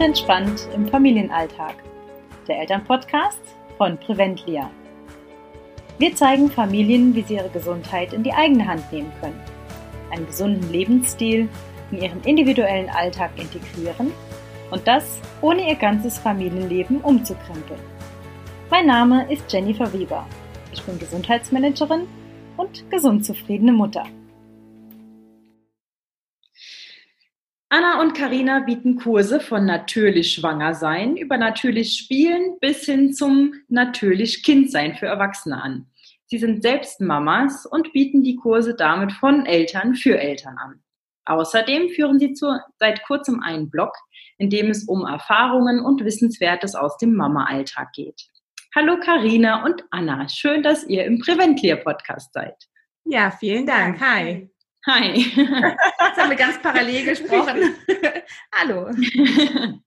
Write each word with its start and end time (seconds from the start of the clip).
und 0.00 0.06
entspannt 0.06 0.66
im 0.74 0.88
Familienalltag. 0.88 1.74
Der 2.48 2.60
Elternpodcast 2.60 3.40
von 3.76 3.98
Preventlia. 3.98 4.70
Wir 5.98 6.16
zeigen 6.16 6.50
Familien, 6.50 7.14
wie 7.14 7.22
sie 7.22 7.34
ihre 7.34 7.50
Gesundheit 7.50 8.14
in 8.14 8.22
die 8.22 8.32
eigene 8.32 8.66
Hand 8.66 8.90
nehmen 8.90 9.12
können, 9.20 9.38
einen 10.10 10.26
gesunden 10.26 10.72
Lebensstil 10.72 11.48
in 11.90 12.00
ihren 12.00 12.22
individuellen 12.22 12.88
Alltag 12.88 13.32
integrieren 13.36 14.12
und 14.70 14.88
das 14.88 15.20
ohne 15.42 15.68
ihr 15.68 15.76
ganzes 15.76 16.18
Familienleben 16.18 17.02
umzukrempeln. 17.02 17.80
Mein 18.70 18.86
Name 18.86 19.30
ist 19.30 19.52
Jennifer 19.52 19.92
Weber. 19.92 20.26
Ich 20.72 20.82
bin 20.82 20.98
Gesundheitsmanagerin 20.98 22.08
und 22.56 22.90
gesund 22.90 23.26
zufriedene 23.26 23.72
Mutter. 23.72 24.04
Anna 27.72 28.00
und 28.00 28.14
Karina 28.14 28.58
bieten 28.58 28.96
Kurse 28.96 29.38
von 29.38 29.64
natürlich 29.64 30.32
schwanger 30.32 30.74
sein 30.74 31.16
über 31.16 31.38
natürlich 31.38 31.96
spielen 31.96 32.58
bis 32.60 32.84
hin 32.84 33.14
zum 33.14 33.54
natürlich 33.68 34.42
Kind 34.42 34.72
sein 34.72 34.96
für 34.96 35.06
Erwachsene 35.06 35.62
an. 35.62 35.86
Sie 36.26 36.38
sind 36.38 36.62
selbst 36.62 37.00
Mamas 37.00 37.66
und 37.66 37.92
bieten 37.92 38.24
die 38.24 38.34
Kurse 38.34 38.74
damit 38.74 39.12
von 39.12 39.46
Eltern 39.46 39.94
für 39.94 40.18
Eltern 40.18 40.58
an. 40.58 40.82
Außerdem 41.26 41.90
führen 41.90 42.18
sie 42.18 42.32
zu, 42.32 42.58
seit 42.80 43.04
kurzem 43.04 43.40
einen 43.40 43.70
Blog, 43.70 43.92
in 44.38 44.50
dem 44.50 44.68
es 44.68 44.88
um 44.88 45.06
Erfahrungen 45.06 45.78
und 45.78 46.04
Wissenswertes 46.04 46.74
aus 46.74 46.96
dem 46.96 47.14
Mama-Alltag 47.14 47.92
geht. 47.92 48.30
Hallo 48.74 48.98
Karina 48.98 49.64
und 49.64 49.84
Anna, 49.92 50.28
schön, 50.28 50.64
dass 50.64 50.88
ihr 50.88 51.04
im 51.04 51.20
Preventclear 51.20 51.76
Podcast 51.76 52.32
seid. 52.32 52.56
Ja, 53.04 53.30
vielen 53.30 53.64
Dank. 53.64 54.00
Hi. 54.00 54.50
Hi. 54.86 55.14
Jetzt 55.14 55.36
haben 55.36 56.30
wir 56.30 56.36
ganz 56.36 56.60
parallel 56.62 57.04
gesprochen. 57.04 57.74
Hallo. 58.54 58.90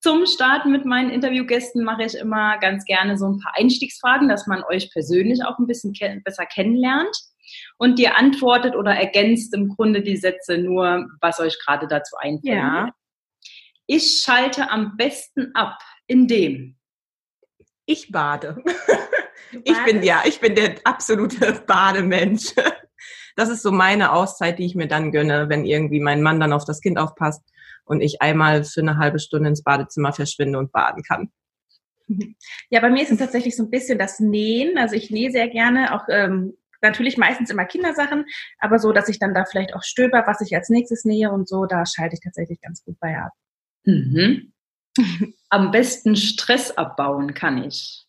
Zum 0.00 0.24
Start 0.26 0.66
mit 0.66 0.84
meinen 0.84 1.10
Interviewgästen 1.10 1.84
mache 1.84 2.04
ich 2.04 2.14
immer 2.14 2.58
ganz 2.58 2.84
gerne 2.84 3.18
so 3.18 3.26
ein 3.26 3.40
paar 3.40 3.54
Einstiegsfragen, 3.56 4.28
dass 4.28 4.46
man 4.46 4.62
euch 4.62 4.90
persönlich 4.92 5.44
auch 5.44 5.58
ein 5.58 5.66
bisschen 5.66 5.92
ke 5.92 6.20
besser 6.24 6.46
kennenlernt. 6.46 7.14
Und 7.76 7.98
ihr 7.98 8.16
antwortet 8.16 8.76
oder 8.76 8.92
ergänzt 8.92 9.52
im 9.52 9.68
Grunde 9.68 10.00
die 10.00 10.16
Sätze 10.16 10.58
nur, 10.58 11.08
was 11.20 11.40
euch 11.40 11.58
gerade 11.64 11.88
dazu 11.88 12.16
einfällt. 12.16 12.56
Ja. 12.56 12.90
Ich 13.86 14.22
schalte 14.24 14.70
am 14.70 14.96
besten 14.96 15.50
ab, 15.54 15.78
indem 16.06 16.76
ich 17.84 18.12
bade. 18.12 18.62
Ich 19.64 19.84
bin 19.84 20.04
ja, 20.04 20.22
ich 20.24 20.38
bin 20.38 20.54
der 20.54 20.76
absolute 20.84 21.60
Bademensch 21.66 22.54
das 23.36 23.48
ist 23.48 23.62
so 23.62 23.72
meine 23.72 24.12
Auszeit, 24.12 24.58
die 24.58 24.66
ich 24.66 24.74
mir 24.74 24.88
dann 24.88 25.12
gönne, 25.12 25.48
wenn 25.48 25.64
irgendwie 25.64 26.00
mein 26.00 26.22
Mann 26.22 26.40
dann 26.40 26.52
auf 26.52 26.64
das 26.64 26.80
Kind 26.80 26.98
aufpasst 26.98 27.42
und 27.84 28.00
ich 28.00 28.22
einmal 28.22 28.64
für 28.64 28.80
eine 28.80 28.98
halbe 28.98 29.18
Stunde 29.18 29.48
ins 29.48 29.62
Badezimmer 29.62 30.12
verschwinde 30.12 30.58
und 30.58 30.72
baden 30.72 31.02
kann. 31.02 31.30
Ja, 32.70 32.80
bei 32.80 32.90
mir 32.90 33.02
ist 33.02 33.12
es 33.12 33.18
tatsächlich 33.18 33.56
so 33.56 33.64
ein 33.64 33.70
bisschen 33.70 33.98
das 33.98 34.20
Nähen. 34.20 34.78
Also 34.78 34.96
ich 34.96 35.10
nähe 35.10 35.30
sehr 35.30 35.48
gerne, 35.48 35.94
auch 35.94 36.06
ähm, 36.08 36.54
natürlich 36.82 37.16
meistens 37.16 37.50
immer 37.50 37.64
Kindersachen, 37.64 38.24
aber 38.58 38.78
so, 38.78 38.92
dass 38.92 39.08
ich 39.08 39.18
dann 39.18 39.34
da 39.34 39.44
vielleicht 39.44 39.74
auch 39.74 39.82
stöber, 39.82 40.24
was 40.26 40.40
ich 40.40 40.54
als 40.54 40.68
nächstes 40.68 41.04
nähe 41.04 41.30
und 41.30 41.48
so, 41.48 41.66
da 41.66 41.84
schalte 41.86 42.14
ich 42.14 42.20
tatsächlich 42.20 42.60
ganz 42.60 42.84
gut 42.84 42.98
bei 43.00 43.16
ab. 43.16 43.32
Mhm. 43.84 44.52
Am 45.48 45.70
besten 45.70 46.16
Stress 46.16 46.70
abbauen 46.72 47.34
kann 47.34 47.62
ich. 47.62 48.06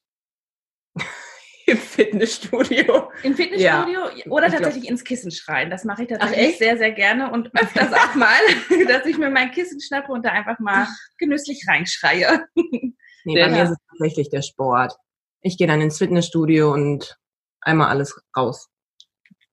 Im 1.71 1.77
Fitnessstudio. 1.77 3.11
Im 3.23 3.35
Fitnessstudio 3.35 3.99
ja. 4.15 4.25
oder 4.29 4.49
tatsächlich 4.49 4.83
glaub. 4.83 4.91
ins 4.91 5.03
Kissen 5.05 5.31
schreien. 5.31 5.69
Das 5.69 5.85
mache 5.85 6.03
ich 6.03 6.09
tatsächlich 6.09 6.57
sehr, 6.57 6.77
sehr 6.77 6.91
gerne 6.91 7.31
und 7.31 7.49
öfters 7.55 7.93
auch 7.93 8.15
mal, 8.15 8.39
dass 8.87 9.05
ich 9.05 9.17
mir 9.17 9.29
mein 9.29 9.51
Kissen 9.51 9.79
schnappe 9.79 10.11
und 10.11 10.25
da 10.25 10.31
einfach 10.31 10.59
mal 10.59 10.85
genüsslich 11.17 11.65
reinschreie. 11.67 12.45
Nee, 13.23 13.35
bei 13.35 13.49
mir 13.49 13.65
ist 13.65 13.69
es 13.69 13.77
tatsächlich 13.87 14.31
der 14.31 14.41
Sport. 14.41 14.93
Ich 15.41 15.55
gehe 15.55 15.67
dann 15.67 15.79
ins 15.79 15.99
Fitnessstudio 15.99 16.73
und 16.73 17.19
einmal 17.61 17.89
alles 17.89 18.19
raus. 18.35 18.67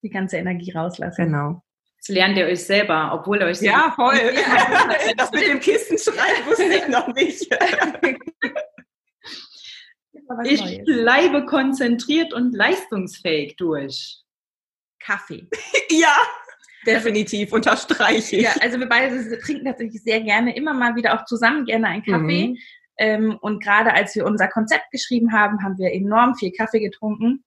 Die 0.03 0.09
ganze 0.09 0.39
Energie 0.39 0.73
rauslassen. 0.73 1.27
Genau. 1.27 1.63
Das 1.99 2.09
lernt 2.09 2.39
ihr 2.39 2.47
euch 2.47 2.65
selber, 2.65 3.11
obwohl 3.13 3.41
ihr 3.41 3.47
euch 3.47 3.61
Ja, 3.61 3.93
voll. 3.95 4.17
Ja. 4.17 4.89
das 5.19 5.31
mit 5.33 5.49
dem 5.49 5.61
Kissen 5.61 5.99
schreien 5.99 6.47
wusste 6.47 6.65
ich 6.65 6.89
noch 6.89 7.09
nicht. 7.09 7.47
Ich 10.45 10.61
Neues. 10.61 10.85
bleibe 10.85 11.47
konzentriert 11.47 12.33
und 12.33 12.55
leistungsfähig 12.55 13.57
durch. 13.57 14.23
Kaffee. 15.01 15.47
ja, 15.91 16.17
definitiv, 16.87 17.53
unterstreiche 17.53 18.37
ich. 18.37 18.43
Ja, 18.43 18.55
also 18.61 18.79
wir 18.79 18.89
beide 18.89 19.39
trinken 19.41 19.65
tatsächlich 19.65 20.03
sehr 20.03 20.21
gerne, 20.21 20.55
immer 20.57 20.75
mal 20.75 20.97
wieder 20.97 21.15
auch 21.15 21.25
zusammen 21.25 21.65
gerne 21.65 21.87
einen 21.89 22.03
Kaffee. 22.03 22.49
Mhm. 22.49 22.59
Ähm, 22.99 23.39
und 23.41 23.63
gerade 23.63 23.95
als 23.95 24.15
wir 24.17 24.27
unser 24.27 24.49
Konzept 24.49 24.91
geschrieben 24.91 25.33
haben, 25.33 25.63
haben 25.63 25.79
wir 25.79 25.93
enorm 25.93 26.35
viel 26.35 26.51
Kaffee 26.51 26.81
getrunken, 26.81 27.45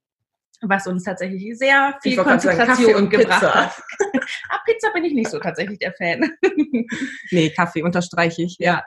was 0.61 0.87
uns 0.87 1.03
tatsächlich 1.03 1.57
sehr 1.57 1.97
viel 2.01 2.15
Konzentration 2.15 2.93
sagen, 2.93 3.09
gebracht 3.09 3.41
Pizza. 3.41 3.55
hat. 3.55 3.83
ah, 4.49 4.59
Pizza 4.65 4.91
bin 4.93 5.03
ich 5.03 5.13
nicht 5.13 5.29
so 5.29 5.39
tatsächlich 5.39 5.79
der 5.79 5.93
Fan. 5.93 6.31
nee, 7.31 7.49
Kaffee 7.49 7.83
unterstreiche 7.83 8.43
ich, 8.43 8.57
ja. 8.59 8.83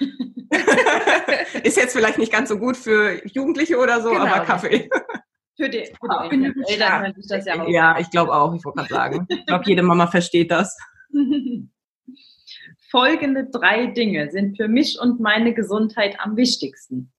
ist 1.62 1.76
jetzt 1.76 1.92
vielleicht 1.94 2.18
nicht 2.18 2.32
ganz 2.32 2.48
so 2.48 2.58
gut 2.58 2.76
für 2.76 3.26
Jugendliche 3.26 3.78
oder 3.78 4.00
so, 4.00 4.10
genau. 4.10 4.26
aber 4.26 4.44
Kaffee. 4.44 4.88
Für 5.56 5.68
die, 5.70 5.86
für 5.86 6.36
die 6.36 6.52
Eltern, 6.68 7.14
ich 7.16 7.26
das 7.28 7.46
ja 7.46 7.62
auch. 7.62 7.68
Ja, 7.68 7.98
ich 7.98 8.10
glaube 8.10 8.34
auch, 8.34 8.54
ich 8.54 8.64
wollte 8.64 8.78
gerade 8.78 8.94
sagen. 8.94 9.26
Ich 9.28 9.46
glaube, 9.46 9.64
jede 9.66 9.82
Mama 9.82 10.06
versteht 10.06 10.50
das. 10.50 10.76
Folgende 12.90 13.48
drei 13.50 13.86
Dinge 13.86 14.30
sind 14.30 14.56
für 14.56 14.68
mich 14.68 14.98
und 15.00 15.18
meine 15.18 15.54
Gesundheit 15.54 16.20
am 16.20 16.36
wichtigsten. 16.36 17.12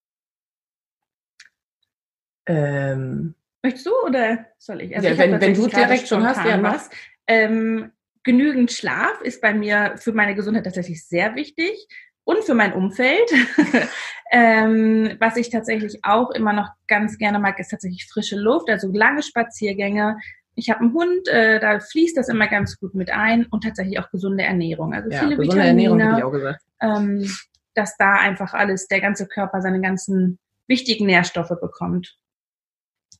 Ähm, 2.46 3.36
Möchtest 3.64 3.88
du 3.88 3.92
oder 4.06 4.46
soll 4.58 4.82
ich? 4.82 4.96
Also 4.96 5.08
ja, 5.08 5.14
ich 5.14 5.20
wenn, 5.20 5.42
wenn 5.42 5.54
du 5.54 5.68
direkt 5.68 6.08
schon 6.08 6.26
hast, 6.26 6.46
ja 6.46 6.62
was. 6.62 6.90
Ähm, 7.28 7.92
genügend 8.24 8.72
Schlaf 8.72 9.20
ist 9.22 9.42
bei 9.42 9.54
mir 9.54 9.96
für 9.98 10.14
meine 10.14 10.36
Gesundheit 10.36 10.64
tatsächlich 10.64 11.06
sehr 11.06 11.36
wichtig 11.36 11.88
und 12.28 12.44
für 12.44 12.54
mein 12.54 12.74
Umfeld. 12.74 13.32
ähm, 14.32 15.16
was 15.20 15.38
ich 15.38 15.50
tatsächlich 15.50 16.00
auch 16.04 16.30
immer 16.32 16.52
noch 16.52 16.70
ganz 16.88 17.18
gerne 17.18 17.40
mag, 17.40 17.58
ist 17.58 17.70
tatsächlich 17.70 18.06
frische 18.06 18.36
Luft, 18.36 18.70
also 18.70 18.92
lange 18.92 19.24
Spaziergänge. 19.24 20.18
Ich 20.56 20.70
habe 20.70 20.82
einen 20.82 20.94
Hund, 20.94 21.28
äh, 21.30 21.60
da 21.62 21.80
fließt 21.80 22.18
das 22.18 22.28
immer 22.28 22.48
ganz 22.48 22.78
gut 22.80 22.96
mit 22.96 23.12
ein 23.12 23.46
und 23.46 23.64
tatsächlich 23.64 23.98
auch 24.00 24.10
gesunde 24.10 24.44
Ernährung. 24.44 24.94
Also 24.94 25.10
ja, 25.10 25.20
viele 25.20 25.38
gesunde 25.38 25.62
Vitamine, 25.62 25.90
Ernährung, 25.90 26.18
ich 26.18 26.24
auch 26.24 26.32
gesagt. 26.32 26.64
Ähm, 26.82 27.32
dass 27.76 27.96
da 27.96 28.16
einfach 28.16 28.54
alles, 28.54 28.88
der 28.88 29.00
ganze 29.00 29.28
Körper 29.28 29.62
seine 29.62 29.80
ganzen 29.80 30.38
wichtigen 30.68 31.06
Nährstoffe 31.06 31.56
bekommt. 31.62 32.18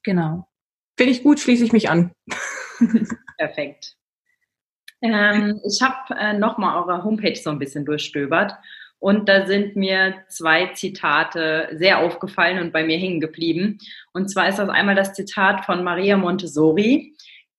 Genau. 0.04 0.50
Finde 0.98 1.14
ich 1.14 1.24
gut, 1.24 1.40
schließe 1.40 1.64
ich 1.64 1.72
mich 1.72 1.90
an. 1.90 2.12
Perfekt. 3.38 3.96
Ähm, 5.02 5.62
ich 5.66 5.82
habe 5.82 6.14
äh, 6.20 6.34
nochmal 6.34 6.76
eure 6.76 7.04
Homepage 7.06 7.36
so 7.36 7.52
ein 7.52 7.60
bisschen 7.60 7.86
durchstöbert 7.86 8.54
und 9.00 9.30
da 9.30 9.46
sind 9.46 9.76
mir 9.76 10.24
zwei 10.28 10.68
Zitate 10.68 11.70
sehr 11.74 12.00
aufgefallen 12.00 12.60
und 12.60 12.74
bei 12.74 12.84
mir 12.84 12.98
hängen 12.98 13.20
geblieben. 13.20 13.78
Und 14.14 14.30
zwar 14.30 14.50
ist 14.50 14.58
das 14.58 14.70
einmal 14.70 14.96
das 14.96 15.14
Zitat 15.14 15.66
von 15.66 15.84
Maria 15.84 16.18
Montessori. 16.18 17.16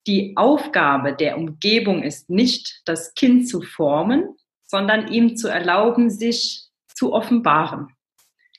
Die 0.07 0.37
Aufgabe 0.37 1.15
der 1.15 1.37
Umgebung 1.37 2.03
ist 2.03 2.29
nicht, 2.29 2.83
das 2.87 3.15
Kind 3.15 3.49
zu 3.49 3.63
formen, 3.63 4.37
sondern 4.67 5.09
ihm 5.09 5.37
zu 5.37 5.49
erlauben, 5.49 6.11
sich 6.11 6.65
zu 6.93 7.13
offenbaren. 7.13 7.89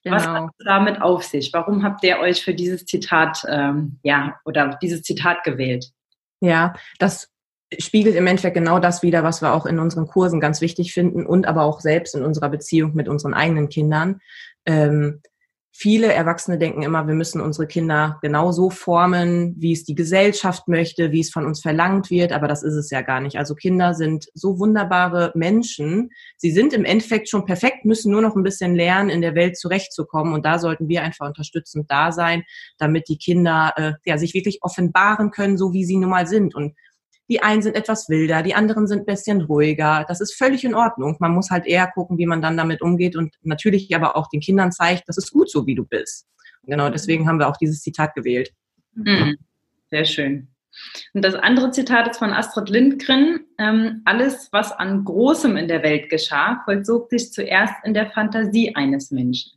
Genau. 0.03 0.15
Was 0.15 0.27
hat 0.27 0.49
es 0.57 0.65
damit 0.65 1.01
auf 1.01 1.23
sich? 1.23 1.51
Warum 1.51 1.83
habt 1.83 2.03
ihr 2.05 2.19
euch 2.19 2.43
für 2.43 2.53
dieses 2.53 2.85
Zitat, 2.85 3.43
ähm, 3.49 3.99
ja, 4.03 4.39
oder 4.45 4.77
dieses 4.81 5.01
Zitat 5.01 5.43
gewählt? 5.43 5.91
Ja, 6.39 6.73
das 6.99 7.29
spiegelt 7.77 8.15
im 8.15 8.25
Endeffekt 8.25 8.55
genau 8.55 8.79
das 8.79 9.03
wieder, 9.03 9.23
was 9.23 9.41
wir 9.41 9.53
auch 9.53 9.65
in 9.65 9.79
unseren 9.79 10.07
Kursen 10.07 10.39
ganz 10.39 10.61
wichtig 10.61 10.93
finden 10.93 11.25
und 11.25 11.47
aber 11.47 11.63
auch 11.63 11.81
selbst 11.81 12.15
in 12.15 12.23
unserer 12.23 12.49
Beziehung 12.49 12.95
mit 12.95 13.07
unseren 13.07 13.33
eigenen 13.33 13.69
Kindern. 13.69 14.21
Ähm, 14.65 15.21
viele 15.71 16.11
Erwachsene 16.11 16.57
denken 16.57 16.81
immer, 16.81 17.07
wir 17.07 17.13
müssen 17.13 17.39
unsere 17.39 17.65
Kinder 17.65 18.17
genauso 18.21 18.69
formen, 18.69 19.55
wie 19.59 19.71
es 19.71 19.85
die 19.85 19.95
Gesellschaft 19.95 20.67
möchte, 20.67 21.13
wie 21.13 21.21
es 21.21 21.29
von 21.29 21.45
uns 21.45 21.61
verlangt 21.61 22.09
wird, 22.09 22.33
aber 22.33 22.49
das 22.49 22.63
ist 22.63 22.73
es 22.73 22.89
ja 22.89 23.01
gar 23.01 23.21
nicht. 23.21 23.37
Also 23.37 23.55
Kinder 23.55 23.93
sind 23.93 24.25
so 24.33 24.59
wunderbare 24.59 25.31
Menschen. 25.35 26.09
Sie 26.37 26.51
sind 26.51 26.73
im 26.73 26.83
Endeffekt 26.83 27.29
schon 27.29 27.45
perfekt, 27.45 27.85
müssen 27.85 28.11
nur 28.11 28.21
noch 28.21 28.35
ein 28.35 28.43
bisschen 28.43 28.75
lernen, 28.75 29.09
in 29.09 29.21
der 29.21 29.35
Welt 29.35 29.57
zurechtzukommen 29.57 30.33
und 30.33 30.43
da 30.45 30.59
sollten 30.59 30.89
wir 30.89 31.03
einfach 31.03 31.27
unterstützend 31.27 31.89
da 31.89 32.11
sein, 32.11 32.43
damit 32.77 33.07
die 33.07 33.17
Kinder 33.17 33.71
äh, 33.77 33.93
ja, 34.05 34.17
sich 34.17 34.33
wirklich 34.33 34.59
offenbaren 34.63 35.31
können, 35.31 35.57
so 35.57 35.71
wie 35.71 35.85
sie 35.85 35.95
nun 35.97 36.09
mal 36.09 36.27
sind. 36.27 36.55
Und 36.55 36.73
die 37.29 37.41
einen 37.41 37.61
sind 37.61 37.75
etwas 37.75 38.09
wilder, 38.09 38.41
die 38.41 38.55
anderen 38.55 38.87
sind 38.87 39.01
ein 39.01 39.05
bisschen 39.05 39.41
ruhiger. 39.41 40.05
Das 40.07 40.19
ist 40.19 40.35
völlig 40.35 40.63
in 40.63 40.73
Ordnung. 40.73 41.17
Man 41.19 41.33
muss 41.33 41.51
halt 41.51 41.67
eher 41.67 41.87
gucken, 41.87 42.17
wie 42.17 42.25
man 42.25 42.41
dann 42.41 42.57
damit 42.57 42.81
umgeht 42.81 43.15
und 43.15 43.35
natürlich 43.43 43.93
aber 43.95 44.15
auch 44.15 44.29
den 44.29 44.39
Kindern 44.39 44.71
zeigt, 44.71 45.03
das 45.07 45.17
ist 45.17 45.31
gut 45.31 45.49
so, 45.49 45.65
wie 45.67 45.75
du 45.75 45.85
bist. 45.85 46.27
Genau, 46.63 46.89
deswegen 46.89 47.27
haben 47.27 47.39
wir 47.39 47.47
auch 47.47 47.57
dieses 47.57 47.81
Zitat 47.81 48.15
gewählt. 48.15 48.51
Mhm. 48.93 49.37
Sehr 49.89 50.05
schön. 50.05 50.47
Und 51.13 51.23
das 51.23 51.35
andere 51.35 51.71
Zitat 51.71 52.07
ist 52.09 52.17
von 52.17 52.31
Astrid 52.31 52.69
Lindgren. 52.69 53.41
Ähm, 53.57 54.01
alles, 54.05 54.49
was 54.51 54.71
an 54.71 55.03
Großem 55.03 55.57
in 55.57 55.67
der 55.67 55.83
Welt 55.83 56.09
geschah, 56.09 56.61
vollzog 56.65 57.09
sich 57.09 57.31
zuerst 57.31 57.73
in 57.83 57.93
der 57.93 58.11
Fantasie 58.11 58.75
eines 58.75 59.11
Menschen. 59.11 59.53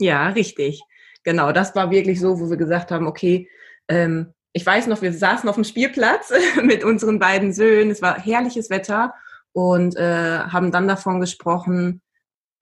Ja, 0.00 0.28
richtig. 0.28 0.82
Genau, 1.24 1.52
das 1.52 1.74
war 1.76 1.90
wirklich 1.90 2.20
so, 2.20 2.40
wo 2.40 2.50
wir 2.50 2.56
gesagt 2.56 2.90
haben, 2.90 3.06
okay, 3.06 3.48
ähm, 3.88 4.34
ich 4.52 4.66
weiß 4.66 4.86
noch, 4.86 5.02
wir 5.02 5.12
saßen 5.12 5.48
auf 5.48 5.54
dem 5.54 5.64
Spielplatz 5.64 6.32
mit 6.62 6.84
unseren 6.84 7.18
beiden 7.18 7.52
Söhnen. 7.52 7.90
Es 7.90 8.02
war 8.02 8.18
herrliches 8.18 8.70
Wetter 8.70 9.14
und 9.52 9.96
äh, 9.96 10.38
haben 10.40 10.70
dann 10.70 10.88
davon 10.88 11.20
gesprochen, 11.20 12.02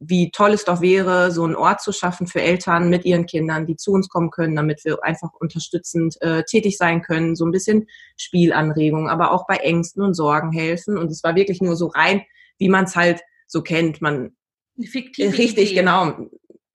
wie 0.02 0.30
toll 0.30 0.52
es 0.52 0.64
doch 0.64 0.80
wäre, 0.80 1.30
so 1.30 1.44
einen 1.44 1.54
Ort 1.54 1.82
zu 1.82 1.92
schaffen 1.92 2.26
für 2.26 2.40
Eltern 2.40 2.88
mit 2.88 3.04
ihren 3.04 3.26
Kindern, 3.26 3.66
die 3.66 3.76
zu 3.76 3.92
uns 3.92 4.08
kommen 4.08 4.30
können, 4.30 4.56
damit 4.56 4.82
wir 4.84 5.04
einfach 5.04 5.28
unterstützend 5.38 6.16
äh, 6.22 6.42
tätig 6.44 6.78
sein 6.78 7.02
können, 7.02 7.36
so 7.36 7.44
ein 7.44 7.52
bisschen 7.52 7.86
Spielanregung, 8.16 9.10
aber 9.10 9.30
auch 9.32 9.46
bei 9.46 9.56
Ängsten 9.56 10.02
und 10.02 10.14
Sorgen 10.14 10.52
helfen. 10.52 10.96
Und 10.96 11.10
es 11.10 11.22
war 11.22 11.34
wirklich 11.34 11.60
nur 11.60 11.76
so 11.76 11.88
rein, 11.88 12.22
wie 12.58 12.70
man 12.70 12.84
es 12.84 12.96
halt 12.96 13.20
so 13.46 13.60
kennt. 13.60 14.00
Man 14.00 14.34
Fiktive 14.82 15.36
richtig, 15.36 15.72
Idee. 15.72 15.80
genau. 15.80 16.16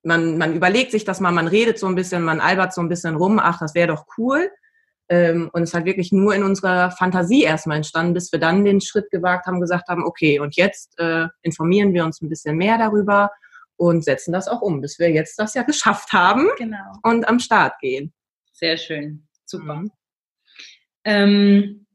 Man, 0.03 0.37
man 0.37 0.55
überlegt 0.55 0.91
sich 0.91 1.03
das 1.03 1.19
mal, 1.19 1.31
man 1.31 1.47
redet 1.47 1.79
so 1.79 1.87
ein 1.87 1.95
bisschen, 1.95 2.21
man 2.21 2.39
albert 2.39 2.75
so 2.75 2.81
ein 2.81 2.89
bisschen 2.89 3.15
rum, 3.15 3.39
ach, 3.39 3.57
das 3.59 3.73
wäre 3.73 3.87
doch 3.87 4.05
cool. 4.19 4.51
Ähm, 5.07 5.49
und 5.53 5.61
es 5.61 5.73
hat 5.73 5.85
wirklich 5.85 6.11
nur 6.11 6.33
in 6.33 6.43
unserer 6.43 6.89
Fantasie 6.91 7.43
erstmal 7.43 7.77
entstanden, 7.77 8.13
bis 8.13 8.31
wir 8.31 8.39
dann 8.39 8.65
den 8.65 8.81
Schritt 8.81 9.11
gewagt 9.11 9.45
haben, 9.45 9.61
gesagt 9.61 9.87
haben, 9.87 10.03
okay, 10.03 10.39
und 10.39 10.55
jetzt 10.55 10.97
äh, 10.99 11.27
informieren 11.43 11.93
wir 11.93 12.03
uns 12.05 12.21
ein 12.21 12.29
bisschen 12.29 12.57
mehr 12.57 12.77
darüber 12.77 13.29
und 13.77 14.03
setzen 14.03 14.31
das 14.31 14.47
auch 14.47 14.61
um, 14.61 14.81
bis 14.81 14.97
wir 14.97 15.11
jetzt 15.11 15.37
das 15.37 15.53
ja 15.53 15.63
geschafft 15.63 16.11
haben 16.13 16.47
genau. 16.57 16.93
und 17.03 17.27
am 17.27 17.39
Start 17.39 17.79
gehen. 17.79 18.13
Sehr 18.51 18.77
schön, 18.77 19.27
super. 19.45 19.75
Mhm. 19.75 19.91
Ähm, 21.03 21.85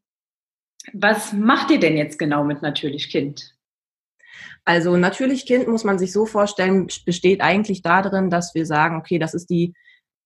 was 0.92 1.32
macht 1.32 1.70
ihr 1.70 1.80
denn 1.80 1.96
jetzt 1.96 2.18
genau 2.18 2.44
mit 2.44 2.62
Natürlich 2.62 3.10
Kind? 3.10 3.54
Also 4.64 4.96
Natürlich 4.96 5.46
Kind 5.46 5.66
muss 5.68 5.84
man 5.84 5.98
sich 5.98 6.12
so 6.12 6.26
vorstellen, 6.26 6.86
besteht 7.04 7.40
eigentlich 7.40 7.82
darin, 7.82 8.30
dass 8.30 8.54
wir 8.54 8.66
sagen, 8.66 8.96
okay, 8.96 9.18
das 9.18 9.34
ist 9.34 9.50
die 9.50 9.74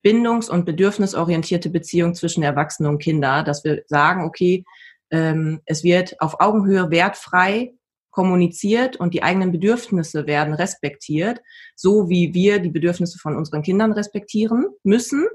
bindungs- 0.05 0.51
und 0.51 0.67
bedürfnisorientierte 0.67 1.71
Beziehung 1.71 2.15
zwischen 2.15 2.43
Erwachsenen 2.43 2.91
und 2.91 2.99
Kindern, 2.99 3.45
dass 3.45 3.65
wir 3.65 3.83
sagen, 3.87 4.25
okay, 4.25 4.65
ähm, 5.11 5.61
es 5.65 5.83
wird 5.83 6.21
auf 6.21 6.41
Augenhöhe 6.41 6.91
wertfrei 6.91 7.73
kommuniziert 8.11 8.97
und 8.97 9.12
die 9.12 9.23
eigenen 9.23 9.51
Bedürfnisse 9.51 10.27
werden 10.27 10.55
respektiert, 10.55 11.41
so 11.75 12.09
wie 12.09 12.33
wir 12.33 12.61
die 12.61 12.71
Bedürfnisse 12.71 13.19
von 13.19 13.37
unseren 13.37 13.62
Kindern 13.62 13.93
respektieren 13.93 14.67
müssen, 14.85 15.27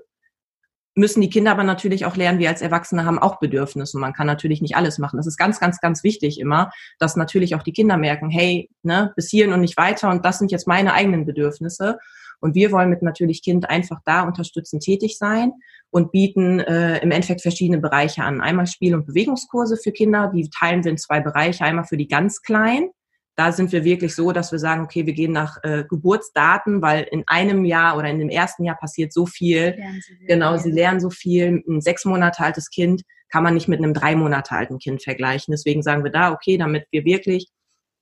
müssen 0.95 1.21
die 1.21 1.29
Kinder 1.29 1.51
aber 1.51 1.63
natürlich 1.63 2.05
auch 2.05 2.15
lernen, 2.15 2.39
wir 2.39 2.49
als 2.49 2.61
Erwachsene 2.61 3.05
haben 3.05 3.19
auch 3.19 3.39
Bedürfnisse. 3.39 3.97
Man 3.97 4.13
kann 4.13 4.27
natürlich 4.27 4.61
nicht 4.61 4.75
alles 4.75 4.97
machen. 4.97 5.17
Das 5.17 5.27
ist 5.27 5.37
ganz, 5.37 5.59
ganz, 5.59 5.79
ganz 5.79 6.03
wichtig 6.03 6.39
immer, 6.39 6.71
dass 6.99 7.15
natürlich 7.15 7.55
auch 7.55 7.63
die 7.63 7.73
Kinder 7.73 7.97
merken, 7.97 8.29
hey, 8.29 8.69
ne, 8.83 9.13
bis 9.15 9.29
hierhin 9.29 9.53
und 9.53 9.61
nicht 9.61 9.77
weiter 9.77 10.09
und 10.09 10.25
das 10.25 10.39
sind 10.39 10.51
jetzt 10.51 10.67
meine 10.67 10.93
eigenen 10.93 11.25
Bedürfnisse. 11.25 11.97
Und 12.39 12.55
wir 12.55 12.71
wollen 12.71 12.89
mit 12.89 13.01
natürlich 13.01 13.43
Kind 13.43 13.69
einfach 13.69 13.99
da 14.05 14.23
unterstützend 14.23 14.83
tätig 14.83 15.17
sein 15.17 15.51
und 15.89 16.11
bieten 16.11 16.59
äh, 16.59 16.99
im 16.99 17.11
Endeffekt 17.11 17.41
verschiedene 17.41 17.79
Bereiche 17.79 18.23
an. 18.23 18.41
Einmal 18.41 18.67
Spiel- 18.67 18.95
und 18.95 19.05
Bewegungskurse 19.05 19.77
für 19.77 19.91
Kinder, 19.91 20.31
die 20.33 20.49
teilen 20.49 20.83
wir 20.83 20.91
in 20.91 20.97
zwei 20.97 21.19
Bereiche. 21.19 21.63
Einmal 21.63 21.85
für 21.85 21.97
die 21.97 22.07
ganz 22.07 22.41
Kleinen. 22.41 22.89
Da 23.35 23.53
sind 23.53 23.71
wir 23.71 23.85
wirklich 23.85 24.15
so, 24.15 24.33
dass 24.33 24.51
wir 24.51 24.59
sagen, 24.59 24.83
okay, 24.83 25.05
wir 25.05 25.13
gehen 25.13 25.31
nach 25.31 25.63
äh, 25.63 25.85
Geburtsdaten, 25.87 26.81
weil 26.81 27.07
in 27.09 27.23
einem 27.27 27.63
Jahr 27.63 27.97
oder 27.97 28.09
in 28.09 28.19
dem 28.19 28.29
ersten 28.29 28.65
Jahr 28.65 28.75
passiert 28.75 29.13
so 29.13 29.25
viel. 29.25 29.77
Sie 30.01 30.25
genau, 30.25 30.57
sie 30.57 30.71
lernen 30.71 30.99
so 30.99 31.09
viel. 31.09 31.63
Ein 31.67 31.79
sechs 31.79 32.03
Monate 32.03 32.43
altes 32.43 32.69
Kind 32.69 33.03
kann 33.29 33.43
man 33.43 33.53
nicht 33.53 33.67
mit 33.67 33.79
einem 33.79 33.93
drei 33.93 34.15
Monate 34.15 34.51
alten 34.51 34.77
Kind 34.77 35.03
vergleichen. 35.03 35.53
Deswegen 35.53 35.83
sagen 35.83 36.03
wir 36.03 36.11
da, 36.11 36.33
okay, 36.33 36.57
damit 36.57 36.85
wir 36.91 37.05
wirklich 37.05 37.47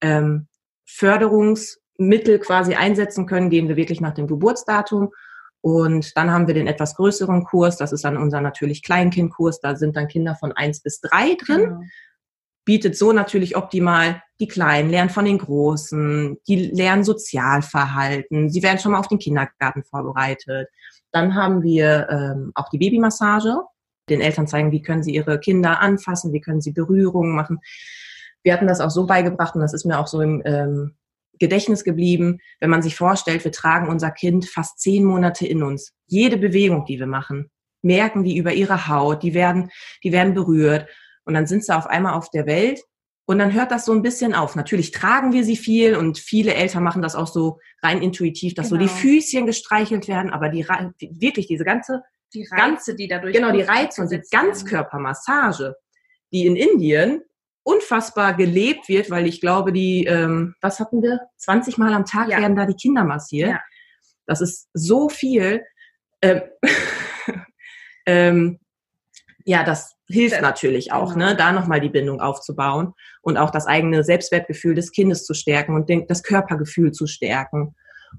ähm, 0.02 0.48
Förderungs- 0.90 1.78
Mittel 1.98 2.40
quasi 2.40 2.76
einsetzen 2.76 3.26
können, 3.26 3.50
gehen 3.50 3.68
wir 3.68 3.76
wirklich 3.76 4.02
nach 4.02 4.14
dem 4.14 4.28
Geburtsdatum. 4.28 5.12
Und 5.62 6.16
dann 6.16 6.32
haben 6.32 6.48
wir 6.48 6.54
den 6.54 6.68
etwas 6.68 6.96
größeren 6.96 7.44
Kurs, 7.44 7.78
das 7.78 7.92
ist 7.92 8.06
dann 8.06 8.18
unser 8.18 8.42
natürlich 8.42 8.84
Kleinkindkurs, 8.84 9.60
da 9.60 9.76
sind 9.76 9.96
dann 9.96 10.08
Kinder 10.08 10.36
von 10.36 10.52
eins 10.52 10.82
bis 10.82 11.02
drei 11.02 11.36
drin. 11.36 11.62
Genau. 11.62 11.82
Bietet 12.64 12.98
so 12.98 13.12
natürlich 13.12 13.56
optimal 13.56 14.22
die 14.40 14.48
Kleinen 14.48 14.90
lernen 14.90 15.10
von 15.10 15.26
den 15.26 15.40
Großen, 15.40 16.38
die 16.48 16.68
lernen 16.68 17.04
Sozialverhalten, 17.04 18.50
sie 18.50 18.62
werden 18.62 18.78
schon 18.78 18.92
mal 18.92 19.00
auf 19.00 19.08
den 19.08 19.20
Kindergarten 19.20 19.84
vorbereitet. 19.84 20.70
Dann 21.12 21.34
haben 21.34 21.64
wir 21.64 22.08
ähm, 22.10 22.52
auch 22.54 22.70
die 22.70 22.78
Babymassage, 22.78 23.56
den 24.10 24.22
Eltern 24.22 24.48
zeigen, 24.48 24.72
wie 24.72 24.82
können 24.82 25.04
sie 25.04 25.16
ihre 25.16 25.40
Kinder 25.40 25.80
anfassen, 25.80 26.34
wie 26.34 26.42
können 26.42 26.62
sie 26.62 26.72
Berührungen 26.72 27.36
machen. 27.36 27.60
Wir 28.44 28.54
hatten 28.54 28.68
das 28.68 28.80
auch 28.80 28.92
so 28.92 29.06
beigebracht 29.06 29.56
und 29.56 29.62
das 29.62 29.74
ist 29.74 29.86
mir 29.86 29.98
auch 29.98 30.08
so 30.08 30.22
im 30.22 30.42
ähm, 30.46 30.96
Gedächtnis 31.40 31.84
geblieben, 31.84 32.40
wenn 32.60 32.70
man 32.70 32.82
sich 32.82 32.96
vorstellt, 32.96 33.44
wir 33.44 33.52
tragen 33.52 33.90
unser 33.90 34.12
Kind 34.12 34.48
fast 34.48 34.80
zehn 34.80 35.04
Monate 35.04 35.46
in 35.46 35.64
uns. 35.64 35.94
Jede 36.08 36.38
Bewegung, 36.38 36.86
die 36.86 37.00
wir 37.00 37.08
machen, 37.08 37.50
merken 37.82 38.24
die 38.24 38.38
über 38.38 38.54
ihre 38.54 38.88
Haut, 38.88 39.24
die 39.24 39.34
werden, 39.34 39.70
die 40.04 40.12
werden 40.12 40.34
berührt. 40.34 40.88
Und 41.26 41.34
dann 41.34 41.48
sind 41.48 41.64
sie 41.64 41.76
auf 41.76 41.88
einmal 41.88 42.14
auf 42.14 42.30
der 42.30 42.46
Welt 42.46 42.82
und 43.26 43.40
dann 43.40 43.54
hört 43.54 43.72
das 43.72 43.86
so 43.86 43.92
ein 43.92 44.02
bisschen 44.02 44.34
auf. 44.34 44.56
Natürlich 44.56 44.92
tragen 44.92 45.34
wir 45.34 45.44
sie 45.44 45.58
viel 45.58 45.96
und 45.96 46.18
viele 46.18 46.54
Eltern 46.54 46.84
machen 46.84 47.02
das 47.02 47.16
auch 47.16 47.28
so 47.28 47.60
rein 47.84 48.02
intuitiv, 48.02 48.54
dass 48.54 48.70
genau. 48.70 48.82
so 48.82 48.88
die 48.88 48.94
genau. 48.94 49.00
Füßchen 49.02 49.46
gestreichelt 49.46 50.08
werden, 50.08 50.32
aber 50.32 50.50
die 50.50 50.66
wirklich 50.66 51.48
diese 51.48 51.66
ganze 51.66 52.04
die 52.34 52.48
Reize, 52.50 52.96
die 52.96 53.08
dadurch 53.08 53.34
genau 53.34 53.52
die 53.52 53.62
Reize 53.62 54.02
und 54.02 54.12
die 54.12 54.22
Ganzkörpermassage, 54.32 55.76
die 56.32 56.46
in 56.46 56.56
Indien 56.56 57.22
unfassbar 57.68 58.34
gelebt 58.34 58.88
wird, 58.88 59.12
weil 59.12 59.28
ich 59.28 59.42
glaube, 59.42 59.74
die, 59.74 60.06
ähm, 60.06 60.56
was 60.62 60.80
hatten 60.80 61.02
wir? 61.02 61.20
20 61.36 61.78
Mal 61.78 61.94
am 61.94 62.06
Tag 62.06 62.30
ja. 62.30 62.40
werden 62.40 62.56
da 62.56 62.66
die 62.66 62.76
Kinder 62.76 63.04
massiert. 63.04 63.50
Ja. 63.50 63.62
Das 64.26 64.40
ist 64.40 64.70
so 64.74 65.10
viel. 65.10 65.66
Ähm, 66.22 66.44
ähm, 68.06 68.60
ja, 69.44 69.66
das 69.66 69.96
hilft 70.08 70.36
das, 70.36 70.42
natürlich 70.42 70.94
auch, 70.94 71.14
genau. 71.14 71.28
ne, 71.28 71.36
da 71.36 71.52
nochmal 71.52 71.82
die 71.82 71.90
Bindung 71.90 72.22
aufzubauen 72.22 72.94
und 73.22 73.36
auch 73.36 73.50
das 73.50 73.68
eigene 73.68 74.04
Selbstwertgefühl 74.06 74.74
des 74.74 74.94
Kindes 74.94 75.26
zu 75.26 75.34
stärken 75.34 75.76
und 75.76 75.90
den, 75.90 76.08
das 76.08 76.24
Körpergefühl 76.24 76.94
zu 76.94 77.06
stärken. 77.06 77.76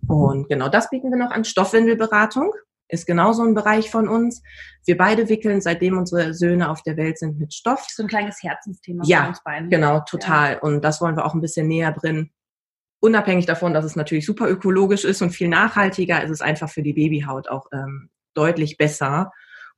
Und 0.06 0.48
genau 0.50 0.68
das 0.68 0.90
bieten 0.90 1.10
wir 1.10 1.16
noch 1.16 1.30
an 1.30 1.44
Stoffwindelberatung 1.44 2.52
ist 2.88 3.06
genauso 3.06 3.42
ein 3.42 3.54
Bereich 3.54 3.90
von 3.90 4.08
uns. 4.08 4.42
Wir 4.84 4.96
beide 4.96 5.28
wickeln, 5.28 5.60
seitdem 5.60 5.98
unsere 5.98 6.34
Söhne 6.34 6.70
auf 6.70 6.82
der 6.82 6.96
Welt 6.96 7.18
sind, 7.18 7.38
mit 7.38 7.52
Stoff. 7.54 7.86
So 7.90 8.02
ein 8.02 8.08
kleines 8.08 8.42
Herzensthema 8.42 9.04
ja, 9.06 9.22
bei 9.22 9.28
uns 9.28 9.42
beiden. 9.42 9.70
Genau, 9.70 10.00
total. 10.00 10.54
Ja. 10.54 10.58
Und 10.60 10.82
das 10.82 11.00
wollen 11.00 11.16
wir 11.16 11.26
auch 11.26 11.34
ein 11.34 11.40
bisschen 11.40 11.68
näher 11.68 11.92
bringen. 11.92 12.30
Unabhängig 13.00 13.46
davon, 13.46 13.74
dass 13.74 13.84
es 13.84 13.96
natürlich 13.96 14.26
super 14.26 14.48
ökologisch 14.48 15.04
ist 15.04 15.22
und 15.22 15.30
viel 15.30 15.48
nachhaltiger, 15.48 16.22
ist 16.24 16.30
es 16.30 16.40
einfach 16.40 16.68
für 16.68 16.82
die 16.82 16.94
Babyhaut 16.94 17.48
auch 17.48 17.66
ähm, 17.72 18.10
deutlich 18.34 18.76
besser. 18.76 19.30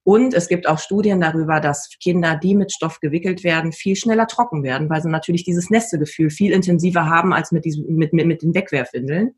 Und 0.03 0.33
es 0.33 0.49
gibt 0.49 0.67
auch 0.67 0.79
Studien 0.79 1.21
darüber, 1.21 1.61
dass 1.61 1.91
Kinder, 2.03 2.37
die 2.37 2.55
mit 2.55 2.73
Stoff 2.73 3.01
gewickelt 3.01 3.45
werden, 3.45 3.73
viel 3.73 3.97
schneller 3.97 4.27
trocken 4.27 4.63
werden, 4.63 4.89
weil 4.89 5.03
sie 5.03 5.11
natürlich 5.11 5.45
dieses 5.45 5.69
Nestegefühl 5.69 6.31
viel 6.31 6.53
intensiver 6.53 7.07
haben 7.07 7.35
als 7.35 7.53
mit, 7.53 7.67
diesem, 7.67 7.85
mit, 7.97 8.15
mit, 8.15 8.27
mit 8.27 8.43
den 8.43 8.55
Wegwerfwindeln. 8.55 9.35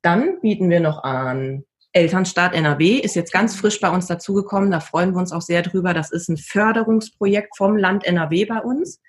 Dann 0.00 0.40
bieten 0.40 0.70
wir 0.70 0.80
noch 0.80 1.02
an 1.02 1.64
Elternstaat 1.98 2.54
NRW 2.54 2.98
ist 2.98 3.16
jetzt 3.16 3.32
ganz 3.32 3.56
frisch 3.56 3.80
bei 3.80 3.90
uns 3.90 4.06
dazugekommen. 4.06 4.70
Da 4.70 4.78
freuen 4.78 5.12
wir 5.12 5.18
uns 5.18 5.32
auch 5.32 5.42
sehr 5.42 5.62
drüber. 5.62 5.94
Das 5.94 6.12
ist 6.12 6.28
ein 6.28 6.36
Förderungsprojekt 6.36 7.56
vom 7.56 7.76
Land 7.76 8.04
NRW 8.04 8.44
bei 8.44 8.60
uns, 8.60 9.00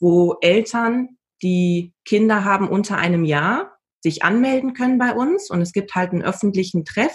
wo 0.00 0.36
Eltern, 0.40 1.18
die 1.42 1.92
Kinder 2.06 2.44
haben 2.44 2.68
unter 2.68 2.96
einem 2.96 3.24
Jahr, 3.24 3.76
sich 4.00 4.22
anmelden 4.22 4.72
können 4.72 4.96
bei 4.96 5.12
uns. 5.12 5.50
Und 5.50 5.60
es 5.60 5.72
gibt 5.72 5.94
halt 5.94 6.12
einen 6.12 6.22
öffentlichen 6.22 6.86
Treff. 6.86 7.14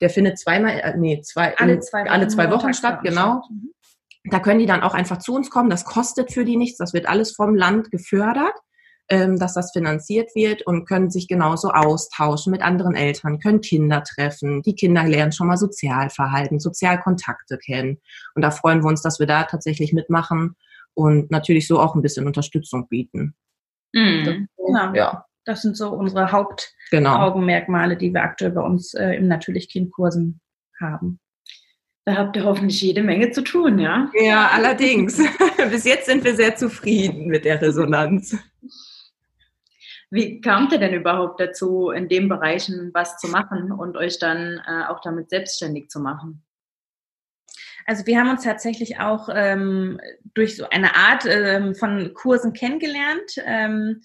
Der 0.00 0.10
findet 0.10 0.38
zweimal, 0.40 0.80
äh, 0.80 0.96
nee, 0.96 1.20
zwei, 1.22 1.56
alle 1.56 1.78
zwei 1.78 2.00
Wochen, 2.00 2.08
alle 2.08 2.26
zwei 2.26 2.50
Wochen 2.50 2.74
statt, 2.74 3.00
genau. 3.04 3.42
Mhm. 3.48 3.70
Da 4.24 4.40
können 4.40 4.58
die 4.58 4.66
dann 4.66 4.82
auch 4.82 4.94
einfach 4.94 5.18
zu 5.18 5.32
uns 5.32 5.48
kommen. 5.48 5.70
Das 5.70 5.84
kostet 5.84 6.32
für 6.32 6.44
die 6.44 6.56
nichts. 6.56 6.78
Das 6.78 6.92
wird 6.92 7.08
alles 7.08 7.32
vom 7.32 7.54
Land 7.54 7.92
gefördert 7.92 8.54
dass 9.08 9.54
das 9.54 9.72
finanziert 9.72 10.34
wird 10.34 10.66
und 10.66 10.86
können 10.86 11.10
sich 11.10 11.28
genauso 11.28 11.70
austauschen 11.70 12.50
mit 12.50 12.62
anderen 12.62 12.94
Eltern, 12.94 13.38
können 13.40 13.60
Kinder 13.60 14.02
treffen. 14.02 14.62
Die 14.62 14.74
Kinder 14.74 15.04
lernen 15.04 15.32
schon 15.32 15.48
mal 15.48 15.56
Sozialverhalten, 15.56 16.60
Sozialkontakte 16.60 17.58
kennen. 17.58 18.00
Und 18.34 18.42
da 18.42 18.50
freuen 18.50 18.82
wir 18.82 18.88
uns, 18.88 19.02
dass 19.02 19.18
wir 19.18 19.26
da 19.26 19.44
tatsächlich 19.44 19.92
mitmachen 19.92 20.56
und 20.94 21.30
natürlich 21.30 21.66
so 21.66 21.80
auch 21.80 21.94
ein 21.94 22.02
bisschen 22.02 22.26
Unterstützung 22.26 22.88
bieten. 22.88 23.34
Mhm. 23.92 24.48
Genau. 24.56 24.94
Ja. 24.94 25.26
Das 25.44 25.62
sind 25.62 25.76
so 25.76 25.90
unsere 25.90 26.30
Hauptaugenmerkmale, 26.30 27.96
genau. 27.96 27.98
die 27.98 28.14
wir 28.14 28.22
aktuell 28.22 28.52
bei 28.52 28.60
uns 28.62 28.94
äh, 28.94 29.14
im 29.14 29.26
Natürlich-Kind-Kursen 29.26 30.40
haben. 30.80 31.18
Da 32.04 32.16
habt 32.16 32.36
ihr 32.36 32.44
hoffentlich 32.44 32.80
jede 32.80 33.02
Menge 33.02 33.30
zu 33.30 33.42
tun, 33.42 33.78
ja? 33.78 34.10
Ja, 34.14 34.50
allerdings. 34.52 35.20
Bis 35.70 35.84
jetzt 35.84 36.06
sind 36.06 36.24
wir 36.24 36.34
sehr 36.34 36.56
zufrieden 36.56 37.26
mit 37.26 37.44
der 37.44 37.60
Resonanz. 37.60 38.36
Wie 40.12 40.42
kamt 40.42 40.72
ihr 40.72 40.78
denn 40.78 40.92
überhaupt 40.92 41.40
dazu, 41.40 41.88
in 41.88 42.06
den 42.06 42.28
Bereichen 42.28 42.90
was 42.92 43.16
zu 43.16 43.28
machen 43.28 43.72
und 43.72 43.96
euch 43.96 44.18
dann 44.18 44.60
äh, 44.68 44.84
auch 44.84 45.00
damit 45.00 45.30
selbstständig 45.30 45.88
zu 45.88 46.00
machen? 46.00 46.44
Also 47.86 48.06
wir 48.06 48.18
haben 48.20 48.28
uns 48.28 48.44
tatsächlich 48.44 49.00
auch 49.00 49.30
ähm, 49.32 49.98
durch 50.34 50.56
so 50.56 50.68
eine 50.68 50.94
Art 50.96 51.24
ähm, 51.26 51.74
von 51.74 52.12
Kursen 52.12 52.52
kennengelernt. 52.52 53.38
Ähm, 53.42 54.02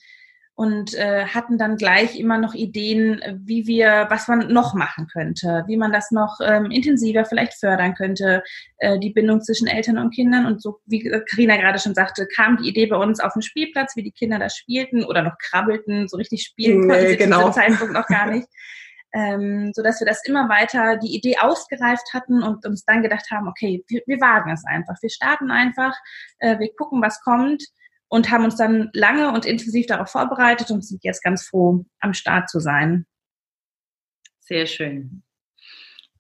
und 0.58 0.96
äh, 0.96 1.28
hatten 1.28 1.60
dann 1.60 1.78
gleich 1.78 2.20
immer 2.20 2.40
noch 2.40 2.56
Ideen, 2.56 3.22
wie 3.46 3.68
wir, 3.68 4.08
was 4.10 4.28
man 4.28 4.52
noch 4.52 4.74
machen 4.74 5.06
könnte, 5.06 5.64
wie 5.68 5.78
man 5.78 5.94
das 5.94 6.10
noch 6.10 6.40
ähm, 6.44 6.72
intensiver 6.72 7.26
vielleicht 7.26 7.54
fördern 7.54 7.94
könnte, 7.94 8.42
äh, 8.80 8.98
die 8.98 9.12
Bindung 9.12 9.40
zwischen 9.42 9.68
Eltern 9.68 10.00
und 10.00 10.16
Kindern. 10.16 10.48
Und 10.48 10.64
so, 10.64 10.80
wie 10.88 11.08
Karina 11.30 11.58
gerade 11.58 11.78
schon 11.78 11.94
sagte, 11.94 12.28
kam 12.36 12.58
die 12.58 12.70
Idee 12.70 12.88
bei 12.88 12.98
uns 12.98 13.20
auf 13.20 13.34
dem 13.34 13.44
Spielplatz, 13.44 13.96
wie 13.96 14.02
die 14.02 14.12
Kinder 14.12 14.40
da 14.40 14.50
spielten 14.50 15.06
oder 15.06 15.22
noch 15.22 15.38
krabbelten, 15.38 16.08
so 16.08 16.18
richtig 16.18 16.42
spielen 16.42 16.90
konnten 16.90 17.08
sie 17.08 17.18
genau. 17.18 17.38
zu 17.38 17.48
diesem 17.50 17.62
Zeitpunkt 17.62 17.94
noch 17.94 18.08
gar 18.08 18.32
nicht. 18.32 18.48
Ähm, 19.14 19.72
so 19.74 19.82
dass 19.82 20.02
wir 20.02 20.06
das 20.06 20.22
immer 20.26 20.50
weiter 20.50 20.98
die 20.98 21.16
Idee 21.16 21.38
ausgereift 21.38 22.14
hatten 22.14 22.44
und 22.44 22.66
uns 22.66 22.84
dann 22.84 23.02
gedacht 23.02 23.32
haben, 23.32 23.48
okay, 23.48 23.84
wir, 23.88 24.02
wir 24.06 24.20
wagen 24.20 24.52
es 24.52 24.66
einfach, 24.66 24.96
wir 25.02 25.10
starten 25.10 25.50
einfach, 25.50 25.96
äh, 26.40 26.60
wir 26.60 26.70
gucken, 26.76 27.02
was 27.02 27.22
kommt 27.22 27.64
und 28.10 28.32
haben 28.32 28.46
uns 28.46 28.56
dann 28.56 28.90
lange 28.94 29.32
und 29.32 29.46
intensiv 29.46 29.86
darauf 29.86 30.10
vorbereitet 30.10 30.72
und 30.72 30.86
sind 30.86 31.04
jetzt 31.04 31.24
ganz 31.24 31.48
froh, 31.48 31.86
am 32.00 32.14
Start 32.14 32.50
zu 32.50 32.60
sein. 32.60 33.06
Sehr 34.40 34.66
schön. 34.66 35.24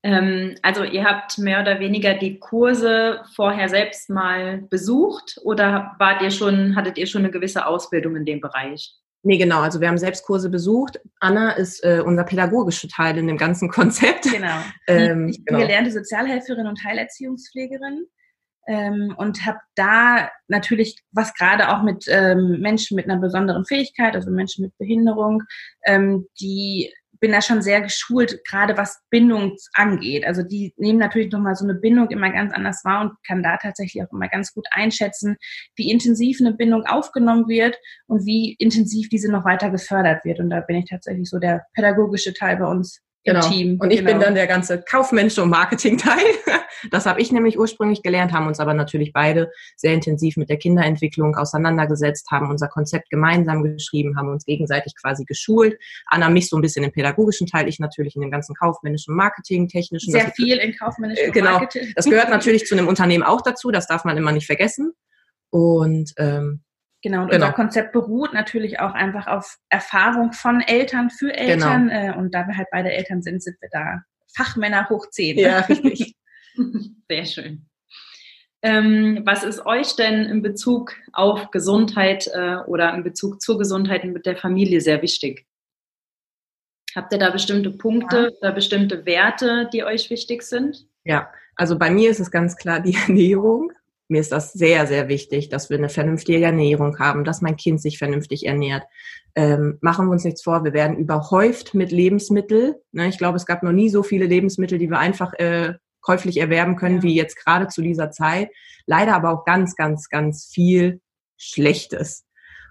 Ähm, 0.03 0.55
also 0.61 0.83
ihr 0.83 1.03
habt 1.03 1.37
mehr 1.37 1.61
oder 1.61 1.79
weniger 1.79 2.13
die 2.13 2.39
Kurse 2.39 3.21
vorher 3.35 3.69
selbst 3.69 4.09
mal 4.09 4.61
besucht 4.69 5.39
oder 5.43 5.95
wart 5.97 6.21
ihr 6.21 6.31
schon, 6.31 6.75
hattet 6.75 6.97
ihr 6.97 7.07
schon 7.07 7.23
eine 7.23 7.31
gewisse 7.31 7.65
Ausbildung 7.65 8.15
in 8.15 8.25
dem 8.25 8.41
Bereich? 8.41 8.93
Nee, 9.23 9.37
genau. 9.37 9.61
Also 9.61 9.81
wir 9.81 9.87
haben 9.87 9.97
selbst 9.97 10.25
Kurse 10.25 10.49
besucht. 10.49 10.99
Anna 11.19 11.51
ist 11.51 11.83
äh, 11.83 12.01
unser 12.05 12.23
pädagogischer 12.23 12.87
Teil 12.87 13.17
in 13.17 13.27
dem 13.27 13.37
ganzen 13.37 13.69
Konzept. 13.71 14.23
Genau. 14.31 14.59
Ähm, 14.87 15.29
ich 15.29 15.43
bin 15.43 15.55
genau. 15.55 15.59
gelernte 15.59 15.91
Sozialhelferin 15.91 16.67
und 16.67 16.83
Heilerziehungspflegerin 16.83 18.05
ähm, 18.67 19.15
und 19.17 19.45
habe 19.45 19.59
da 19.75 20.29
natürlich, 20.47 20.97
was 21.11 21.33
gerade 21.33 21.69
auch 21.69 21.83
mit 21.83 22.05
ähm, 22.07 22.59
Menschen 22.59 22.95
mit 22.95 23.09
einer 23.09 23.19
besonderen 23.19 23.65
Fähigkeit, 23.65 24.15
also 24.15 24.29
Menschen 24.29 24.63
mit 24.63 24.77
Behinderung, 24.77 25.43
ähm, 25.85 26.27
die 26.39 26.93
bin 27.19 27.31
da 27.31 27.41
schon 27.41 27.61
sehr 27.61 27.81
geschult, 27.81 28.43
gerade 28.45 28.77
was 28.77 29.01
Bindung 29.09 29.55
angeht. 29.73 30.25
Also 30.25 30.43
die 30.43 30.73
nehmen 30.77 30.99
natürlich 30.99 31.31
nochmal 31.31 31.55
so 31.55 31.65
eine 31.65 31.75
Bindung 31.75 32.09
immer 32.09 32.31
ganz 32.31 32.53
anders 32.53 32.83
wahr 32.83 33.01
und 33.01 33.13
kann 33.25 33.43
da 33.43 33.57
tatsächlich 33.57 34.03
auch 34.03 34.11
immer 34.11 34.27
ganz 34.27 34.53
gut 34.53 34.65
einschätzen, 34.71 35.37
wie 35.75 35.91
intensiv 35.91 36.39
eine 36.39 36.53
Bindung 36.53 36.85
aufgenommen 36.85 37.47
wird 37.47 37.77
und 38.07 38.25
wie 38.25 38.55
intensiv 38.59 39.09
diese 39.09 39.31
noch 39.31 39.45
weiter 39.45 39.69
gefördert 39.69 40.25
wird. 40.25 40.39
Und 40.39 40.49
da 40.49 40.61
bin 40.61 40.77
ich 40.77 40.89
tatsächlich 40.89 41.29
so 41.29 41.39
der 41.39 41.65
pädagogische 41.73 42.33
Teil 42.33 42.57
bei 42.57 42.65
uns 42.65 43.01
genau. 43.33 43.47
Team. 43.47 43.77
Und 43.79 43.91
ich 43.91 43.99
genau. 43.99 44.11
bin 44.11 44.21
dann 44.21 44.35
der 44.35 44.47
ganze 44.47 44.81
kaufmännische 44.81 45.43
und 45.43 45.49
Marketing-Teil. 45.49 46.25
Das 46.91 47.07
habe 47.07 47.19
ich 47.19 47.31
nämlich 47.31 47.57
ursprünglich 47.57 48.03
gelernt, 48.03 48.31
haben 48.33 48.45
uns 48.45 48.59
aber 48.59 48.75
natürlich 48.75 49.11
beide 49.11 49.51
sehr 49.75 49.95
intensiv 49.95 50.37
mit 50.37 50.47
der 50.47 50.57
Kinderentwicklung 50.57 51.35
auseinandergesetzt, 51.35 52.29
haben 52.29 52.51
unser 52.51 52.67
Konzept 52.67 53.09
gemeinsam 53.09 53.63
geschrieben, 53.63 54.15
haben 54.15 54.29
uns 54.29 54.45
gegenseitig 54.45 54.93
quasi 54.95 55.25
geschult. 55.25 55.75
Anna 56.05 56.29
mich 56.29 56.49
so 56.49 56.55
ein 56.55 56.61
bisschen 56.61 56.83
im 56.83 56.91
pädagogischen 56.91 57.47
Teil, 57.47 57.67
ich 57.67 57.79
natürlich 57.79 58.15
in 58.15 58.21
dem 58.21 58.29
ganzen 58.29 58.53
kaufmännischen, 58.53 59.15
Marketing, 59.15 59.67
technischen. 59.67 60.11
Sehr 60.11 60.31
viel 60.33 60.57
in 60.57 60.75
kaufmännischen 60.77 61.31
genau. 61.31 61.53
Marketing. 61.53 61.91
Das 61.95 62.05
gehört 62.05 62.29
natürlich 62.29 62.67
zu 62.67 62.75
einem 62.75 62.87
Unternehmen 62.87 63.23
auch 63.23 63.41
dazu, 63.41 63.71
das 63.71 63.87
darf 63.87 64.05
man 64.05 64.15
immer 64.15 64.31
nicht 64.31 64.45
vergessen. 64.45 64.93
Und 65.49 66.13
ähm, 66.17 66.61
Genau, 67.03 67.23
und 67.23 67.29
genau. 67.29 67.45
unser 67.45 67.55
Konzept 67.55 67.93
beruht 67.93 68.33
natürlich 68.33 68.79
auch 68.79 68.93
einfach 68.93 69.27
auf 69.27 69.57
Erfahrung 69.69 70.33
von 70.33 70.61
Eltern 70.61 71.09
für 71.09 71.31
Eltern. 71.33 71.89
Genau. 71.89 72.17
Und 72.17 72.33
da 72.33 72.47
wir 72.47 72.57
halt 72.57 72.67
beide 72.71 72.91
Eltern 72.91 73.21
sind, 73.21 73.43
sind 73.43 73.57
wir 73.61 73.69
da 73.71 74.01
Fachmänner 74.35 74.89
hoch 74.89 75.09
zehn. 75.09 75.37
Ja, 75.37 75.59
richtig. 75.59 76.15
Sehr 77.09 77.25
schön. 77.25 77.67
Ähm, 78.63 79.21
was 79.23 79.43
ist 79.43 79.65
euch 79.65 79.95
denn 79.95 80.25
in 80.25 80.41
Bezug 80.41 80.95
auf 81.13 81.51
Gesundheit 81.51 82.27
äh, 82.33 82.57
oder 82.65 82.93
in 82.95 83.03
Bezug 83.03 83.41
zur 83.41 83.59
Gesundheit 83.59 84.03
mit 84.03 84.25
der 84.25 84.35
Familie 84.35 84.81
sehr 84.81 85.03
wichtig? 85.03 85.45
Habt 86.95 87.13
ihr 87.13 87.19
da 87.19 87.29
bestimmte 87.29 87.69
Punkte 87.69 88.17
ja. 88.17 88.29
oder 88.41 88.51
bestimmte 88.53 89.05
Werte, 89.05 89.69
die 89.71 89.83
euch 89.83 90.09
wichtig 90.09 90.41
sind? 90.41 90.87
Ja, 91.03 91.31
also 91.55 91.77
bei 91.77 91.91
mir 91.91 92.09
ist 92.09 92.19
es 92.19 92.31
ganz 92.31 92.55
klar 92.55 92.79
die 92.79 92.95
Ernährung 93.07 93.71
mir 94.07 94.21
ist 94.21 94.31
das 94.31 94.53
sehr, 94.53 94.87
sehr 94.87 95.09
wichtig, 95.09 95.49
dass 95.49 95.69
wir 95.69 95.77
eine 95.77 95.89
vernünftige 95.89 96.43
Ernährung 96.43 96.97
haben, 96.99 97.23
dass 97.23 97.41
mein 97.41 97.57
Kind 97.57 97.81
sich 97.81 97.97
vernünftig 97.97 98.45
ernährt. 98.45 98.83
Ähm, 99.35 99.77
machen 99.81 100.07
wir 100.07 100.11
uns 100.11 100.23
nichts 100.23 100.43
vor, 100.43 100.63
wir 100.63 100.73
werden 100.73 100.97
überhäuft 100.97 101.73
mit 101.73 101.91
Lebensmitteln. 101.91 102.75
Ne, 102.91 103.09
ich 103.09 103.17
glaube, 103.17 103.35
es 103.35 103.45
gab 103.45 103.63
noch 103.63 103.73
nie 103.73 103.89
so 103.89 104.03
viele 104.03 104.25
Lebensmittel, 104.25 104.79
die 104.79 104.89
wir 104.89 104.99
einfach 104.99 105.33
äh, 105.33 105.73
käuflich 106.01 106.37
erwerben 106.37 106.77
können, 106.77 106.97
ja. 106.97 107.03
wie 107.03 107.15
jetzt 107.15 107.35
gerade 107.35 107.67
zu 107.67 107.81
dieser 107.81 108.11
Zeit. 108.11 108.49
Leider 108.85 109.13
aber 109.13 109.31
auch 109.31 109.43
ganz, 109.43 109.75
ganz, 109.75 110.07
ganz 110.07 110.45
viel 110.45 111.01
Schlechtes. 111.35 112.25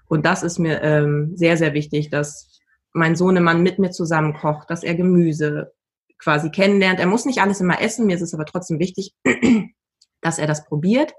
Und 0.07 0.25
das 0.25 0.41
ist 0.41 0.57
mir 0.57 0.81
ähm, 0.81 1.33
sehr, 1.35 1.57
sehr 1.57 1.73
wichtig, 1.73 2.09
dass 2.09 2.59
mein 2.93 3.15
Sohnemann 3.15 3.61
mit 3.61 3.77
mir 3.77 3.91
zusammen 3.91 4.33
kocht, 4.33 4.71
dass 4.71 4.83
er 4.83 4.95
Gemüse 4.95 5.73
quasi 6.17 6.49
kennenlernt. 6.49 6.99
Er 6.99 7.05
muss 7.05 7.25
nicht 7.25 7.41
alles 7.41 7.61
immer 7.61 7.79
essen, 7.79 8.07
mir 8.07 8.15
ist 8.15 8.23
es 8.23 8.33
aber 8.33 8.45
trotzdem 8.45 8.79
wichtig, 8.79 9.13
dass 10.21 10.39
er 10.39 10.47
das 10.47 10.65
probiert 10.65 11.13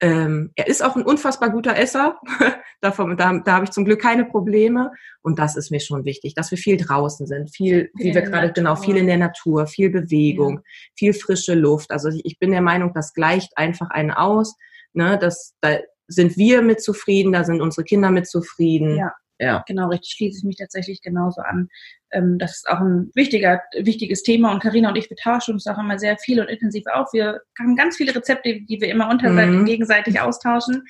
ähm, 0.00 0.50
er 0.56 0.66
ist 0.66 0.82
auch 0.82 0.96
ein 0.96 1.02
unfassbar 1.02 1.50
guter 1.50 1.76
Esser. 1.76 2.18
Davon, 2.80 3.16
da, 3.16 3.38
da 3.44 3.52
habe 3.52 3.66
ich 3.66 3.70
zum 3.70 3.84
Glück 3.84 4.00
keine 4.00 4.24
Probleme. 4.24 4.92
Und 5.20 5.38
das 5.38 5.56
ist 5.56 5.70
mir 5.70 5.80
schon 5.80 6.04
wichtig, 6.04 6.34
dass 6.34 6.50
wir 6.50 6.58
viel 6.58 6.78
draußen 6.78 7.26
sind, 7.26 7.54
viel, 7.54 7.90
wie 7.94 8.14
wir 8.14 8.22
gerade 8.22 8.52
genau, 8.52 8.76
viel 8.76 8.96
in 8.96 9.06
der 9.06 9.18
Natur, 9.18 9.66
viel 9.66 9.90
Bewegung, 9.90 10.56
ja. 10.56 10.62
viel 10.96 11.12
frische 11.12 11.54
Luft. 11.54 11.90
Also 11.90 12.08
ich, 12.08 12.24
ich 12.24 12.38
bin 12.38 12.50
der 12.50 12.62
Meinung, 12.62 12.92
das 12.94 13.12
gleicht 13.12 13.56
einfach 13.56 13.90
einen 13.90 14.10
aus. 14.10 14.56
Ne, 14.92 15.18
das, 15.18 15.54
da 15.60 15.78
sind 16.08 16.36
wir 16.36 16.62
mit 16.62 16.82
zufrieden, 16.82 17.32
da 17.32 17.44
sind 17.44 17.60
unsere 17.60 17.84
Kinder 17.84 18.10
mit 18.10 18.26
zufrieden. 18.26 18.96
Ja. 18.96 19.12
Ja. 19.40 19.64
Genau, 19.66 19.88
richtig 19.88 20.12
schließe 20.12 20.38
ich 20.38 20.44
mich 20.44 20.56
tatsächlich 20.56 21.00
genauso 21.00 21.40
an. 21.40 21.68
Ähm, 22.12 22.38
das 22.38 22.56
ist 22.56 22.68
auch 22.68 22.80
ein 22.80 23.10
wichtiger, 23.14 23.62
wichtiges 23.78 24.22
Thema 24.22 24.52
und 24.52 24.62
Karina 24.62 24.90
und 24.90 24.96
ich, 24.96 25.08
wir 25.08 25.16
tauschen 25.16 25.54
uns 25.54 25.66
auch 25.66 25.78
immer 25.78 25.98
sehr 25.98 26.18
viel 26.18 26.40
und 26.40 26.48
intensiv 26.48 26.84
auf. 26.92 27.08
Wir 27.12 27.40
haben 27.58 27.74
ganz 27.74 27.96
viele 27.96 28.14
Rezepte, 28.14 28.60
die 28.60 28.80
wir 28.80 28.88
immer 28.88 29.12
mhm. 29.12 29.64
gegenseitig 29.64 30.20
austauschen. 30.20 30.84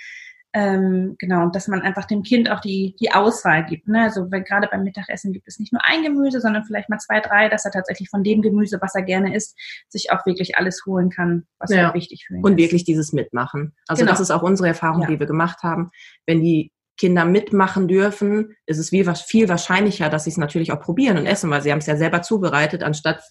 Ähm, 0.53 1.15
genau, 1.21 1.45
und 1.45 1.55
dass 1.55 1.69
man 1.69 1.83
einfach 1.83 2.07
dem 2.07 2.25
Kind 2.25 2.51
auch 2.51 2.59
die, 2.59 2.97
die 2.99 3.13
Auswahl 3.13 3.65
gibt. 3.67 3.87
Ne? 3.87 4.03
Also 4.03 4.33
wenn, 4.33 4.43
gerade 4.43 4.67
beim 4.69 4.83
Mittagessen 4.83 5.33
gibt 5.33 5.47
es 5.47 5.61
nicht 5.61 5.73
nur 5.73 5.81
ein 5.85 6.03
Gemüse, 6.03 6.41
sondern 6.41 6.65
vielleicht 6.65 6.89
mal 6.89 6.99
zwei, 6.99 7.21
drei, 7.21 7.49
dass 7.49 7.65
er 7.65 7.71
tatsächlich 7.71 8.11
von 8.11 8.25
dem 8.25 8.43
Gemüse, 8.43 8.79
was 8.81 8.97
er 8.97 9.03
gerne 9.03 9.33
isst, 9.33 9.57
sich 9.89 10.11
auch 10.11 10.27
wirklich 10.27 10.57
alles 10.57 10.83
holen 10.87 11.09
kann, 11.09 11.47
was 11.61 11.71
ja. 11.71 11.85
halt 11.85 11.95
wichtig 11.95 12.25
für 12.27 12.35
ihn 12.35 12.39
und 12.39 12.51
ist. 12.51 12.53
Und 12.53 12.59
wirklich 12.59 12.83
dieses 12.83 13.13
Mitmachen. 13.13 13.77
Also 13.87 14.01
genau. 14.01 14.11
das 14.11 14.21
ist 14.21 14.33
auch 14.33 14.43
unsere 14.43 14.67
Erfahrung, 14.67 15.03
ja. 15.03 15.09
die 15.09 15.21
wir 15.21 15.27
gemacht 15.29 15.63
haben. 15.63 15.91
Wenn 16.27 16.41
die 16.41 16.73
Kinder 17.01 17.25
mitmachen 17.25 17.89
dürfen, 17.89 18.55
ist 18.67 18.77
es 18.77 18.91
viel 18.91 19.49
wahrscheinlicher, 19.49 20.11
dass 20.11 20.25
sie 20.25 20.31
es 20.31 20.37
natürlich 20.37 20.71
auch 20.71 20.81
probieren 20.81 21.17
und 21.17 21.25
essen, 21.25 21.49
weil 21.49 21.63
sie 21.63 21.73
haben 21.73 21.79
es 21.79 21.87
ja 21.87 21.97
selber 21.97 22.21
zubereitet, 22.21 22.83
anstatt 22.83 23.23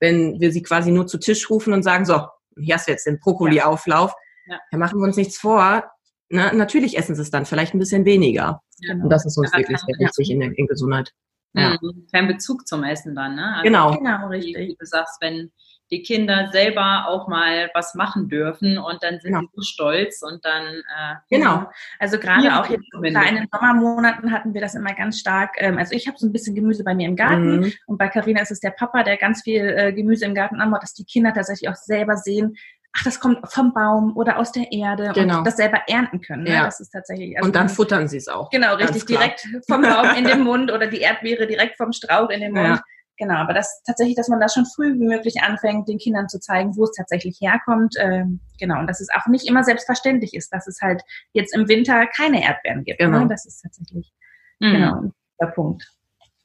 wenn 0.00 0.40
wir 0.40 0.50
sie 0.50 0.62
quasi 0.62 0.90
nur 0.90 1.06
zu 1.06 1.18
Tisch 1.18 1.48
rufen 1.48 1.72
und 1.72 1.84
sagen, 1.84 2.04
so, 2.04 2.26
hier 2.58 2.74
hast 2.74 2.88
du 2.88 2.92
jetzt 2.92 3.06
den 3.06 3.20
Brokkoli-Auflauf. 3.20 4.12
Ja. 4.46 4.58
ja. 4.72 4.78
machen 4.78 4.98
wir 4.98 5.04
uns 5.04 5.16
nichts 5.16 5.38
vor. 5.38 5.84
Na, 6.28 6.52
natürlich 6.52 6.98
essen 6.98 7.14
sie 7.14 7.22
es 7.22 7.30
dann, 7.30 7.46
vielleicht 7.46 7.72
ein 7.72 7.78
bisschen 7.78 8.04
weniger. 8.04 8.60
Ja. 8.80 8.94
Und 8.94 9.08
das 9.08 9.24
ist 9.24 9.38
uns 9.38 9.52
ja, 9.52 9.58
wirklich 9.58 9.78
sehr 9.78 9.96
wichtig 10.00 10.30
in, 10.30 10.40
der, 10.40 10.58
in 10.58 10.66
Gesundheit. 10.66 11.12
Ja. 11.52 11.78
Kein 12.12 12.26
Bezug 12.26 12.66
zum 12.66 12.82
Essen 12.82 13.14
dann, 13.14 13.36
ne? 13.36 13.52
Also 13.54 13.62
genau. 13.62 13.96
Genau, 13.96 14.26
richtig. 14.26 14.56
Wie 14.56 14.76
du 14.76 14.86
sagst, 14.86 15.18
wenn 15.20 15.52
die 15.94 16.02
Kinder 16.02 16.48
selber 16.50 17.06
auch 17.08 17.28
mal 17.28 17.70
was 17.74 17.94
machen 17.94 18.28
dürfen 18.28 18.78
und 18.78 19.02
dann 19.02 19.20
sind 19.20 19.32
genau. 19.32 19.40
sie 19.40 19.48
so 19.54 19.62
stolz 19.62 20.22
und 20.22 20.44
dann 20.44 20.64
äh, 20.64 21.14
genau. 21.30 21.70
Also 21.98 22.18
gerade 22.18 22.58
auch 22.58 22.68
jetzt 22.68 22.86
in 22.92 23.14
den 23.14 23.48
Sommermonaten 23.52 24.32
hatten 24.32 24.54
wir 24.54 24.60
das 24.60 24.74
immer 24.74 24.94
ganz 24.94 25.20
stark. 25.20 25.52
Ähm, 25.58 25.78
also 25.78 25.94
ich 25.94 26.08
habe 26.08 26.18
so 26.18 26.26
ein 26.26 26.32
bisschen 26.32 26.54
Gemüse 26.54 26.82
bei 26.82 26.94
mir 26.94 27.06
im 27.06 27.16
Garten 27.16 27.60
mhm. 27.60 27.72
und 27.86 27.98
bei 27.98 28.08
Carina 28.08 28.40
ist 28.40 28.50
es 28.50 28.60
der 28.60 28.70
Papa, 28.70 29.04
der 29.04 29.16
ganz 29.16 29.42
viel 29.42 29.62
äh, 29.62 29.92
Gemüse 29.92 30.24
im 30.24 30.34
Garten 30.34 30.60
anbaut, 30.60 30.82
dass 30.82 30.94
die 30.94 31.04
Kinder 31.04 31.32
tatsächlich 31.32 31.70
auch 31.70 31.76
selber 31.76 32.16
sehen, 32.16 32.56
ach, 32.96 33.04
das 33.04 33.20
kommt 33.20 33.38
vom 33.50 33.72
Baum 33.72 34.16
oder 34.16 34.38
aus 34.38 34.52
der 34.52 34.70
Erde 34.72 35.12
genau. 35.14 35.38
und 35.38 35.46
das 35.46 35.56
selber 35.56 35.82
ernten 35.88 36.20
können. 36.20 36.44
Ne? 36.44 36.54
Ja. 36.54 36.64
Das 36.64 36.80
ist 36.80 36.90
tatsächlich. 36.90 37.36
Also 37.36 37.46
und 37.46 37.56
dann 37.56 37.68
futtern 37.68 38.08
sie 38.08 38.16
es 38.16 38.28
auch. 38.28 38.50
Genau, 38.50 38.74
richtig, 38.76 39.04
direkt 39.06 39.46
vom 39.68 39.82
Baum 39.82 40.16
in 40.16 40.24
den 40.24 40.40
Mund 40.44 40.72
oder 40.72 40.86
die 40.86 41.00
Erdbeere 41.00 41.46
direkt 41.46 41.76
vom 41.76 41.92
Strauch 41.92 42.30
in 42.30 42.40
den 42.40 42.52
Mund. 42.52 42.66
Ja. 42.66 42.82
Genau, 43.16 43.36
aber 43.36 43.54
das 43.54 43.82
tatsächlich, 43.84 44.16
dass 44.16 44.28
man 44.28 44.40
da 44.40 44.48
schon 44.48 44.66
früh 44.66 44.94
wie 44.94 45.06
möglich 45.06 45.42
anfängt, 45.42 45.88
den 45.88 45.98
Kindern 45.98 46.28
zu 46.28 46.40
zeigen, 46.40 46.76
wo 46.76 46.84
es 46.84 46.92
tatsächlich 46.92 47.40
herkommt. 47.40 47.94
Ähm, 47.98 48.40
genau, 48.58 48.80
und 48.80 48.88
dass 48.88 49.00
es 49.00 49.08
auch 49.14 49.26
nicht 49.28 49.46
immer 49.46 49.62
selbstverständlich 49.62 50.34
ist, 50.34 50.52
dass 50.52 50.66
es 50.66 50.80
halt 50.80 51.02
jetzt 51.32 51.54
im 51.54 51.68
Winter 51.68 52.06
keine 52.06 52.42
Erdbeeren 52.42 52.84
gibt. 52.84 53.00
Ne? 53.00 53.06
Genau. 53.06 53.20
Ne? 53.20 53.28
Das 53.28 53.46
ist 53.46 53.62
tatsächlich 53.62 54.12
mhm. 54.58 54.72
genau 54.72 55.02
der 55.40 55.46
Punkt. 55.46 55.88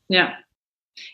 Ja. 0.08 0.34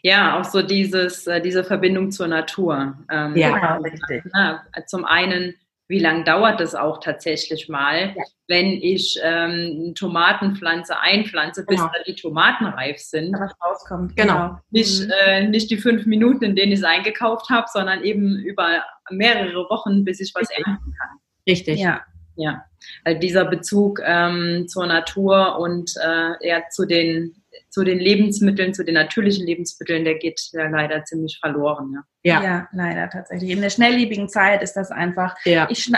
Ja, 0.02 0.40
auch 0.40 0.46
so 0.46 0.62
dieses, 0.62 1.28
äh, 1.28 1.40
diese 1.42 1.64
Verbindung 1.64 2.12
zur 2.12 2.28
Natur. 2.28 2.98
Ähm, 3.12 3.36
ja, 3.36 3.76
richtig. 3.78 4.24
Na, 4.34 4.66
zum 4.88 5.06
einen 5.06 5.54
wie 5.88 6.00
lange 6.00 6.24
dauert 6.24 6.62
es 6.62 6.74
auch 6.74 7.00
tatsächlich 7.00 7.70
mal, 7.70 8.14
ja. 8.16 8.24
wenn 8.48 8.72
ich 8.72 9.20
ähm, 9.24 9.94
Tomatenpflanze 9.96 11.00
einpflanze, 11.00 11.66
bis 11.66 11.80
genau. 11.80 11.92
die 12.08 12.16
Tomaten 12.16 12.66
reif 12.66 13.00
sind. 13.00 13.34
was 13.34 13.54
rauskommt. 13.64 14.16
Genau. 14.16 14.34
genau. 14.34 14.60
Nicht, 14.72 15.04
mhm. 15.04 15.12
äh, 15.26 15.48
nicht 15.48 15.70
die 15.70 15.78
fünf 15.78 16.06
Minuten, 16.06 16.44
in 16.44 16.56
denen 16.56 16.72
ich 16.72 16.80
es 16.80 16.86
eingekauft 16.86 17.50
habe, 17.50 17.68
sondern 17.72 18.04
eben 18.04 18.38
über 18.38 18.84
mehrere 19.12 19.70
Wochen, 19.70 20.04
bis 20.04 20.20
ich 20.20 20.34
was 20.34 20.50
ernten 20.50 20.94
kann. 20.98 21.20
Richtig. 21.48 21.80
Ja. 21.80 22.02
Ja, 22.38 22.66
also 23.06 23.18
dieser 23.18 23.46
Bezug 23.46 24.02
ähm, 24.04 24.68
zur 24.68 24.88
Natur 24.88 25.58
und 25.58 25.94
äh, 26.04 26.48
ja, 26.48 26.64
zu 26.70 26.86
den 26.86 27.34
zu 27.76 27.84
den 27.84 28.00
Lebensmitteln, 28.00 28.74
zu 28.74 28.86
den 28.86 28.94
natürlichen 28.94 29.46
Lebensmitteln, 29.46 30.06
der 30.06 30.16
geht 30.16 30.40
ja 30.54 30.70
leider 30.70 31.04
ziemlich 31.04 31.40
verloren. 31.42 31.98
Ja, 32.24 32.36
ja. 32.36 32.44
ja 32.44 32.68
leider 32.72 33.10
tatsächlich. 33.10 33.50
In 33.50 33.60
der 33.60 33.70
schnelllebigen 33.70 34.30
Zeit 34.30 34.64
ist 34.64 34.76
das 34.76 34.92
einfach, 34.92 35.36
ja. 35.44 35.68
ich 35.70 35.92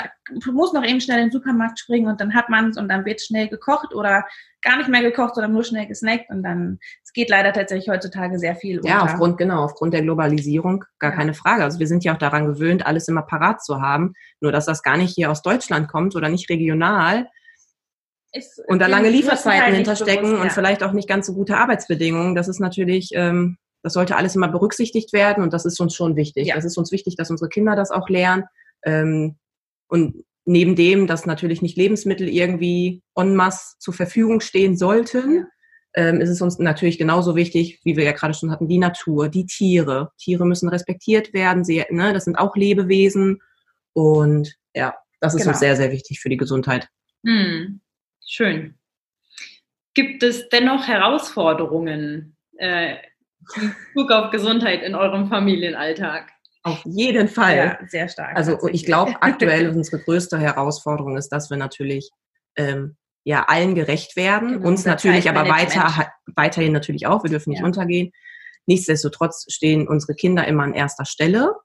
muss 0.52 0.74
noch 0.74 0.84
eben 0.84 1.00
schnell 1.00 1.20
in 1.20 1.26
den 1.26 1.32
Supermarkt 1.32 1.78
springen 1.78 2.08
und 2.08 2.20
dann 2.20 2.34
hat 2.34 2.50
man 2.50 2.70
es 2.70 2.78
und 2.78 2.90
dann 2.90 3.06
wird 3.06 3.22
schnell 3.22 3.48
gekocht 3.48 3.94
oder 3.94 4.26
gar 4.64 4.78
nicht 4.78 4.90
mehr 4.90 5.04
gekocht, 5.04 5.36
sondern 5.36 5.54
nur 5.54 5.64
schnell 5.64 5.86
gesnackt 5.86 6.32
und 6.32 6.42
dann, 6.42 6.80
es 7.04 7.14
geht 7.14 7.30
leider 7.30 7.54
tatsächlich 7.54 7.90
heutzutage 7.90 8.40
sehr 8.40 8.56
viel 8.56 8.80
unter. 8.80 8.90
Ja, 8.90 9.04
aufgrund, 9.04 9.38
genau, 9.38 9.64
aufgrund 9.64 9.94
der 9.94 10.02
Globalisierung, 10.02 10.84
gar 10.98 11.12
ja. 11.12 11.16
keine 11.16 11.36
Frage. 11.36 11.64
Also 11.64 11.78
wir 11.78 11.86
sind 11.86 12.04
ja 12.04 12.16
auch 12.16 12.18
daran 12.18 12.48
gewöhnt, 12.48 12.88
alles 12.88 13.08
immer 13.08 13.22
parat 13.22 13.64
zu 13.64 13.82
haben, 13.82 14.16
nur 14.42 14.52
dass 14.52 14.66
das 14.66 14.82
gar 14.82 14.98
nicht 14.98 15.14
hier 15.14 15.30
aus 15.30 15.44
Deutschland 15.44 15.88
kommt 15.90 16.16
oder 16.16 16.30
nicht 16.30 16.50
regional, 16.50 17.28
ist 18.38 18.62
und 18.68 18.80
da 18.80 18.88
lange 18.88 19.10
Lieferzeiten 19.10 19.74
hinterstecken 19.74 20.24
bewusst, 20.24 20.38
ja. 20.38 20.44
und 20.44 20.52
vielleicht 20.52 20.84
auch 20.84 20.94
nicht 20.94 21.08
ganz 21.08 21.28
so 21.28 21.34
gute 21.34 21.58
Arbeitsbedingungen. 21.58 22.36
Das 22.36 22.48
ist 22.48 22.60
natürlich, 22.60 23.10
ähm, 23.14 23.58
das 23.84 23.94
sollte 23.94 24.16
alles 24.16 24.36
immer 24.36 24.48
berücksichtigt 24.48 25.14
werden 25.14 25.44
und 25.44 25.54
das 25.54 25.66
ist 25.66 25.80
uns 25.80 25.96
schon 25.96 26.16
wichtig. 26.16 26.48
Ja. 26.48 26.56
Das 26.56 26.66
ist 26.66 26.78
uns 26.78 26.92
wichtig, 26.92 27.16
dass 27.16 27.32
unsere 27.32 27.50
Kinder 27.50 27.76
das 27.76 27.92
auch 27.92 28.10
lernen. 28.10 28.46
Ähm, 28.84 29.36
und 29.88 30.24
neben 30.46 30.76
dem, 30.76 31.08
dass 31.08 31.26
natürlich 31.26 31.62
nicht 31.62 31.78
Lebensmittel 31.78 32.28
irgendwie 32.28 33.04
en 33.16 33.36
masse 33.36 33.76
zur 33.80 33.94
Verfügung 33.94 34.40
stehen 34.40 34.78
sollten, 34.78 35.36
ja. 35.36 35.46
ähm, 35.96 36.22
ist 36.22 36.30
es 36.30 36.42
uns 36.42 36.58
natürlich 36.58 36.98
genauso 36.98 37.36
wichtig, 37.36 37.82
wie 37.84 37.98
wir 37.98 38.06
ja 38.06 38.14
gerade 38.14 38.34
schon 38.34 38.52
hatten, 38.52 38.68
die 38.68 38.78
Natur, 38.78 39.30
die 39.30 39.46
Tiere. 39.46 40.12
Tiere 40.18 40.46
müssen 40.46 40.70
respektiert 40.70 41.34
werden. 41.34 41.64
Sie, 41.66 41.84
ne, 41.90 42.14
das 42.14 42.26
sind 42.26 42.38
auch 42.38 42.56
Lebewesen. 42.56 43.42
Und 43.94 44.56
ja, 44.74 44.96
das 45.20 45.34
ist 45.34 45.42
genau. 45.42 45.52
uns 45.52 45.60
sehr, 45.60 45.76
sehr 45.76 45.92
wichtig 45.92 46.20
für 46.20 46.30
die 46.30 46.38
Gesundheit. 46.38 46.88
Hm. 47.26 47.82
Schön. 48.28 48.76
Gibt 49.94 50.22
es 50.22 50.50
dennoch 50.50 50.88
Herausforderungen 50.88 52.38
äh, 52.58 52.98
in 53.56 53.74
Bezug 53.94 54.12
auf 54.12 54.32
Gesundheit 54.32 54.84
in 54.84 54.96
eurem 54.96 55.30
Familienalltag? 55.30 56.30
Auf 56.64 56.84
jeden 56.86 57.30
Fall. 57.30 57.56
Ja, 57.56 57.80
sehr 57.88 58.10
stark. 58.10 58.36
Also 58.36 58.68
ich 58.68 58.86
glaube, 58.86 59.16
aktuell 59.22 59.70
unsere 59.70 60.04
größte 60.04 60.38
Herausforderung 60.38 61.16
ist, 61.16 61.30
dass 61.30 61.50
wir 61.50 61.58
natürlich 61.58 62.12
ähm, 62.58 62.98
ja 63.24 63.46
allen 63.48 63.74
gerecht 63.76 64.18
werden, 64.18 64.54
genau, 64.54 64.68
uns 64.68 64.86
natürlich 64.86 65.30
aber 65.30 65.48
weiter, 65.48 66.12
weiterhin 66.36 66.74
natürlich 66.74 67.08
auch, 67.08 67.24
wir 67.24 67.30
dürfen 67.30 67.52
nicht 67.52 67.62
ja. 67.62 67.66
untergehen. 67.66 68.12
Nichtsdestotrotz 68.66 69.46
stehen 69.50 69.88
unsere 69.88 70.14
Kinder 70.14 70.46
immer 70.46 70.64
an 70.64 70.74
erster 70.74 71.06
Stelle. 71.06 71.56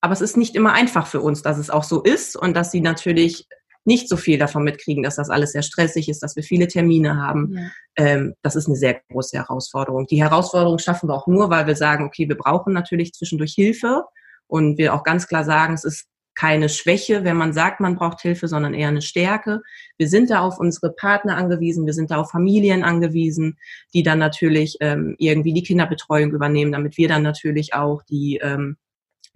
Aber 0.00 0.12
es 0.12 0.20
ist 0.20 0.36
nicht 0.36 0.56
immer 0.56 0.72
einfach 0.72 1.06
für 1.06 1.20
uns, 1.20 1.42
dass 1.42 1.58
es 1.58 1.70
auch 1.70 1.84
so 1.84 2.02
ist 2.02 2.34
und 2.34 2.56
dass 2.56 2.72
sie 2.72 2.80
natürlich 2.80 3.46
nicht 3.84 4.08
so 4.08 4.16
viel 4.16 4.38
davon 4.38 4.64
mitkriegen, 4.64 5.02
dass 5.02 5.16
das 5.16 5.30
alles 5.30 5.52
sehr 5.52 5.62
stressig 5.62 6.08
ist, 6.08 6.22
dass 6.22 6.36
wir 6.36 6.42
viele 6.42 6.68
Termine 6.68 7.16
haben. 7.16 7.56
Ja. 7.56 7.70
Ähm, 7.96 8.34
das 8.42 8.56
ist 8.56 8.66
eine 8.66 8.76
sehr 8.76 9.00
große 9.10 9.36
Herausforderung. 9.36 10.06
Die 10.06 10.22
Herausforderung 10.22 10.78
schaffen 10.78 11.08
wir 11.08 11.14
auch 11.14 11.26
nur, 11.26 11.50
weil 11.50 11.66
wir 11.66 11.76
sagen, 11.76 12.04
okay, 12.04 12.28
wir 12.28 12.36
brauchen 12.36 12.72
natürlich 12.72 13.12
zwischendurch 13.12 13.54
Hilfe 13.54 14.04
und 14.46 14.78
wir 14.78 14.94
auch 14.94 15.02
ganz 15.02 15.26
klar 15.26 15.44
sagen, 15.44 15.74
es 15.74 15.84
ist 15.84 16.06
keine 16.34 16.68
Schwäche, 16.68 17.24
wenn 17.24 17.36
man 17.36 17.52
sagt, 17.52 17.80
man 17.80 17.96
braucht 17.96 18.20
Hilfe, 18.20 18.48
sondern 18.48 18.72
eher 18.72 18.88
eine 18.88 19.02
Stärke. 19.02 19.60
Wir 19.98 20.08
sind 20.08 20.30
da 20.30 20.40
auf 20.40 20.58
unsere 20.58 20.92
Partner 20.92 21.36
angewiesen, 21.36 21.86
wir 21.86 21.92
sind 21.92 22.10
da 22.10 22.16
auf 22.16 22.30
Familien 22.30 22.82
angewiesen, 22.82 23.58
die 23.92 24.02
dann 24.02 24.18
natürlich 24.18 24.76
ähm, 24.80 25.16
irgendwie 25.18 25.52
die 25.52 25.62
Kinderbetreuung 25.62 26.32
übernehmen, 26.32 26.72
damit 26.72 26.96
wir 26.96 27.08
dann 27.08 27.22
natürlich 27.22 27.74
auch 27.74 28.02
die 28.04 28.38
ähm, 28.42 28.76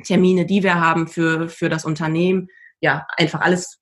Termine, 0.02 0.46
die 0.46 0.62
wir 0.62 0.80
haben 0.80 1.06
für, 1.06 1.48
für 1.48 1.68
das 1.68 1.84
Unternehmen, 1.84 2.48
ja, 2.80 3.06
einfach 3.16 3.40
alles 3.40 3.78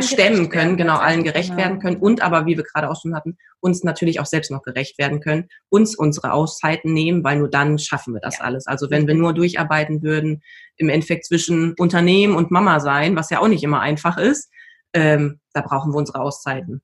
stemmen 0.00 0.50
können, 0.50 0.76
genau, 0.76 0.98
allen 0.98 1.24
gerecht 1.24 1.50
genau. 1.50 1.62
werden 1.62 1.78
können 1.78 1.96
und 1.96 2.20
aber, 2.20 2.46
wie 2.46 2.56
wir 2.56 2.64
gerade 2.64 2.90
auch 2.90 3.00
schon 3.00 3.14
hatten, 3.14 3.38
uns 3.60 3.84
natürlich 3.84 4.20
auch 4.20 4.26
selbst 4.26 4.50
noch 4.50 4.62
gerecht 4.62 4.98
werden 4.98 5.20
können, 5.20 5.48
uns 5.70 5.96
unsere 5.96 6.32
Auszeiten 6.32 6.92
nehmen, 6.92 7.24
weil 7.24 7.38
nur 7.38 7.48
dann 7.48 7.78
schaffen 7.78 8.12
wir 8.12 8.20
das 8.20 8.38
ja. 8.38 8.44
alles. 8.44 8.66
Also 8.66 8.90
wenn 8.90 9.06
wir 9.06 9.14
nur 9.14 9.32
durcharbeiten 9.32 10.02
würden, 10.02 10.42
im 10.76 10.88
Endeffekt 10.90 11.24
zwischen 11.24 11.74
Unternehmen 11.78 12.36
und 12.36 12.50
Mama 12.50 12.80
sein, 12.80 13.16
was 13.16 13.30
ja 13.30 13.40
auch 13.40 13.48
nicht 13.48 13.64
immer 13.64 13.80
einfach 13.80 14.18
ist, 14.18 14.50
ähm, 14.92 15.40
da 15.52 15.62
brauchen 15.62 15.92
wir 15.92 15.96
unsere 15.96 16.20
Auszeiten 16.20 16.82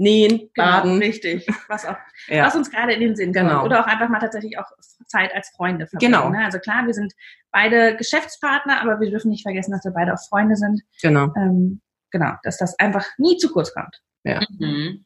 nähen, 0.00 0.50
genau, 0.54 0.66
baden. 0.66 0.98
Richtig. 0.98 1.46
Was, 1.68 1.84
auch, 1.84 1.96
ja. 2.28 2.46
was 2.46 2.56
uns 2.56 2.70
gerade 2.70 2.94
in 2.94 3.00
den 3.00 3.16
Sinn 3.16 3.32
genau. 3.32 3.60
kommt. 3.60 3.66
Oder 3.66 3.80
auch 3.80 3.86
einfach 3.86 4.08
mal 4.08 4.18
tatsächlich 4.18 4.58
auch 4.58 4.66
Zeit 5.06 5.34
als 5.34 5.50
Freunde 5.50 5.86
verbringen. 5.86 6.12
Genau. 6.12 6.30
Ne? 6.30 6.44
Also 6.44 6.58
klar, 6.58 6.86
wir 6.86 6.94
sind 6.94 7.12
beide 7.52 7.96
Geschäftspartner, 7.96 8.80
aber 8.80 8.98
wir 9.00 9.10
dürfen 9.10 9.30
nicht 9.30 9.42
vergessen, 9.42 9.72
dass 9.72 9.84
wir 9.84 9.92
beide 9.92 10.14
auch 10.14 10.28
Freunde 10.28 10.56
sind. 10.56 10.82
Genau. 11.02 11.32
Ähm, 11.36 11.80
genau, 12.10 12.32
dass 12.42 12.56
das 12.56 12.78
einfach 12.78 13.06
nie 13.18 13.36
zu 13.36 13.52
kurz 13.52 13.74
kommt. 13.74 14.00
Ja. 14.24 14.40
Mhm. 14.58 15.04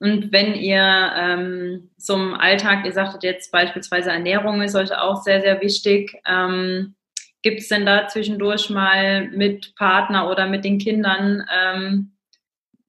Und 0.00 0.32
wenn 0.32 0.54
ihr 0.54 1.12
ähm, 1.16 1.90
zum 1.96 2.34
Alltag, 2.34 2.84
ihr 2.84 2.92
sagtet 2.92 3.22
jetzt 3.22 3.50
beispielsweise 3.52 4.10
Ernährung 4.10 4.60
ist 4.60 4.74
euch 4.74 4.92
auch 4.92 5.22
sehr, 5.22 5.40
sehr 5.40 5.60
wichtig. 5.62 6.20
Ähm, 6.26 6.96
Gibt 7.42 7.60
es 7.60 7.68
denn 7.68 7.86
da 7.86 8.08
zwischendurch 8.08 8.68
mal 8.68 9.28
mit 9.28 9.74
Partner 9.76 10.28
oder 10.28 10.48
mit 10.48 10.64
den 10.64 10.78
Kindern 10.78 11.46
ähm, 11.54 12.15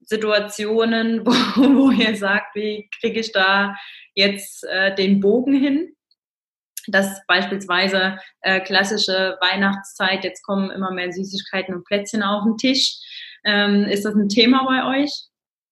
Situationen, 0.07 1.21
wo, 1.25 1.31
wo 1.31 1.91
ihr 1.91 2.15
sagt, 2.15 2.55
wie 2.55 2.89
kriege 2.99 3.19
ich 3.19 3.31
da 3.31 3.75
jetzt 4.15 4.63
äh, 4.65 4.95
den 4.95 5.19
Bogen 5.19 5.53
hin? 5.53 5.93
dass 6.89 7.21
beispielsweise 7.27 8.17
äh, 8.41 8.61
klassische 8.61 9.37
Weihnachtszeit, 9.41 10.23
jetzt 10.23 10.43
kommen 10.43 10.71
immer 10.71 10.91
mehr 10.91 11.11
Süßigkeiten 11.11 11.75
und 11.75 11.85
Plätzchen 11.85 12.23
auf 12.23 12.43
den 12.45 12.57
Tisch. 12.57 12.97
Ähm, 13.43 13.83
ist 13.85 14.05
das 14.05 14.15
ein 14.15 14.29
Thema 14.29 14.65
bei 14.65 15.01
euch? 15.01 15.27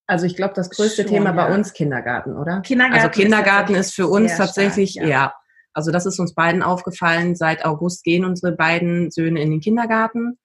Also 0.07 0.25
ich 0.25 0.35
glaube, 0.35 0.53
das 0.55 0.69
größte 0.69 1.03
Schon, 1.03 1.11
Thema 1.11 1.29
ja. 1.29 1.31
bei 1.31 1.53
uns 1.53 1.73
Kindergarten, 1.73 2.37
oder? 2.37 2.61
Kindergarten 2.61 3.05
also 3.05 3.21
Kindergarten 3.21 3.75
ist, 3.75 3.87
ist 3.87 3.95
für 3.95 4.07
uns 4.07 4.37
tatsächlich, 4.37 4.91
stark, 4.91 5.07
ja. 5.07 5.09
ja. 5.09 5.33
Also 5.73 5.91
das 5.91 6.05
ist 6.05 6.19
uns 6.19 6.35
beiden 6.35 6.63
aufgefallen. 6.63 7.35
Seit 7.35 7.65
August 7.65 8.03
gehen 8.03 8.23
unsere 8.23 8.53
beiden 8.53 9.11
Söhne 9.11 9.41
in 9.41 9.51
den 9.51 9.59
Kindergarten. 9.59 10.37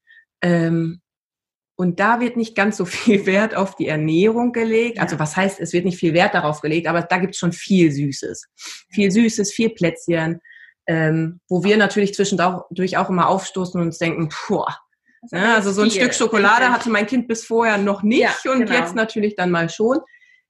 Ähm, 0.43 1.03
und 1.81 1.99
da 1.99 2.21
wird 2.21 2.37
nicht 2.37 2.55
ganz 2.55 2.77
so 2.77 2.85
viel 2.85 3.25
Wert 3.27 3.57
auf 3.57 3.75
die 3.75 3.89
Ernährung 3.89 4.53
gelegt. 4.53 5.01
Also 5.01 5.19
was 5.19 5.35
heißt, 5.35 5.59
es 5.61 5.73
wird 5.73 5.87
nicht 5.87 5.99
viel 5.99 6.13
Wert 6.13 6.35
darauf 6.35 6.61
gelegt, 6.61 6.87
aber 6.87 7.01
da 7.01 7.17
gibt 7.17 7.33
es 7.33 7.39
schon 7.39 7.53
viel 7.53 7.91
Süßes. 7.91 8.49
Viel 8.91 9.11
Süßes, 9.11 9.51
viel 9.51 9.71
Plätzchen, 9.71 10.43
ähm, 10.87 11.41
wo 11.49 11.65
wir 11.65 11.79
natürlich 11.79 12.13
zwischendurch 12.13 12.99
auch 12.99 13.09
immer 13.09 13.29
aufstoßen 13.29 13.81
und 13.81 13.87
uns 13.87 13.97
denken, 13.97 14.29
puh, 14.29 14.67
ja, 15.33 15.55
also 15.55 15.73
so 15.73 15.81
ein. 15.81 15.91
Stück 15.91 16.13
Schokolade 16.13 16.71
hatte 16.71 16.91
mein 16.91 17.07
Kind 17.07 17.29
bis 17.29 17.47
vorher 17.47 17.79
noch 17.79 18.03
nicht 18.03 18.45
ja, 18.45 18.53
und 18.53 18.67
genau. 18.67 18.79
jetzt 18.79 18.95
natürlich 18.95 19.35
dann 19.35 19.51
mal 19.51 19.71
schon. 19.71 20.01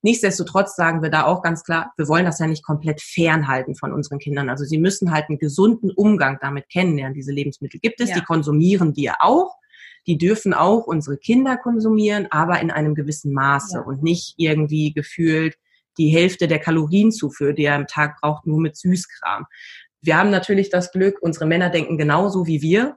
Nichtsdestotrotz 0.02 0.74
sagen 0.74 1.00
wir 1.00 1.10
da 1.10 1.26
auch 1.26 1.42
ganz 1.42 1.62
klar, 1.62 1.92
wir 1.96 2.08
wollen 2.08 2.24
das 2.24 2.40
ja 2.40 2.48
nicht 2.48 2.64
komplett 2.64 3.00
fernhalten 3.00 3.76
von 3.76 3.92
unseren 3.92 4.18
Kindern. 4.18 4.50
Also 4.50 4.64
sie 4.64 4.78
müssen 4.78 5.12
halt 5.12 5.26
einen 5.28 5.38
gesunden 5.38 5.92
Umgang 5.92 6.38
damit 6.40 6.68
kennenlernen. 6.70 7.14
Diese 7.14 7.30
Lebensmittel 7.30 7.78
gibt 7.78 8.00
es, 8.00 8.08
ja. 8.08 8.16
die 8.16 8.22
konsumieren 8.22 8.96
wir 8.96 9.14
auch 9.20 9.60
die 10.06 10.18
dürfen 10.18 10.54
auch 10.54 10.86
unsere 10.86 11.18
Kinder 11.18 11.56
konsumieren, 11.56 12.26
aber 12.30 12.60
in 12.60 12.70
einem 12.70 12.94
gewissen 12.94 13.32
Maße 13.32 13.78
ja. 13.78 13.82
und 13.82 14.02
nicht 14.02 14.34
irgendwie 14.36 14.92
gefühlt 14.92 15.56
die 15.98 16.08
Hälfte 16.08 16.48
der 16.48 16.58
Kalorienzufuhr, 16.58 17.52
die 17.52 17.64
er 17.64 17.74
am 17.74 17.86
Tag 17.86 18.20
braucht, 18.20 18.46
nur 18.46 18.60
mit 18.60 18.76
Süßkram. 18.76 19.46
Wir 20.00 20.16
haben 20.16 20.30
natürlich 20.30 20.70
das 20.70 20.92
Glück, 20.92 21.18
unsere 21.20 21.46
Männer 21.46 21.68
denken 21.68 21.98
genauso 21.98 22.46
wie 22.46 22.62
wir 22.62 22.96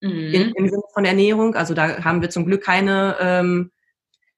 mhm. 0.00 0.10
in, 0.10 0.52
im 0.52 0.68
Sinne 0.68 0.82
von 0.92 1.04
Ernährung. 1.04 1.54
Also 1.54 1.74
da 1.74 2.04
haben 2.04 2.20
wir 2.20 2.30
zum 2.30 2.44
Glück 2.44 2.62
keine 2.62 3.16
ähm, 3.20 3.70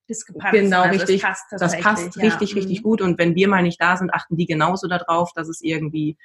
Diskrepanz. 0.08 0.52
Genau, 0.52 0.82
also 0.82 1.00
richtig. 1.00 1.22
Das 1.22 1.28
passt, 1.28 1.44
das 1.50 1.80
passt 1.80 2.16
ja. 2.16 2.22
richtig, 2.22 2.54
richtig 2.54 2.80
mhm. 2.80 2.82
gut. 2.84 3.00
Und 3.00 3.18
wenn 3.18 3.34
wir 3.34 3.48
mal 3.48 3.62
nicht 3.62 3.80
da 3.80 3.96
sind, 3.96 4.12
achten 4.12 4.36
die 4.36 4.46
genauso 4.46 4.86
darauf, 4.86 5.32
dass 5.34 5.48
es 5.48 5.60
irgendwie 5.60 6.16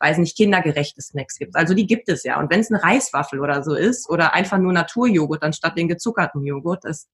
weiß 0.00 0.18
nicht, 0.18 0.36
kindergerechte 0.36 1.02
Snacks 1.02 1.38
gibt. 1.38 1.56
Also 1.56 1.74
die 1.74 1.86
gibt 1.86 2.08
es 2.08 2.24
ja. 2.24 2.38
Und 2.38 2.50
wenn 2.50 2.60
es 2.60 2.70
eine 2.70 2.82
Reiswaffel 2.82 3.40
oder 3.40 3.62
so 3.62 3.74
ist 3.74 4.08
oder 4.08 4.34
einfach 4.34 4.58
nur 4.58 4.72
Naturjoghurt 4.72 5.42
anstatt 5.42 5.76
den 5.76 5.88
gezuckerten 5.88 6.44
Joghurt, 6.44 6.84
das 6.84 7.08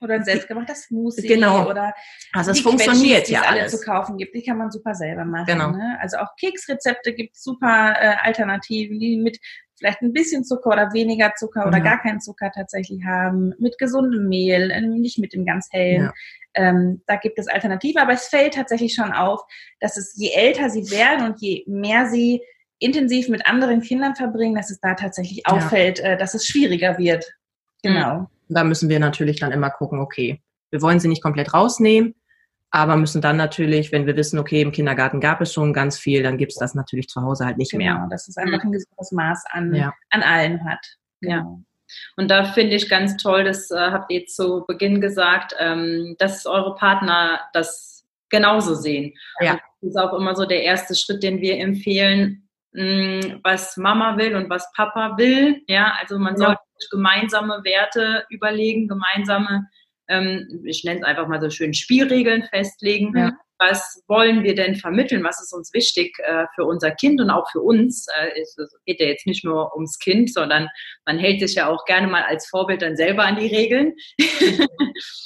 oder 0.00 0.14
ein 0.14 0.24
selbstgemachter 0.24 0.74
Smoothie 0.74 1.26
genau. 1.26 1.68
oder 1.68 1.94
also 2.32 2.50
es 2.50 2.60
funktioniert 2.60 3.28
ja 3.28 3.42
alles 3.42 3.72
zu 3.72 3.84
kaufen 3.84 4.18
gibt, 4.18 4.34
die 4.34 4.42
kann 4.42 4.58
man 4.58 4.70
super 4.70 4.94
selber 4.94 5.24
machen. 5.24 5.46
Genau. 5.46 5.70
Ne? 5.70 5.96
Also 6.00 6.18
auch 6.18 6.36
Keksrezepte 6.38 7.14
gibt 7.14 7.36
super 7.36 7.94
äh, 7.98 8.16
Alternativen, 8.22 8.98
die 8.98 9.16
mit 9.16 9.38
vielleicht 9.76 10.02
ein 10.02 10.12
bisschen 10.12 10.44
Zucker 10.44 10.70
oder 10.70 10.92
weniger 10.92 11.32
Zucker 11.36 11.62
ja. 11.62 11.66
oder 11.66 11.80
gar 11.80 12.00
keinen 12.00 12.20
Zucker 12.20 12.50
tatsächlich 12.54 13.04
haben, 13.04 13.54
mit 13.58 13.78
gesundem 13.78 14.28
Mehl, 14.28 14.70
äh, 14.70 14.80
nicht 14.80 15.18
mit 15.18 15.32
dem 15.32 15.44
ganz 15.44 15.68
hellen. 15.70 16.04
Ja. 16.04 16.12
Ähm, 16.54 17.02
da 17.06 17.16
gibt 17.16 17.38
es 17.38 17.48
Alternativen, 17.48 18.00
aber 18.00 18.12
es 18.12 18.28
fällt 18.28 18.54
tatsächlich 18.54 18.94
schon 18.94 19.12
auf, 19.12 19.40
dass 19.80 19.96
es 19.96 20.14
je 20.16 20.30
älter 20.30 20.70
sie 20.70 20.90
werden 20.90 21.26
und 21.26 21.40
je 21.40 21.64
mehr 21.66 22.06
sie 22.06 22.42
intensiv 22.78 23.28
mit 23.28 23.46
anderen 23.46 23.80
Kindern 23.80 24.14
verbringen, 24.14 24.54
dass 24.54 24.70
es 24.70 24.80
da 24.80 24.94
tatsächlich 24.94 25.46
auffällt, 25.46 25.98
ja. 25.98 26.12
äh, 26.12 26.16
dass 26.16 26.34
es 26.34 26.46
schwieriger 26.46 26.98
wird. 26.98 27.24
Genau. 27.82 28.28
Da 28.48 28.64
müssen 28.64 28.88
wir 28.88 29.00
natürlich 29.00 29.40
dann 29.40 29.52
immer 29.52 29.70
gucken, 29.70 30.00
okay, 30.00 30.42
wir 30.70 30.82
wollen 30.82 31.00
sie 31.00 31.08
nicht 31.08 31.22
komplett 31.22 31.54
rausnehmen, 31.54 32.14
aber 32.74 32.96
müssen 32.96 33.22
dann 33.22 33.36
natürlich, 33.36 33.92
wenn 33.92 34.04
wir 34.06 34.16
wissen, 34.16 34.36
okay, 34.38 34.60
im 34.60 34.72
Kindergarten 34.72 35.20
gab 35.20 35.40
es 35.40 35.52
schon 35.52 35.72
ganz 35.72 35.96
viel, 35.96 36.24
dann 36.24 36.36
gibt 36.38 36.50
es 36.52 36.58
das 36.58 36.74
natürlich 36.74 37.08
zu 37.08 37.22
Hause 37.22 37.46
halt 37.46 37.56
nicht 37.56 37.70
genau, 37.70 37.84
mehr. 37.84 38.06
dass 38.10 38.26
es 38.26 38.36
einfach 38.36 38.64
ein 38.64 38.72
gesundes 38.72 39.12
Maß 39.12 39.44
an, 39.50 39.72
Ja. 39.72 39.94
an 40.10 40.22
allen 40.24 40.64
hat. 40.68 40.84
Ja. 41.20 41.38
Genau. 41.38 41.60
Und 42.16 42.30
da 42.32 42.44
finde 42.46 42.74
ich 42.74 42.88
ganz 42.88 43.16
toll, 43.16 43.44
das 43.44 43.70
äh, 43.70 43.76
habt 43.78 44.10
ihr 44.10 44.26
zu 44.26 44.64
Beginn 44.66 45.00
gesagt, 45.00 45.54
ähm, 45.60 46.16
dass 46.18 46.46
eure 46.46 46.74
Partner 46.74 47.40
das 47.52 48.04
genauso 48.28 48.74
sehen. 48.74 49.14
Ja. 49.40 49.52
Und 49.52 49.60
das 49.82 49.90
ist 49.90 49.96
auch 49.96 50.12
immer 50.18 50.34
so 50.34 50.44
der 50.44 50.64
erste 50.64 50.96
Schritt, 50.96 51.22
den 51.22 51.40
wir 51.40 51.58
empfehlen, 51.58 52.48
mh, 52.72 53.38
was 53.44 53.76
Mama 53.76 54.16
will 54.16 54.34
und 54.34 54.50
was 54.50 54.68
Papa 54.72 55.16
will. 55.16 55.62
Ja, 55.68 55.94
also 56.00 56.18
man 56.18 56.34
Ja. 56.34 56.46
sollte 56.46 56.60
gemeinsame 56.90 57.60
Werte 57.62 58.24
überlegen, 58.30 58.88
gemeinsame, 58.88 59.68
ähm, 60.08 60.62
ich 60.64 60.84
nenne 60.84 61.00
es 61.00 61.06
einfach 61.06 61.28
mal 61.28 61.40
so 61.40 61.50
schön, 61.50 61.74
Spielregeln 61.74 62.44
festlegen. 62.44 63.16
Ja. 63.16 63.32
Was 63.58 64.02
wollen 64.08 64.42
wir 64.42 64.56
denn 64.56 64.74
vermitteln? 64.74 65.22
Was 65.22 65.40
ist 65.40 65.52
uns 65.52 65.72
wichtig 65.72 66.18
äh, 66.18 66.44
für 66.56 66.64
unser 66.64 66.90
Kind 66.90 67.20
und 67.20 67.30
auch 67.30 67.48
für 67.52 67.60
uns? 67.60 68.06
Äh, 68.18 68.40
es, 68.40 68.58
es 68.58 68.76
geht 68.84 69.00
ja 69.00 69.06
jetzt 69.06 69.26
nicht 69.26 69.44
nur 69.44 69.72
ums 69.74 69.98
Kind, 69.98 70.32
sondern 70.34 70.68
man 71.06 71.18
hält 71.18 71.38
sich 71.40 71.54
ja 71.54 71.68
auch 71.68 71.84
gerne 71.84 72.08
mal 72.08 72.24
als 72.24 72.48
Vorbild 72.48 72.82
dann 72.82 72.96
selber 72.96 73.24
an 73.24 73.36
die 73.36 73.46
Regeln. 73.46 73.94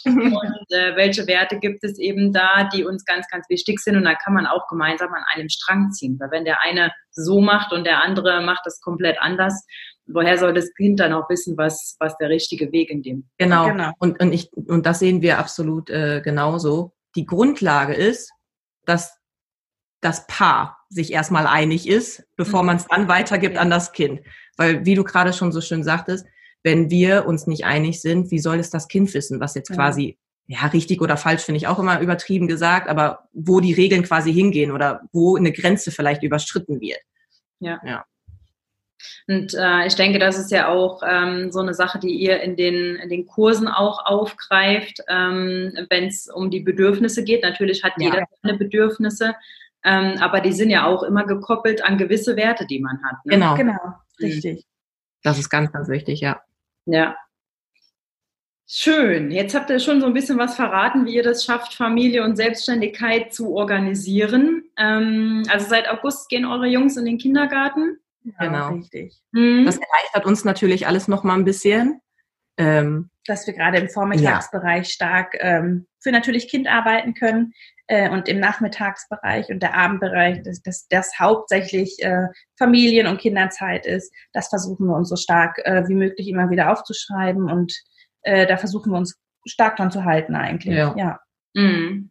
und 0.05 0.73
äh, 0.73 0.95
welche 0.95 1.27
Werte 1.27 1.59
gibt 1.59 1.83
es 1.83 1.99
eben 1.99 2.33
da, 2.33 2.69
die 2.73 2.85
uns 2.85 3.07
ganz, 3.07 3.27
ganz 3.29 3.49
wichtig 3.49 3.81
sind? 3.81 3.97
Und 3.97 4.05
da 4.05 4.15
kann 4.15 4.35
man 4.35 4.47
auch 4.47 4.69
gemeinsam 4.69 5.13
an 5.15 5.25
einem 5.35 5.49
Strang 5.49 5.91
ziehen. 5.93 6.19
Weil 6.21 6.31
wenn 6.31 6.45
der 6.45 6.61
eine 6.61 6.93
so 7.11 7.41
macht 7.41 7.73
und 7.73 7.85
der 7.85 8.05
andere 8.05 8.43
macht 8.43 8.67
das 8.67 8.81
komplett 8.83 9.21
anders, 9.21 9.65
woher 10.09 10.39
soll 10.39 10.55
das 10.55 10.73
Kind 10.75 11.01
dann 11.01 11.13
auch 11.13 11.29
wissen, 11.31 11.57
was, 11.57 11.97
was 11.99 12.17
der 12.19 12.29
richtige 12.29 12.71
Weg 12.73 12.91
in 12.91 13.03
dem? 13.03 13.29
Genau. 13.39 13.69
Genau. 13.69 13.93
Und, 13.99 14.21
und, 14.21 14.33
ich, 14.33 14.51
und 14.53 14.87
das 14.87 14.99
sehen 14.99 15.23
wir 15.23 15.39
absolut 15.39 15.91
äh, 15.91 16.21
genauso. 16.23 16.93
Die 17.15 17.27
Grundlage 17.27 17.95
ist, 17.95 18.31
dass 18.85 19.17
das 20.01 20.27
Paar 20.27 20.79
sich 20.89 21.13
erstmal 21.13 21.47
einig 21.47 21.89
ist, 21.89 22.25
bevor 22.37 22.63
Mhm. 22.63 22.67
man 22.67 22.77
es 22.77 22.87
dann 22.87 23.09
weitergibt 23.09 23.57
Ja. 23.57 23.61
an 23.61 23.71
das 23.71 23.93
Kind. 23.93 24.21
Weil, 24.57 24.85
wie 24.87 24.95
du 24.95 25.05
gerade 25.05 25.33
schon 25.33 25.53
so 25.53 25.61
schön 25.61 25.85
sagtest, 25.85 26.27
wenn 26.65 26.91
wir 26.91 27.27
uns 27.27 27.47
nicht 27.47 27.65
einig 27.65 28.01
sind, 28.01 28.31
wie 28.31 28.39
soll 28.39 28.59
es 28.59 28.71
das 28.71 28.89
Kind 28.89 29.13
wissen, 29.15 29.41
was 29.41 29.55
jetzt 29.55 29.71
Ja. 29.71 29.77
quasi, 29.77 30.19
ja, 30.47 30.67
richtig 30.67 31.01
oder 31.01 31.17
falsch 31.17 31.43
finde 31.43 31.59
ich 31.59 31.67
auch 31.67 31.79
immer 31.79 32.01
übertrieben 32.01 32.47
gesagt, 32.49 32.89
aber 32.89 33.29
wo 33.33 33.61
die 33.61 33.75
Regeln 33.75 34.03
quasi 34.03 34.33
hingehen 34.33 34.71
oder 34.73 35.03
wo 35.13 35.37
eine 35.37 35.53
Grenze 35.53 35.91
vielleicht 35.91 36.23
überschritten 36.23 36.81
wird. 36.81 37.01
Und 39.27 39.55
äh, 39.55 39.87
ich 39.87 39.95
denke, 39.95 40.19
das 40.19 40.39
ist 40.39 40.51
ja 40.51 40.69
auch 40.69 41.03
ähm, 41.07 41.51
so 41.53 41.61
eine 41.61 41.75
Sache, 41.75 41.99
die 41.99 42.11
ihr 42.13 42.41
in 42.41 42.57
den, 42.57 42.97
in 42.97 43.09
den 43.09 43.27
Kursen 43.27 43.69
auch 43.69 44.05
aufgreift, 44.07 45.01
ähm, 45.09 45.73
wenn 45.91 46.07
es 46.07 46.29
um 46.29 46.51
die 46.51 46.61
Bedürfnisse 46.61 47.25
geht. 47.25 47.43
Natürlich 47.43 47.85
hat 47.85 47.93
Ja. 47.99 48.07
jeder 48.07 48.27
seine 48.43 48.59
Bedürfnisse, 48.59 49.35
ähm, 49.85 50.17
aber 50.21 50.41
die 50.41 50.53
sind 50.53 50.71
ja 50.71 50.87
auch 50.87 51.03
immer 51.03 51.25
gekoppelt 51.25 51.85
an 51.85 51.99
gewisse 51.99 52.37
Werte, 52.37 52.67
die 52.67 52.81
man 52.81 52.99
hat. 53.05 53.25
Ne? 53.25 53.35
Genau. 53.35 53.55
Genau, 53.57 53.95
richtig. 54.21 54.65
Das 55.23 55.39
ist 55.39 55.51
ganz, 55.51 55.73
ganz 55.73 55.89
wichtig, 55.89 56.21
ja. 56.21 56.41
Ja. 56.87 57.17
Schön. 58.71 59.31
Jetzt 59.31 59.55
habt 59.55 59.71
ihr 59.71 59.81
schon 59.81 60.01
so 60.03 60.07
ein 60.07 60.13
bisschen 60.13 60.39
was 60.39 60.55
verraten, 60.55 61.07
wie 61.07 61.15
ihr 61.15 61.23
das 61.23 61.43
schafft, 61.43 61.73
Familie 61.73 62.23
und 62.23 62.37
Selbstständigkeit 62.37 63.33
zu 63.33 63.55
organisieren. 63.55 64.65
Ähm, 64.77 65.43
also 65.49 65.67
seit 65.69 65.89
August 65.89 66.29
gehen 66.29 66.45
eure 66.45 66.67
Jungs 66.67 66.99
in 66.99 67.07
den 67.07 67.17
Kindergarten. 67.17 67.99
Genau. 68.39 68.69
Richtig. 68.75 69.21
Mhm. 69.33 69.65
Das 69.67 69.77
erleichtert 69.77 70.27
uns 70.27 70.45
natürlich 70.45 70.87
alles 70.87 71.09
noch 71.09 71.25
mal 71.25 71.35
ein 71.35 71.45
bisschen. 71.45 72.01
Ähm, 72.57 73.11
Dass 73.27 73.47
wir 73.47 73.55
gerade 73.55 73.79
im 73.79 73.89
Vormittagsbereich 73.89 74.89
stark 74.89 75.37
ähm, 75.39 75.87
für 76.01 76.11
natürlich 76.11 76.49
Kind 76.49 76.67
arbeiten 76.67 77.15
können 77.15 77.53
äh, 77.87 78.11
und 78.11 78.29
im 78.29 78.41
Nachmittagsbereich 78.41 79.49
und 79.51 79.63
der 79.63 79.75
Abendbereich, 79.75 80.43
dass 80.43 80.61
das, 80.63 80.87
das 80.89 81.19
hauptsächlich 81.19 81.97
äh, 82.01 82.27
Familien- 82.59 83.07
und 83.07 83.21
Kinderzeit 83.21 83.87
ist. 83.87 84.13
Das 84.33 84.49
versuchen 84.49 84.87
wir 84.87 84.97
uns 84.97 85.09
so 85.09 85.17
stark 85.17 85.59
äh, 85.65 85.87
wie 85.89 85.95
möglich 85.95 86.29
immer 86.29 86.51
wieder 86.51 86.73
aufzuschreiben 86.73 87.51
und 87.51 87.73
äh, 88.23 88.47
da 88.47 88.57
versuchen 88.57 88.91
wir 88.93 88.99
uns 88.99 89.17
stark 89.47 89.77
dran 89.77 89.91
zu 89.91 90.05
halten 90.05 90.35
eigentlich. 90.35 90.75
Ja. 90.75 90.95
ja. 90.97 91.21
Mhm. 91.55 92.11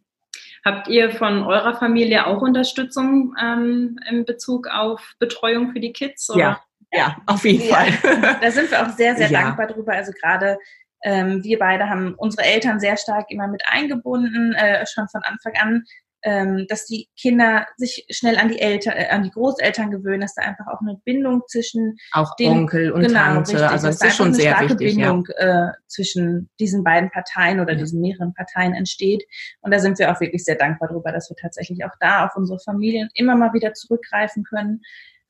Habt 0.64 0.88
ihr 0.88 1.10
von 1.10 1.42
eurer 1.42 1.74
Familie 1.76 2.26
auch 2.26 2.42
Unterstützung 2.42 3.34
ähm, 3.40 3.98
in 4.10 4.24
Bezug 4.24 4.66
auf 4.68 5.14
Betreuung 5.18 5.72
für 5.72 5.80
die 5.80 5.92
Kids? 5.92 6.28
Oder? 6.30 6.38
ja, 6.40 6.60
ja, 6.92 7.16
auf 7.26 7.44
jeden 7.44 7.68
Ja. 7.68 7.76
Fall. 7.76 8.38
Da 8.40 8.50
sind 8.50 8.70
wir 8.70 8.82
auch 8.82 8.90
sehr, 8.90 9.14
sehr 9.16 9.30
Ja. 9.30 9.42
dankbar 9.42 9.66
drüber. 9.68 9.92
Also 9.92 10.12
gerade 10.12 10.58
ähm, 11.04 11.44
wir 11.44 11.58
beide 11.58 11.88
haben 11.88 12.14
unsere 12.16 12.42
Eltern 12.44 12.80
sehr 12.80 12.96
stark 12.96 13.30
immer 13.30 13.46
mit 13.46 13.62
eingebunden, 13.68 14.52
äh, 14.54 14.84
schon 14.86 15.06
von 15.08 15.22
Anfang 15.22 15.52
an, 15.60 15.84
ähm, 16.22 16.66
dass 16.68 16.86
die 16.86 17.08
Kinder 17.16 17.66
sich 17.76 18.06
schnell 18.10 18.36
an 18.38 18.48
die 18.48 18.58
Eltern, 18.60 18.94
äh, 18.96 19.08
an 19.08 19.22
die 19.22 19.30
Großeltern 19.30 19.90
gewöhnen, 19.90 20.20
dass 20.22 20.34
da 20.34 20.42
einfach 20.42 20.66
auch 20.66 20.80
eine 20.80 20.98
Bindung 21.04 21.42
zwischen 21.46 21.96
Auch 22.12 22.34
Den- 22.36 22.52
Onkel 22.52 22.90
und 22.92 23.08
Tante. 23.12 23.52
richtig, 23.52 23.68
also 23.68 23.88
es 23.88 24.02
ist 24.02 24.16
schon 24.16 24.26
einfach 24.28 24.40
sehr 24.40 24.56
eine 24.58 24.66
starke 24.68 24.80
wichtig. 24.84 24.98
Ja. 24.98 25.12
Bindung 25.12 25.26
äh, 25.36 25.72
zwischen 25.86 26.50
diesen 26.58 26.82
beiden 26.84 27.10
Parteien 27.10 27.60
oder 27.60 27.72
Ja. 27.74 27.78
diesen 27.78 28.00
mehreren 28.00 28.34
Parteien 28.34 28.74
entsteht. 28.74 29.22
Und 29.60 29.72
da 29.72 29.78
sind 29.78 29.98
wir 29.98 30.10
auch 30.12 30.20
wirklich 30.20 30.44
sehr 30.44 30.56
dankbar 30.56 30.88
drüber, 30.88 31.12
dass 31.12 31.30
wir 31.30 31.36
tatsächlich 31.36 31.84
auch 31.84 31.94
da 32.00 32.26
auf 32.26 32.34
unsere 32.36 32.58
Familien 32.58 33.08
immer 33.14 33.36
mal 33.36 33.52
wieder 33.52 33.74
zurückgreifen 33.74 34.42
können. 34.44 34.80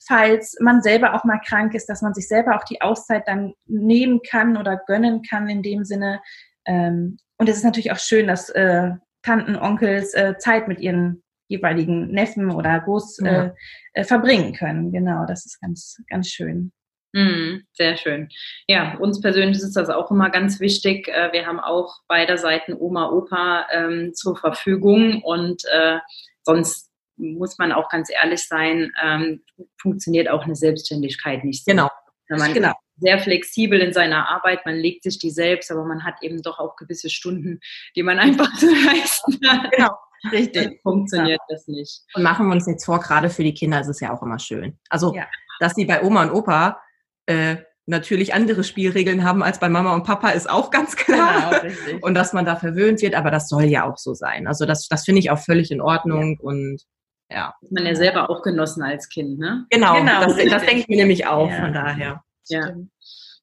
Falls 0.06 0.56
man 0.60 0.80
selber 0.80 1.14
auch 1.14 1.24
mal 1.24 1.40
krank 1.44 1.74
ist, 1.74 1.86
dass 1.88 2.02
man 2.02 2.14
sich 2.14 2.28
selber 2.28 2.56
auch 2.56 2.64
die 2.64 2.80
Auszeit 2.80 3.26
dann 3.26 3.52
nehmen 3.66 4.20
kann 4.28 4.56
oder 4.56 4.80
gönnen 4.86 5.22
kann 5.28 5.48
in 5.48 5.62
dem 5.62 5.84
Sinne. 5.84 6.20
Ähm, 6.66 7.18
und 7.36 7.48
es 7.48 7.56
ist 7.58 7.64
natürlich 7.64 7.90
auch 7.92 7.98
schön, 7.98 8.26
dass 8.28 8.48
äh, 8.50 8.90
Tanten, 9.22 9.56
Onkels 9.56 10.14
äh, 10.14 10.36
Zeit 10.38 10.68
mit 10.68 10.80
ihren 10.80 11.22
jeweiligen 11.48 12.10
Neffen 12.10 12.50
oder 12.50 12.78
Groß 12.80 13.20
Ja. 13.24 13.44
äh, 13.46 13.50
äh, 13.94 14.04
verbringen 14.04 14.52
können. 14.54 14.92
Genau, 14.92 15.24
das 15.26 15.46
ist 15.46 15.60
ganz, 15.60 15.96
ganz 16.08 16.28
schön. 16.28 16.72
Mhm, 17.14 17.62
sehr 17.72 17.96
schön. 17.96 18.28
Ja, 18.66 18.96
uns 18.98 19.20
persönlich 19.22 19.56
ist 19.56 19.74
das 19.76 19.88
auch 19.88 20.10
immer 20.10 20.28
ganz 20.28 20.60
wichtig. 20.60 21.08
Äh, 21.08 21.32
Wir 21.32 21.46
haben 21.46 21.58
auch 21.58 21.96
beide 22.06 22.36
Seiten 22.36 22.74
Oma, 22.74 23.10
Opa 23.10 23.66
ähm, 23.72 24.12
zur 24.14 24.36
Verfügung 24.36 25.22
und 25.22 25.62
äh, 25.72 25.98
sonst 26.42 26.90
muss 27.16 27.56
man 27.58 27.72
auch 27.72 27.88
ganz 27.88 28.10
ehrlich 28.10 28.46
sein, 28.46 28.92
ähm, 29.02 29.42
funktioniert 29.80 30.28
auch 30.28 30.44
eine 30.44 30.54
Selbstständigkeit 30.54 31.44
nicht 31.44 31.64
so. 31.64 31.70
Genau. 31.72 31.88
Wenn 32.28 32.38
man 32.38 32.52
Genau. 32.52 32.74
Sehr 32.98 33.18
flexibel 33.18 33.80
in 33.80 33.92
seiner 33.92 34.28
Arbeit, 34.28 34.64
man 34.66 34.76
legt 34.76 35.02
sich 35.04 35.18
die 35.18 35.30
selbst, 35.30 35.70
aber 35.70 35.84
man 35.84 36.04
hat 36.04 36.16
eben 36.22 36.42
doch 36.42 36.58
auch 36.58 36.76
gewisse 36.76 37.10
Stunden, 37.10 37.60
die 37.96 38.02
man 38.02 38.18
einfach 38.18 38.52
zu 38.56 38.66
leisten 38.66 39.38
hat. 39.48 39.70
Genau. 39.72 39.90
Dann 40.24 40.32
Richtig. 40.32 40.80
funktioniert 40.82 41.40
das 41.48 41.68
nicht. 41.68 42.02
Und 42.14 42.24
machen 42.24 42.46
wir 42.48 42.52
uns 42.52 42.66
jetzt 42.66 42.84
vor, 42.84 42.98
gerade 42.98 43.30
für 43.30 43.44
die 43.44 43.54
Kinder 43.54 43.80
ist 43.80 43.86
es 43.88 44.00
ja 44.00 44.12
auch 44.12 44.20
immer 44.22 44.40
schön. 44.40 44.76
Also, 44.90 45.14
Ja. 45.14 45.26
dass 45.60 45.74
sie 45.74 45.84
bei 45.84 46.02
Oma 46.02 46.22
und 46.24 46.32
Opa 46.32 46.80
äh, 47.26 47.56
natürlich 47.86 48.34
andere 48.34 48.64
Spielregeln 48.64 49.22
haben 49.22 49.42
als 49.44 49.60
bei 49.60 49.68
Mama 49.68 49.94
und 49.94 50.02
Papa, 50.02 50.30
ist 50.30 50.50
auch 50.50 50.70
ganz 50.72 50.96
klar. 50.96 51.50
Genau, 51.50 51.62
richtig. 51.62 52.02
Und 52.02 52.14
dass 52.14 52.32
man 52.32 52.44
da 52.44 52.56
verwöhnt 52.56 53.00
wird, 53.00 53.14
aber 53.14 53.30
das 53.30 53.48
soll 53.48 53.62
ja 53.64 53.84
auch 53.88 53.96
so 53.96 54.12
sein. 54.12 54.48
Also 54.48 54.66
das, 54.66 54.88
das 54.88 55.04
finde 55.04 55.20
ich 55.20 55.30
auch 55.30 55.38
völlig 55.38 55.70
in 55.70 55.80
Ordnung 55.80 56.36
und 56.40 56.82
ja. 57.30 57.54
Hat 57.62 57.70
man 57.70 57.86
ja 57.86 57.94
selber 57.94 58.28
auch 58.30 58.42
genossen 58.42 58.82
als 58.82 59.08
Kind, 59.08 59.38
ne? 59.38 59.66
Genau, 59.70 59.94
Genau, 59.98 60.24
das, 60.24 60.36
das 60.36 60.62
denke 60.64 60.78
ich 60.80 60.88
mir 60.88 60.96
nämlich 60.96 61.26
auch, 61.26 61.48
Ja. 61.48 61.60
von 61.60 61.72
daher. 61.72 62.24
Ja. 62.48 62.64
Stimmt. 62.64 62.90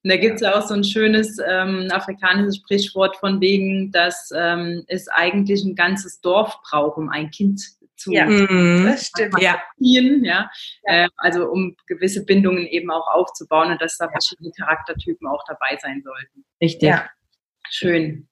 Und 0.05 0.11
da 0.11 0.17
gibt 0.17 0.35
es 0.35 0.41
ja 0.41 0.55
auch 0.55 0.67
so 0.67 0.75
ein 0.75 0.83
schönes 0.83 1.39
ähm, 1.43 1.87
afrikanisches 1.89 2.57
Sprichwort 2.57 3.17
von 3.17 3.41
wegen, 3.41 3.91
dass 3.91 4.29
ähm, 4.35 4.83
es 4.87 5.07
eigentlich 5.07 5.63
ein 5.63 5.73
ganzes 5.73 6.21
Dorf 6.21 6.59
braucht, 6.61 6.97
um 6.97 7.09
ein 7.09 7.31
Kind 7.31 7.59
zu 7.95 8.11
Ja. 8.11 8.27
Mhm. 8.27 8.85
Das 8.85 9.07
stimmt. 9.07 9.41
Ja, 9.41 9.59
ziehen, 9.79 10.23
ja. 10.23 10.49
Ja. 10.85 11.05
Äh, 11.05 11.09
also 11.17 11.49
um 11.49 11.75
gewisse 11.87 12.23
Bindungen 12.23 12.67
eben 12.67 12.91
auch 12.91 13.07
aufzubauen 13.07 13.71
und 13.71 13.81
dass 13.81 13.97
da 13.97 14.07
verschiedene 14.07 14.51
Charaktertypen 14.51 15.27
auch 15.27 15.43
dabei 15.47 15.77
sein 15.81 16.03
sollten. 16.03 16.45
richtig. 16.61 16.89
Ja. 16.89 17.09
Schön. 17.69 18.27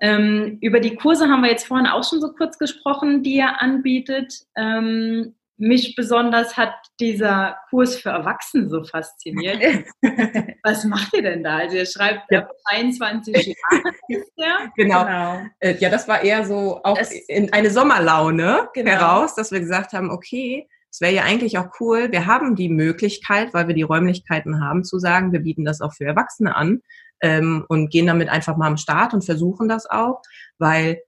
Ähm, 0.00 0.58
über 0.60 0.78
die 0.78 0.94
Kurse 0.94 1.28
haben 1.28 1.40
wir 1.40 1.50
jetzt 1.50 1.66
vorhin 1.66 1.86
auch 1.86 2.08
schon 2.08 2.20
so 2.20 2.32
kurz 2.32 2.58
gesprochen, 2.58 3.22
die 3.22 3.36
ihr 3.36 3.60
anbietet. 3.60 4.32
Ähm, 4.56 5.34
mich 5.58 5.94
besonders 5.96 6.56
hat 6.56 6.72
dieser 7.00 7.56
Kurs 7.68 7.96
für 7.96 8.10
Erwachsene 8.10 8.68
so 8.68 8.84
fasziniert. 8.84 9.84
Was 10.62 10.84
macht 10.84 11.12
ihr 11.14 11.22
denn 11.22 11.42
da? 11.42 11.56
Also 11.58 11.76
ihr 11.76 11.86
schreibt 11.86 12.30
Ja. 12.30 12.40
ab 12.40 12.52
21 12.66 13.34
Jahre 13.70 13.82
der. 14.38 14.72
Genau. 14.76 15.04
Genau. 15.04 15.40
Äh, 15.60 15.74
Ja, 15.80 15.90
das 15.90 16.06
war 16.08 16.22
eher 16.22 16.44
so 16.46 16.80
auch 16.84 16.96
Es- 16.98 17.12
in 17.28 17.52
eine 17.52 17.70
Sommerlaune 17.70 18.68
Genau. 18.74 18.90
heraus, 18.90 19.34
dass 19.34 19.50
wir 19.50 19.60
gesagt 19.60 19.92
haben, 19.92 20.10
okay, 20.10 20.68
es 20.90 21.00
wäre 21.00 21.12
ja 21.12 21.22
eigentlich 21.24 21.58
auch 21.58 21.68
cool, 21.80 22.10
wir 22.12 22.26
haben 22.26 22.54
die 22.56 22.68
Möglichkeit, 22.70 23.52
weil 23.52 23.66
wir 23.68 23.74
die 23.74 23.82
Räumlichkeiten 23.82 24.64
haben, 24.64 24.84
zu 24.84 24.98
sagen, 24.98 25.32
wir 25.32 25.40
bieten 25.40 25.64
das 25.64 25.80
auch 25.80 25.92
für 25.92 26.04
Erwachsene 26.06 26.54
an 26.56 26.80
ähm, 27.20 27.64
und 27.68 27.90
gehen 27.90 28.06
damit 28.06 28.28
einfach 28.28 28.56
mal 28.56 28.68
am 28.68 28.76
Start 28.78 29.12
und 29.12 29.24
versuchen 29.24 29.68
das 29.68 29.84
auch, 29.90 30.22
weil 30.58 31.02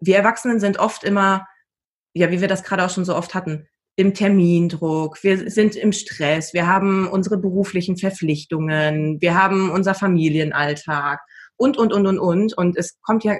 wir 0.00 0.16
Erwachsenen 0.16 0.60
sind 0.60 0.78
oft 0.78 1.04
immer, 1.04 1.46
ja, 2.14 2.30
wie 2.30 2.40
wir 2.40 2.48
das 2.48 2.62
gerade 2.62 2.84
auch 2.84 2.90
schon 2.90 3.04
so 3.04 3.14
oft 3.14 3.34
hatten, 3.34 3.66
dem 3.98 4.14
Termindruck, 4.14 5.22
wir 5.22 5.50
sind 5.50 5.76
im 5.76 5.92
Stress, 5.92 6.54
wir 6.54 6.66
haben 6.66 7.08
unsere 7.08 7.36
beruflichen 7.36 7.96
Verpflichtungen, 7.96 9.20
wir 9.20 9.34
haben 9.34 9.70
unser 9.70 9.94
Familienalltag 9.94 11.20
und, 11.56 11.76
und, 11.76 11.92
und, 11.92 12.06
und, 12.06 12.18
und. 12.18 12.56
Und 12.56 12.76
es 12.78 12.98
kommt 13.02 13.24
ja 13.24 13.36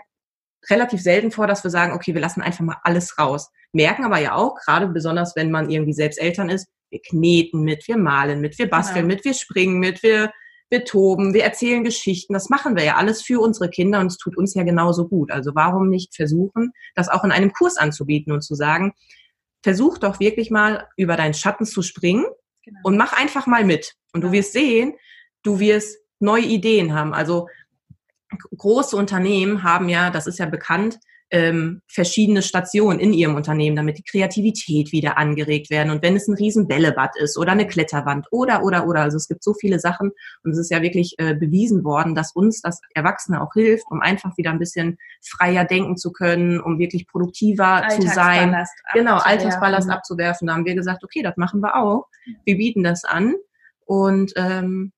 relativ 0.68 1.00
selten 1.00 1.30
vor, 1.30 1.46
dass 1.46 1.64
wir 1.64 1.70
sagen, 1.70 1.94
okay, 1.94 2.14
wir 2.14 2.20
lassen 2.20 2.42
einfach 2.42 2.64
mal 2.64 2.76
alles 2.82 3.18
raus. 3.18 3.48
Merken 3.72 4.04
aber 4.04 4.18
ja 4.18 4.34
auch, 4.34 4.56
gerade 4.56 4.88
besonders 4.88 5.34
wenn 5.36 5.50
man 5.50 5.70
irgendwie 5.70 5.94
selbst 5.94 6.20
Eltern 6.20 6.50
ist, 6.50 6.68
wir 6.90 7.00
kneten 7.00 7.62
mit, 7.62 7.86
wir 7.86 7.96
malen 7.96 8.40
mit, 8.40 8.58
wir 8.58 8.68
basteln 8.68 9.06
genau. 9.06 9.14
mit, 9.14 9.24
wir 9.24 9.34
springen 9.34 9.78
mit, 9.78 10.02
wir, 10.02 10.32
wir 10.70 10.84
toben, 10.84 11.34
wir 11.34 11.42
erzählen 11.42 11.84
Geschichten. 11.84 12.32
Das 12.32 12.48
machen 12.48 12.76
wir 12.76 12.84
ja 12.84 12.96
alles 12.96 13.22
für 13.22 13.40
unsere 13.40 13.68
Kinder 13.68 14.00
und 14.00 14.06
es 14.06 14.16
tut 14.16 14.36
uns 14.36 14.54
ja 14.54 14.62
genauso 14.62 15.08
gut. 15.08 15.30
Also 15.30 15.54
warum 15.54 15.88
nicht 15.88 16.14
versuchen, 16.14 16.72
das 16.94 17.08
auch 17.08 17.24
in 17.24 17.32
einem 17.32 17.52
Kurs 17.52 17.76
anzubieten 17.76 18.32
und 18.32 18.42
zu 18.42 18.54
sagen, 18.54 18.94
versuch 19.62 19.98
doch 19.98 20.20
wirklich 20.20 20.50
mal 20.50 20.86
über 20.96 21.16
deinen 21.16 21.34
Schatten 21.34 21.66
zu 21.66 21.82
springen 21.82 22.24
genau. 22.64 22.80
und 22.84 22.96
mach 22.96 23.12
einfach 23.12 23.46
mal 23.46 23.64
mit. 23.64 23.94
Und 24.12 24.22
du 24.22 24.32
wirst 24.32 24.52
sehen, 24.52 24.94
du 25.42 25.58
wirst 25.58 25.98
neue 26.20 26.44
Ideen 26.44 26.94
haben. 26.94 27.14
Also 27.14 27.48
große 28.56 28.96
Unternehmen 28.96 29.64
haben 29.64 29.88
ja, 29.88 30.10
das 30.10 30.28
ist 30.28 30.38
ja 30.38 30.46
bekannt, 30.46 31.00
ähm, 31.30 31.80
verschiedene 31.86 32.42
Stationen 32.42 32.98
in 32.98 33.12
ihrem 33.12 33.36
Unternehmen, 33.36 33.76
damit 33.76 33.98
die 33.98 34.02
Kreativität 34.02 34.90
wieder 34.90 35.16
angeregt 35.16 35.70
werden. 35.70 35.90
Und 35.90 36.02
wenn 36.02 36.16
es 36.16 36.26
ein 36.26 36.34
riesen 36.34 36.66
Bällebad 36.66 37.16
ist 37.16 37.38
oder 37.38 37.52
eine 37.52 37.66
Kletterwand 37.66 38.26
oder, 38.32 38.64
oder, 38.64 38.86
oder, 38.86 39.02
also 39.02 39.16
es 39.16 39.28
gibt 39.28 39.44
so 39.44 39.54
viele 39.54 39.78
Sachen 39.78 40.10
und 40.42 40.50
es 40.50 40.58
ist 40.58 40.70
ja 40.70 40.82
wirklich 40.82 41.14
äh, 41.18 41.34
bewiesen 41.34 41.84
worden, 41.84 42.14
dass 42.14 42.32
uns 42.32 42.60
das 42.60 42.80
Erwachsene 42.94 43.40
auch 43.40 43.52
hilft, 43.54 43.84
um 43.90 44.00
einfach 44.00 44.36
wieder 44.36 44.50
ein 44.50 44.58
bisschen 44.58 44.98
freier 45.22 45.64
denken 45.64 45.96
zu 45.96 46.10
können, 46.10 46.60
um 46.60 46.78
wirklich 46.78 47.06
produktiver 47.06 47.86
zu 47.90 48.02
sein. 48.02 48.56
Genau, 48.92 49.18
Alltagsballast 49.18 49.88
abzuwerfen. 49.88 50.48
Da 50.48 50.54
haben 50.54 50.64
wir 50.64 50.74
gesagt, 50.74 51.04
okay, 51.04 51.22
das 51.22 51.36
machen 51.36 51.60
wir 51.60 51.76
auch. 51.76 52.06
Wir 52.44 52.56
bieten 52.56 52.82
das 52.82 53.04
an 53.04 53.34
und 53.86 54.32
ähm, 54.36 54.92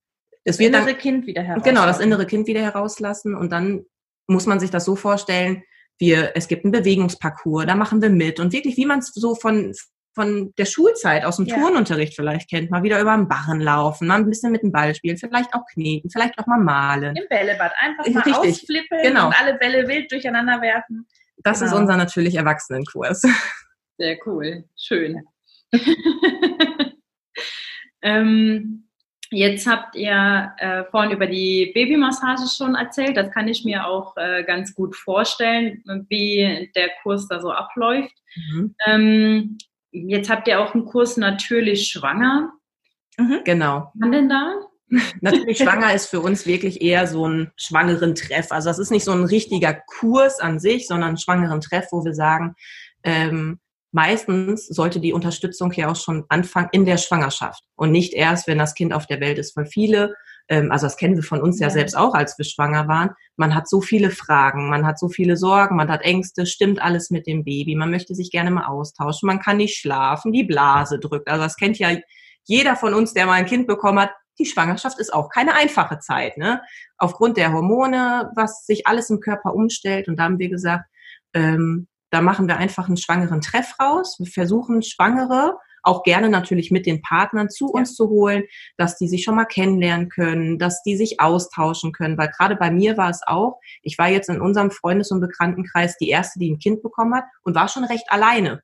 das 0.44 0.58
innere 0.58 0.86
dann, 0.86 0.98
Kind 0.98 1.26
wieder 1.26 1.42
herauslassen. 1.42 1.74
Genau, 1.74 1.86
das 1.86 2.00
innere 2.00 2.26
Kind 2.26 2.46
wieder 2.46 2.62
herauslassen 2.62 3.34
und 3.34 3.52
dann 3.52 3.84
muss 4.26 4.46
man 4.46 4.60
sich 4.60 4.70
das 4.70 4.84
so 4.84 4.96
vorstellen, 4.96 5.62
wir, 6.02 6.32
es 6.34 6.48
gibt 6.48 6.64
einen 6.64 6.72
Bewegungsparcours, 6.72 7.64
da 7.66 7.76
machen 7.76 8.02
wir 8.02 8.10
mit 8.10 8.40
und 8.40 8.52
wirklich, 8.52 8.76
wie 8.76 8.86
man 8.86 8.98
es 8.98 9.12
so 9.14 9.36
von, 9.36 9.72
von 10.16 10.52
der 10.58 10.64
Schulzeit 10.64 11.24
aus 11.24 11.36
dem 11.36 11.46
ja. 11.46 11.54
Turnunterricht 11.54 12.16
vielleicht 12.16 12.50
kennt, 12.50 12.72
mal 12.72 12.82
wieder 12.82 13.00
über 13.00 13.16
den 13.16 13.28
Barren 13.28 13.60
laufen, 13.60 14.08
mal 14.08 14.16
ein 14.16 14.28
bisschen 14.28 14.50
mit 14.50 14.64
dem 14.64 14.72
Ball 14.72 14.96
spielen, 14.96 15.16
vielleicht 15.16 15.54
auch 15.54 15.64
kneten, 15.72 16.10
vielleicht 16.10 16.36
auch 16.40 16.46
mal 16.48 16.58
malen. 16.58 17.14
Im 17.14 17.28
Bällebad 17.28 17.70
einfach 17.78 18.04
mal 18.12 18.20
Richtig. 18.20 18.34
ausflippen 18.34 18.98
genau. 19.00 19.28
und 19.28 19.40
alle 19.40 19.54
Bälle 19.54 19.86
wild 19.86 20.10
durcheinander 20.10 20.60
werfen. 20.60 21.06
Das 21.36 21.60
genau. 21.60 21.70
ist 21.70 21.78
unser 21.78 21.96
natürlich 21.96 22.34
Erwachsenenkurs. 22.34 23.22
Sehr 23.96 24.18
cool, 24.26 24.64
schön. 24.76 25.22
ähm, 28.02 28.88
Jetzt 29.32 29.66
habt 29.66 29.96
ihr 29.96 30.52
äh, 30.58 30.84
vorhin 30.90 31.10
über 31.10 31.26
die 31.26 31.72
Babymassage 31.74 32.42
schon 32.54 32.74
erzählt. 32.74 33.16
Das 33.16 33.30
kann 33.30 33.48
ich 33.48 33.64
mir 33.64 33.86
auch 33.86 34.14
äh, 34.16 34.44
ganz 34.44 34.74
gut 34.74 34.94
vorstellen, 34.94 35.82
wie 36.08 36.70
der 36.76 36.90
Kurs 37.02 37.28
da 37.28 37.40
so 37.40 37.50
abläuft. 37.50 38.14
Mhm. 38.36 38.74
Ähm, 38.86 39.58
jetzt 39.90 40.28
habt 40.28 40.48
ihr 40.48 40.60
auch 40.60 40.74
einen 40.74 40.84
Kurs 40.84 41.16
natürlich 41.16 41.88
schwanger. 41.88 42.52
Mhm. 43.16 43.40
Genau. 43.44 43.90
Wann 43.94 44.12
denn 44.12 44.28
da? 44.28 44.54
Natürlich 45.22 45.58
schwanger 45.58 45.94
ist 45.94 46.08
für 46.08 46.20
uns 46.20 46.46
wirklich 46.46 46.82
eher 46.82 47.06
so 47.06 47.26
ein 47.26 47.50
schwangeren 47.56 48.14
Treff. 48.14 48.52
Also 48.52 48.68
das 48.68 48.78
ist 48.78 48.90
nicht 48.90 49.04
so 49.04 49.12
ein 49.12 49.24
richtiger 49.24 49.72
Kurs 49.72 50.40
an 50.40 50.58
sich, 50.58 50.86
sondern 50.86 51.10
ein 51.10 51.18
schwangeren 51.18 51.62
Treff, 51.62 51.86
wo 51.90 52.04
wir 52.04 52.14
sagen, 52.14 52.54
ähm, 53.02 53.58
meistens 53.92 54.66
sollte 54.66 55.00
die 55.00 55.12
Unterstützung 55.12 55.70
ja 55.72 55.90
auch 55.90 55.96
schon 55.96 56.24
anfangen 56.28 56.70
in 56.72 56.84
der 56.84 56.96
Schwangerschaft 56.96 57.62
und 57.76 57.92
nicht 57.92 58.14
erst, 58.14 58.48
wenn 58.48 58.58
das 58.58 58.74
Kind 58.74 58.92
auf 58.92 59.06
der 59.06 59.20
Welt 59.20 59.38
ist. 59.38 59.54
Weil 59.56 59.66
viele, 59.66 60.14
ähm, 60.48 60.72
also 60.72 60.86
das 60.86 60.96
kennen 60.96 61.14
wir 61.14 61.22
von 61.22 61.42
uns 61.42 61.60
ja. 61.60 61.66
ja 61.66 61.70
selbst 61.70 61.96
auch, 61.96 62.14
als 62.14 62.36
wir 62.38 62.44
schwanger 62.44 62.88
waren, 62.88 63.10
man 63.36 63.54
hat 63.54 63.68
so 63.68 63.80
viele 63.82 64.10
Fragen, 64.10 64.70
man 64.70 64.86
hat 64.86 64.98
so 64.98 65.08
viele 65.08 65.36
Sorgen, 65.36 65.76
man 65.76 65.90
hat 65.90 66.02
Ängste, 66.02 66.46
stimmt 66.46 66.80
alles 66.82 67.10
mit 67.10 67.26
dem 67.26 67.44
Baby, 67.44 67.76
man 67.76 67.90
möchte 67.90 68.14
sich 68.14 68.30
gerne 68.30 68.50
mal 68.50 68.64
austauschen, 68.64 69.26
man 69.26 69.40
kann 69.40 69.58
nicht 69.58 69.78
schlafen, 69.78 70.32
die 70.32 70.44
Blase 70.44 70.98
drückt. 70.98 71.28
Also 71.28 71.44
das 71.44 71.56
kennt 71.56 71.78
ja 71.78 71.90
jeder 72.44 72.76
von 72.76 72.94
uns, 72.94 73.12
der 73.12 73.26
mal 73.26 73.34
ein 73.34 73.46
Kind 73.46 73.66
bekommen 73.66 74.00
hat. 74.00 74.10
Die 74.38 74.46
Schwangerschaft 74.46 74.98
ist 74.98 75.12
auch 75.12 75.28
keine 75.28 75.54
einfache 75.54 75.98
Zeit, 75.98 76.38
ne? 76.38 76.62
Aufgrund 76.96 77.36
der 77.36 77.52
Hormone, 77.52 78.32
was 78.34 78.64
sich 78.64 78.86
alles 78.86 79.10
im 79.10 79.20
Körper 79.20 79.54
umstellt. 79.54 80.08
Und 80.08 80.16
da 80.16 80.24
haben 80.24 80.38
wir 80.38 80.48
gesagt, 80.48 80.86
ähm, 81.34 81.86
da 82.12 82.20
machen 82.20 82.46
wir 82.46 82.58
einfach 82.58 82.88
einen 82.88 82.98
schwangeren 82.98 83.40
Treff 83.40 83.74
raus. 83.80 84.16
Wir 84.18 84.26
versuchen 84.26 84.82
Schwangere 84.82 85.56
auch 85.82 86.02
gerne 86.02 86.28
natürlich 86.28 86.70
mit 86.70 86.86
den 86.86 87.00
Partnern 87.00 87.48
zu 87.48 87.66
uns 87.66 87.90
ja. 87.90 87.94
zu 87.96 88.10
holen, 88.10 88.44
dass 88.76 88.98
die 88.98 89.08
sich 89.08 89.24
schon 89.24 89.34
mal 89.34 89.46
kennenlernen 89.46 90.10
können, 90.10 90.58
dass 90.58 90.82
die 90.82 90.96
sich 90.96 91.20
austauschen 91.20 91.92
können. 91.92 92.18
Weil 92.18 92.28
gerade 92.28 92.54
bei 92.54 92.70
mir 92.70 92.98
war 92.98 93.08
es 93.08 93.22
auch, 93.26 93.58
ich 93.82 93.96
war 93.98 94.08
jetzt 94.08 94.28
in 94.28 94.42
unserem 94.42 94.70
Freundes- 94.70 95.10
und 95.10 95.20
Bekanntenkreis 95.20 95.96
die 95.96 96.10
erste, 96.10 96.38
die 96.38 96.52
ein 96.52 96.58
Kind 96.58 96.82
bekommen 96.82 97.14
hat 97.14 97.24
und 97.42 97.54
war 97.54 97.68
schon 97.68 97.84
recht 97.84 98.04
alleine. 98.10 98.60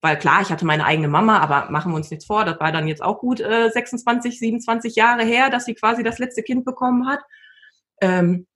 Weil 0.00 0.18
klar, 0.18 0.40
ich 0.40 0.50
hatte 0.50 0.64
meine 0.64 0.86
eigene 0.86 1.08
Mama, 1.08 1.38
aber 1.38 1.70
machen 1.70 1.92
wir 1.92 1.96
uns 1.96 2.10
nichts 2.10 2.26
vor, 2.26 2.44
das 2.44 2.58
war 2.60 2.72
dann 2.72 2.88
jetzt 2.88 3.02
auch 3.02 3.18
gut 3.18 3.40
äh, 3.40 3.70
26, 3.70 4.38
27 4.38 4.96
Jahre 4.96 5.22
her, 5.22 5.50
dass 5.50 5.66
sie 5.66 5.74
quasi 5.74 6.02
das 6.02 6.18
letzte 6.18 6.42
Kind 6.42 6.64
bekommen 6.64 7.06
hat. 7.06 7.20
Ähm, 8.00 8.46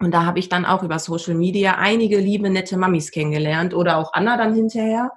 und 0.00 0.12
da 0.12 0.24
habe 0.24 0.38
ich 0.38 0.48
dann 0.48 0.64
auch 0.64 0.82
über 0.82 0.98
Social 0.98 1.34
Media 1.34 1.76
einige 1.76 2.18
liebe, 2.18 2.48
nette 2.48 2.76
Mamis 2.76 3.10
kennengelernt 3.10 3.74
oder 3.74 3.98
auch 3.98 4.12
Anna 4.14 4.36
dann 4.36 4.54
hinterher. 4.54 5.10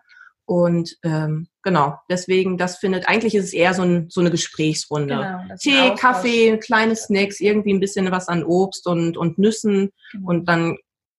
Und 0.46 0.98
ähm, 1.04 1.48
genau, 1.62 1.96
deswegen, 2.10 2.58
das 2.58 2.78
findet, 2.78 3.08
eigentlich 3.08 3.34
ist 3.34 3.46
es 3.46 3.54
eher 3.54 3.74
so, 3.74 3.84
ein, 3.84 4.10
so 4.10 4.20
eine 4.20 4.30
Gesprächsrunde. 4.30 5.16
Genau, 5.16 5.56
Tee, 5.58 5.96
Kaffee, 5.96 6.58
kleine 6.58 6.98
Snacks, 6.98 7.40
irgendwie 7.40 7.74
ein 7.74 7.80
bisschen 7.80 8.12
was 8.12 8.28
an 8.28 8.44
Obst 8.44 8.86
und, 8.86 9.16
und 9.16 9.38
Nüssen 9.38 9.92
genau. 10.12 10.30
und 10.30 10.50
dann 10.50 10.78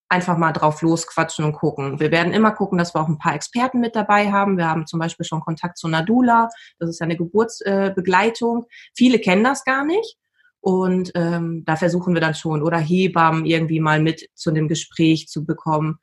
einfach 0.09 0.37
mal 0.37 0.51
drauf 0.51 0.83
losquatschen 0.83 1.43
und 1.43 1.53
gucken. 1.53 1.99
Wir 1.99 2.11
werden 2.11 2.33
immer 2.33 2.51
gucken, 2.51 2.77
dass 2.77 2.93
wir 2.93 3.01
auch 3.01 3.07
ein 3.07 3.17
paar 3.17 3.33
Experten 3.33 3.79
mit 3.79 3.95
dabei 3.95 4.31
haben. 4.31 4.57
Wir 4.57 4.69
haben 4.69 4.85
zum 4.85 4.99
Beispiel 4.99 5.25
schon 5.25 5.41
Kontakt 5.41 5.79
zu 5.79 5.87
Nadula, 5.87 6.49
das 6.77 6.91
ist 6.91 6.99
ja 6.99 7.05
eine 7.05 7.17
Geburtsbegleitung. 7.17 8.63
Äh, 8.63 8.91
Viele 8.95 9.17
kennen 9.17 9.43
das 9.43 9.63
gar 9.63 9.83
nicht. 9.83 10.17
Und 10.65 11.11
ähm, 11.13 11.61
da 11.63 11.75
versuchen 11.75 12.15
wir 12.15 12.21
dann 12.21 12.33
schon, 12.33 12.63
oder 12.63 12.79
Hebammen 12.79 13.45
irgendwie 13.45 13.79
mal 13.79 13.99
mit 13.99 14.27
zu 14.33 14.49
dem 14.49 14.67
Gespräch 14.67 15.27
zu 15.27 15.45
bekommen. 15.45 15.99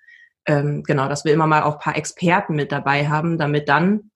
Ähm, 0.46 0.85
genau, 0.85 1.09
dass 1.09 1.25
wir 1.25 1.33
immer 1.33 1.48
mal 1.48 1.64
auch 1.64 1.81
paar 1.81 1.96
Experten 1.96 2.55
mit 2.55 2.70
dabei 2.70 3.09
haben, 3.09 3.38
damit 3.38 3.68
dann 3.68 4.12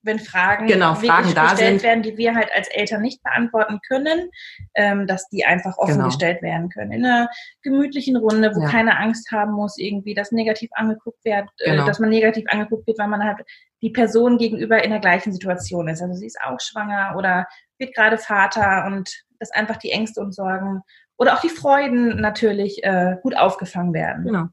wenn 0.00 0.18
Fragen, 0.18 0.66
genau, 0.68 0.94
Fragen 0.94 1.34
da 1.34 1.50
gestellt 1.50 1.80
sind. 1.80 1.82
werden, 1.82 2.02
die 2.02 2.16
wir 2.16 2.34
halt 2.34 2.48
als 2.54 2.68
Eltern 2.68 3.02
nicht 3.02 3.22
beantworten 3.22 3.78
können, 3.86 4.30
ähm, 4.74 5.06
dass 5.06 5.28
die 5.28 5.44
einfach 5.44 5.76
offen 5.76 5.94
genau. 5.94 6.06
gestellt 6.06 6.40
werden 6.40 6.70
können. 6.70 6.92
In 6.92 7.04
einer 7.04 7.28
gemütlichen 7.62 8.16
Runde, 8.16 8.52
wo 8.54 8.62
ja. 8.62 8.68
keine 8.68 8.98
Angst 8.98 9.30
haben 9.32 9.52
muss, 9.52 9.76
irgendwie, 9.76 10.14
dass 10.14 10.32
negativ 10.32 10.70
angeguckt 10.74 11.22
wird, 11.24 11.48
äh, 11.58 11.72
genau. 11.72 11.82
äh, 11.82 11.86
dass 11.86 11.98
man 11.98 12.08
negativ 12.08 12.44
angeguckt 12.48 12.86
wird, 12.86 12.98
weil 12.98 13.08
man 13.08 13.22
halt 13.22 13.38
die 13.82 13.90
Person 13.90 14.38
gegenüber 14.38 14.82
in 14.82 14.90
der 14.90 15.00
gleichen 15.00 15.32
Situation 15.32 15.88
ist. 15.88 16.00
Also 16.00 16.14
sie 16.14 16.26
ist 16.26 16.40
auch 16.42 16.60
schwanger 16.60 17.14
oder 17.18 17.46
wird 17.78 17.94
gerade 17.94 18.16
Vater 18.16 18.86
und 18.86 19.10
dass 19.44 19.50
einfach 19.50 19.76
die 19.76 19.90
Ängste 19.90 20.22
und 20.22 20.34
Sorgen 20.34 20.82
oder 21.18 21.34
auch 21.34 21.40
die 21.42 21.50
Freuden 21.50 22.20
natürlich 22.20 22.82
äh, 22.82 23.16
gut 23.22 23.36
aufgefangen 23.36 23.92
werden. 23.92 24.24
Genau. 24.24 24.46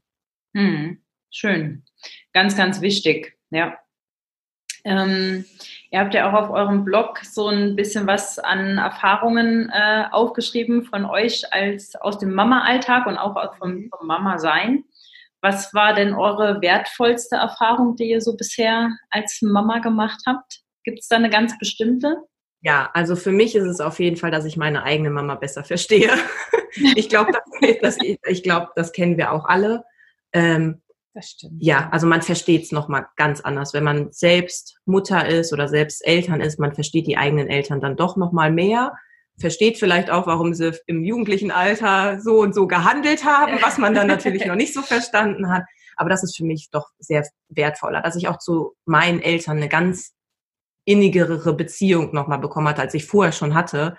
Hm, 0.54 1.02
schön. 1.30 1.84
Ganz, 2.34 2.56
ganz 2.56 2.82
wichtig. 2.82 3.38
Ja. 3.50 3.78
Ähm, 4.84 5.46
ihr 5.90 6.00
habt 6.00 6.12
ja 6.12 6.28
auch 6.28 6.34
auf 6.34 6.50
eurem 6.50 6.84
Blog 6.84 7.20
so 7.24 7.48
ein 7.48 7.74
bisschen 7.74 8.06
was 8.06 8.38
an 8.38 8.76
Erfahrungen 8.76 9.70
äh, 9.72 10.04
aufgeschrieben 10.10 10.84
von 10.84 11.06
euch 11.06 11.50
als 11.54 11.94
aus 11.96 12.18
dem 12.18 12.34
Mama-Alltag 12.34 13.06
und 13.06 13.16
auch 13.16 13.56
vom, 13.56 13.88
vom 13.88 14.06
Mama-Sein. 14.06 14.84
Was 15.40 15.72
war 15.72 15.94
denn 15.94 16.12
eure 16.12 16.60
wertvollste 16.60 17.36
Erfahrung, 17.36 17.96
die 17.96 18.10
ihr 18.10 18.20
so 18.20 18.36
bisher 18.36 18.90
als 19.10 19.40
Mama 19.40 19.78
gemacht 19.78 20.20
habt? 20.26 20.60
Gibt 20.84 21.00
es 21.00 21.08
da 21.08 21.16
eine 21.16 21.30
ganz 21.30 21.56
bestimmte? 21.58 22.16
Ja, 22.62 22.90
also 22.94 23.16
für 23.16 23.32
mich 23.32 23.56
ist 23.56 23.64
es 23.64 23.80
auf 23.80 23.98
jeden 23.98 24.16
Fall, 24.16 24.30
dass 24.30 24.44
ich 24.44 24.56
meine 24.56 24.84
eigene 24.84 25.10
Mama 25.10 25.34
besser 25.34 25.64
verstehe. 25.64 26.10
ich 26.96 27.08
glaube, 27.08 27.32
das, 27.82 27.98
ich 28.00 28.42
glaub, 28.42 28.74
das 28.76 28.92
kennen 28.92 29.18
wir 29.18 29.32
auch 29.32 29.44
alle. 29.44 29.84
Ähm, 30.32 30.80
das 31.14 31.30
stimmt. 31.30 31.62
Ja, 31.62 31.90
also 31.92 32.06
man 32.06 32.22
versteht 32.22 32.62
es 32.62 32.72
nochmal 32.72 33.06
ganz 33.16 33.42
anders. 33.42 33.74
Wenn 33.74 33.84
man 33.84 34.12
selbst 34.12 34.78
Mutter 34.86 35.28
ist 35.28 35.52
oder 35.52 35.68
selbst 35.68 36.06
Eltern 36.06 36.40
ist, 36.40 36.58
man 36.58 36.74
versteht 36.74 37.06
die 37.06 37.18
eigenen 37.18 37.48
Eltern 37.48 37.80
dann 37.80 37.96
doch 37.96 38.16
nochmal 38.16 38.50
mehr. 38.50 38.94
Versteht 39.38 39.78
vielleicht 39.78 40.10
auch, 40.10 40.26
warum 40.26 40.54
sie 40.54 40.72
im 40.86 41.04
jugendlichen 41.04 41.50
Alter 41.50 42.20
so 42.20 42.40
und 42.40 42.54
so 42.54 42.66
gehandelt 42.66 43.24
haben, 43.24 43.58
was 43.60 43.76
man 43.76 43.94
dann 43.94 44.06
natürlich 44.06 44.46
noch 44.46 44.54
nicht 44.54 44.72
so 44.72 44.82
verstanden 44.82 45.50
hat. 45.50 45.64
Aber 45.96 46.08
das 46.08 46.22
ist 46.22 46.36
für 46.36 46.44
mich 46.44 46.68
doch 46.70 46.88
sehr 46.98 47.26
wertvoller, 47.48 48.00
dass 48.00 48.16
ich 48.16 48.28
auch 48.28 48.38
zu 48.38 48.74
meinen 48.86 49.20
Eltern 49.20 49.58
eine 49.58 49.68
ganz 49.68 50.14
innigere 50.84 51.54
Beziehung 51.54 52.12
nochmal 52.14 52.38
bekommen 52.38 52.68
hat, 52.68 52.80
als 52.80 52.94
ich 52.94 53.06
vorher 53.06 53.32
schon 53.32 53.54
hatte, 53.54 53.96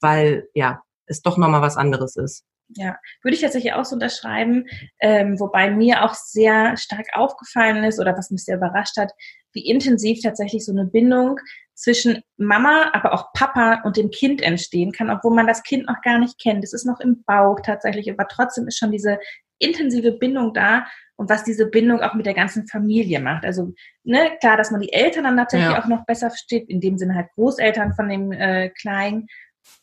weil 0.00 0.48
ja, 0.54 0.82
es 1.06 1.22
doch 1.22 1.38
nochmal 1.38 1.62
was 1.62 1.76
anderes 1.76 2.16
ist. 2.16 2.44
Ja, 2.70 2.96
würde 3.22 3.36
ich 3.36 3.42
tatsächlich 3.42 3.74
auch 3.74 3.84
so 3.84 3.94
unterschreiben, 3.94 4.66
ähm, 5.00 5.38
wobei 5.38 5.70
mir 5.70 6.04
auch 6.04 6.14
sehr 6.14 6.76
stark 6.76 7.06
aufgefallen 7.14 7.84
ist 7.84 8.00
oder 8.00 8.16
was 8.16 8.30
mich 8.30 8.44
sehr 8.44 8.56
überrascht 8.56 8.96
hat, 8.96 9.12
wie 9.52 9.68
intensiv 9.68 10.20
tatsächlich 10.20 10.64
so 10.64 10.72
eine 10.72 10.84
Bindung 10.84 11.38
zwischen 11.74 12.22
Mama, 12.36 12.90
aber 12.92 13.12
auch 13.14 13.32
Papa 13.34 13.82
und 13.84 13.96
dem 13.96 14.10
Kind 14.10 14.42
entstehen 14.42 14.90
kann, 14.90 15.10
obwohl 15.10 15.34
man 15.34 15.46
das 15.46 15.62
Kind 15.62 15.86
noch 15.86 16.00
gar 16.02 16.18
nicht 16.18 16.40
kennt. 16.40 16.64
Es 16.64 16.72
ist 16.72 16.86
noch 16.86 16.98
im 16.98 17.22
Bauch 17.24 17.60
tatsächlich, 17.64 18.10
aber 18.10 18.26
trotzdem 18.26 18.66
ist 18.66 18.78
schon 18.78 18.90
diese 18.90 19.18
intensive 19.58 20.12
Bindung 20.12 20.52
da 20.54 20.86
und 21.16 21.30
was 21.30 21.44
diese 21.44 21.66
Bindung 21.66 22.00
auch 22.00 22.14
mit 22.14 22.26
der 22.26 22.34
ganzen 22.34 22.66
Familie 22.66 23.20
macht. 23.20 23.44
Also 23.44 23.74
ne, 24.04 24.32
klar, 24.40 24.56
dass 24.56 24.70
man 24.70 24.80
die 24.80 24.92
Eltern 24.92 25.24
dann 25.24 25.36
tatsächlich 25.36 25.70
ja. 25.70 25.82
auch 25.82 25.86
noch 25.86 26.04
besser 26.04 26.30
versteht, 26.30 26.68
in 26.68 26.80
dem 26.80 26.98
Sinne 26.98 27.14
halt 27.14 27.30
Großeltern 27.34 27.94
von 27.94 28.08
dem 28.08 28.32
äh, 28.32 28.70
Kleinen, 28.70 29.26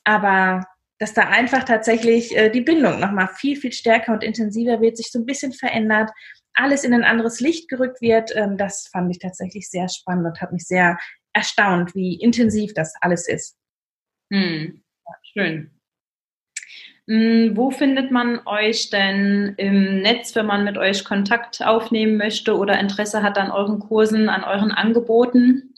aber 0.03 0.65
dass 0.99 1.13
da 1.13 1.23
einfach 1.27 1.63
tatsächlich 1.63 2.35
äh, 2.37 2.49
die 2.49 2.61
Bindung 2.61 2.99
nochmal 2.99 3.27
viel, 3.27 3.57
viel 3.57 3.73
stärker 3.73 4.13
und 4.13 4.23
intensiver 4.23 4.79
wird, 4.79 4.95
sich 4.95 5.11
so 5.11 5.19
ein 5.19 5.25
bisschen 5.25 5.51
verändert, 5.51 6.11
alles 6.53 6.83
in 6.83 6.93
ein 6.93 7.03
anderes 7.03 7.39
Licht 7.39 7.67
gerückt 7.67 7.99
wird. 7.99 8.33
Ähm, 8.35 8.57
das 8.57 8.87
fand 8.91 9.11
ich 9.11 9.19
tatsächlich 9.19 9.69
sehr 9.69 9.89
spannend 9.89 10.27
und 10.27 10.41
hat 10.41 10.53
mich 10.53 10.65
sehr 10.65 10.97
erstaunt, 11.33 11.95
wie 11.95 12.15
intensiv 12.15 12.73
das 12.73 12.93
alles 13.01 13.27
ist. 13.27 13.57
Hm. 14.31 14.83
Schön. 15.33 15.71
Hm, 17.07 17.57
wo 17.57 17.69
findet 17.69 18.11
man 18.11 18.39
euch 18.45 18.89
denn 18.89 19.55
im 19.57 20.01
Netz, 20.01 20.35
wenn 20.35 20.45
man 20.45 20.63
mit 20.63 20.77
euch 20.77 21.03
Kontakt 21.03 21.61
aufnehmen 21.65 22.15
möchte 22.15 22.55
oder 22.57 22.79
Interesse 22.79 23.21
hat 23.21 23.37
an 23.37 23.51
euren 23.51 23.79
Kursen, 23.79 24.29
an 24.29 24.43
euren 24.45 24.71
Angeboten? 24.71 25.72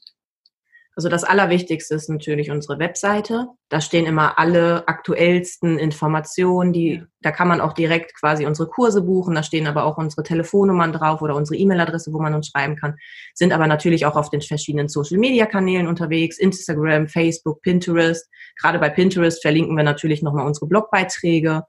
Also 0.98 1.10
das 1.10 1.26
Allerwichtigste 1.26 1.94
ist 1.94 2.10
natürlich 2.10 2.52
unsere 2.52 2.80
Webseite. 2.80 3.48
Da 3.68 3.82
stehen 3.82 4.06
immer 4.06 4.40
alle 4.40 4.88
aktuellsten 4.88 5.78
Informationen, 5.78 6.72
die, 6.72 7.04
da 7.22 7.32
kann 7.32 7.50
man 7.50 7.60
auch 7.60 7.74
direkt 7.74 8.18
quasi 8.18 8.46
unsere 8.46 8.70
Kurse 8.70 9.02
buchen. 9.02 9.36
Da 9.36 9.44
stehen 9.44 9.68
aber 9.68 9.84
auch 9.84 9.98
unsere 9.98 10.24
Telefonnummern 10.24 10.94
drauf 10.94 11.22
oder 11.22 11.36
unsere 11.36 11.58
E-Mail-Adresse, 11.58 12.14
wo 12.14 12.22
man 12.22 12.34
uns 12.34 12.48
schreiben 12.48 12.78
kann. 12.78 12.96
Sind 13.34 13.52
aber 13.52 13.68
natürlich 13.68 14.06
auch 14.06 14.16
auf 14.16 14.30
den 14.30 14.40
verschiedenen 14.40 14.88
Social-Media-Kanälen 14.88 15.88
unterwegs. 15.88 16.38
Instagram, 16.38 17.10
Facebook, 17.10 17.62
Pinterest. 17.62 18.30
Gerade 18.62 18.80
bei 18.80 18.90
Pinterest 18.90 19.42
verlinken 19.42 19.76
wir 19.76 19.84
natürlich 19.84 20.24
nochmal 20.24 20.48
unsere 20.48 20.68
Blogbeiträge. 20.68 21.64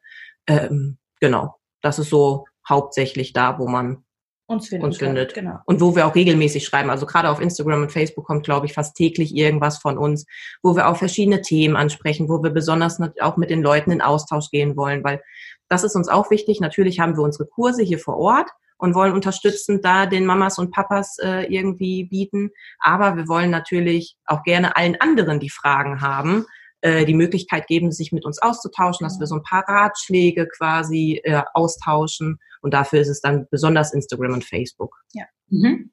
Ähm, 0.46 0.98
genau. 1.18 1.56
Das 1.82 1.98
ist 1.98 2.10
so 2.10 2.44
hauptsächlich 2.68 3.32
da, 3.32 3.58
wo 3.58 3.66
man 3.66 4.04
uns 4.46 4.68
findet. 4.68 4.86
Uns 4.86 4.98
findet. 4.98 5.34
Genau. 5.34 5.58
Und 5.64 5.80
wo 5.80 5.96
wir 5.96 6.06
auch 6.06 6.14
regelmäßig 6.14 6.64
schreiben. 6.64 6.90
Also 6.90 7.04
gerade 7.06 7.30
auf 7.30 7.40
Instagram 7.40 7.82
und 7.82 7.92
Facebook 7.92 8.26
kommt, 8.26 8.44
glaube 8.44 8.66
ich, 8.66 8.74
fast 8.74 8.96
täglich 8.96 9.34
irgendwas 9.34 9.78
von 9.78 9.98
uns, 9.98 10.26
wo 10.62 10.76
wir 10.76 10.88
auch 10.88 10.96
verschiedene 10.96 11.42
Themen 11.42 11.76
ansprechen, 11.76 12.28
wo 12.28 12.42
wir 12.42 12.50
besonders 12.50 13.00
auch 13.20 13.36
mit 13.36 13.50
den 13.50 13.62
Leuten 13.62 13.90
in 13.90 14.00
Austausch 14.00 14.50
gehen 14.50 14.76
wollen, 14.76 15.02
weil 15.02 15.20
das 15.68 15.82
ist 15.82 15.96
uns 15.96 16.08
auch 16.08 16.30
wichtig. 16.30 16.60
Natürlich 16.60 17.00
haben 17.00 17.16
wir 17.16 17.22
unsere 17.22 17.46
Kurse 17.46 17.82
hier 17.82 17.98
vor 17.98 18.16
Ort 18.18 18.48
und 18.78 18.94
wollen 18.94 19.12
unterstützend 19.12 19.84
da 19.84 20.06
den 20.06 20.26
Mamas 20.26 20.58
und 20.58 20.70
Papas 20.70 21.18
äh, 21.18 21.52
irgendwie 21.52 22.04
bieten. 22.04 22.50
Aber 22.78 23.16
wir 23.16 23.26
wollen 23.26 23.50
natürlich 23.50 24.16
auch 24.26 24.42
gerne 24.42 24.76
allen 24.76 25.00
anderen, 25.00 25.40
die 25.40 25.50
Fragen 25.50 26.00
haben, 26.00 26.46
äh, 26.80 27.04
die 27.04 27.14
Möglichkeit 27.14 27.66
geben, 27.66 27.92
sich 27.92 28.12
mit 28.12 28.24
uns 28.24 28.40
auszutauschen, 28.40 29.04
dass 29.04 29.18
wir 29.18 29.26
so 29.26 29.36
ein 29.36 29.42
paar 29.42 29.64
Ratschläge 29.66 30.46
quasi 30.46 31.20
äh, 31.24 31.42
austauschen. 31.54 32.38
Und 32.60 32.74
dafür 32.74 33.00
ist 33.00 33.08
es 33.08 33.20
dann 33.20 33.46
besonders 33.50 33.92
Instagram 33.92 34.34
und 34.34 34.44
Facebook. 34.44 34.96
Ja. 35.12 35.24
Mhm. 35.48 35.90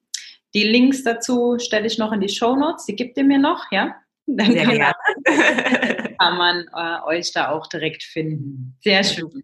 Die 0.53 0.63
Links 0.63 1.03
dazu 1.03 1.57
stelle 1.59 1.87
ich 1.87 1.97
noch 1.97 2.11
in 2.11 2.21
die 2.21 2.29
Show 2.29 2.55
Notes. 2.55 2.85
Die 2.85 2.95
gibt 2.95 3.17
ihr 3.17 3.23
mir 3.23 3.39
noch, 3.39 3.71
ja? 3.71 3.95
Dann 4.25 4.51
Sehr 4.51 4.65
kann, 4.65 4.77
man, 4.77 4.93
kann 6.19 6.37
man 6.37 6.65
äh, 6.75 7.05
euch 7.07 7.33
da 7.33 7.49
auch 7.49 7.67
direkt 7.67 8.03
finden. 8.03 8.77
Sehr 8.81 9.03
schön. 9.03 9.43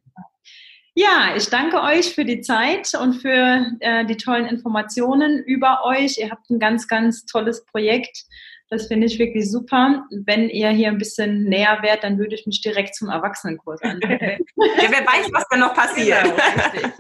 Ja, 0.95 1.33
ich 1.35 1.49
danke 1.49 1.81
euch 1.81 2.13
für 2.13 2.25
die 2.25 2.41
Zeit 2.41 2.91
und 2.99 3.13
für 3.13 3.65
äh, 3.79 4.05
die 4.05 4.17
tollen 4.17 4.45
Informationen 4.45 5.39
über 5.43 5.85
euch. 5.85 6.17
Ihr 6.17 6.29
habt 6.29 6.49
ein 6.49 6.59
ganz, 6.59 6.87
ganz 6.87 7.25
tolles 7.25 7.65
Projekt 7.65 8.25
das 8.69 8.87
finde 8.87 9.07
ich 9.07 9.17
wirklich 9.17 9.49
super. 9.49 10.05
Wenn 10.11 10.47
ihr 10.49 10.69
hier 10.69 10.89
ein 10.89 10.99
bisschen 10.99 11.45
näher 11.45 11.79
wärt, 11.81 12.03
dann 12.03 12.19
würde 12.19 12.35
ich 12.35 12.45
mich 12.45 12.61
direkt 12.61 12.93
zum 12.95 13.09
Erwachsenenkurs 13.09 13.81
anmelden. 13.81 14.45
ja, 14.55 14.89
wer 14.89 15.05
weiß, 15.05 15.29
was 15.33 15.45
da 15.49 15.57
noch 15.57 15.73
passiert. 15.73 16.23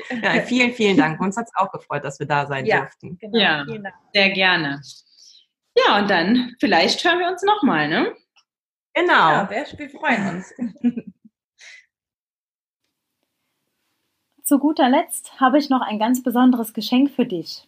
Genau, 0.09 0.25
ja, 0.35 0.41
vielen, 0.41 0.73
vielen 0.73 0.97
Dank. 0.97 1.21
Uns 1.21 1.37
hat 1.37 1.45
es 1.45 1.55
auch 1.55 1.71
gefreut, 1.71 2.03
dass 2.03 2.19
wir 2.19 2.25
da 2.25 2.47
sein 2.47 2.65
ja, 2.65 2.79
durften. 2.79 3.17
Genau, 3.19 3.37
ja, 3.37 3.65
sehr 4.13 4.29
gerne. 4.31 4.81
Ja, 5.77 5.99
und 5.99 6.09
dann 6.09 6.55
vielleicht 6.59 7.03
hören 7.03 7.19
wir 7.19 7.27
uns 7.27 7.43
nochmal, 7.43 7.87
ne? 7.87 8.15
Genau. 8.95 9.13
Ja, 9.13 9.49
wir, 9.49 9.65
wir 9.77 9.89
freuen 9.91 10.37
uns. 10.37 10.53
Zu 14.43 14.57
guter 14.57 14.89
Letzt 14.89 15.39
habe 15.39 15.59
ich 15.59 15.69
noch 15.69 15.81
ein 15.81 15.99
ganz 15.99 16.23
besonderes 16.23 16.73
Geschenk 16.73 17.11
für 17.11 17.25
dich. 17.25 17.67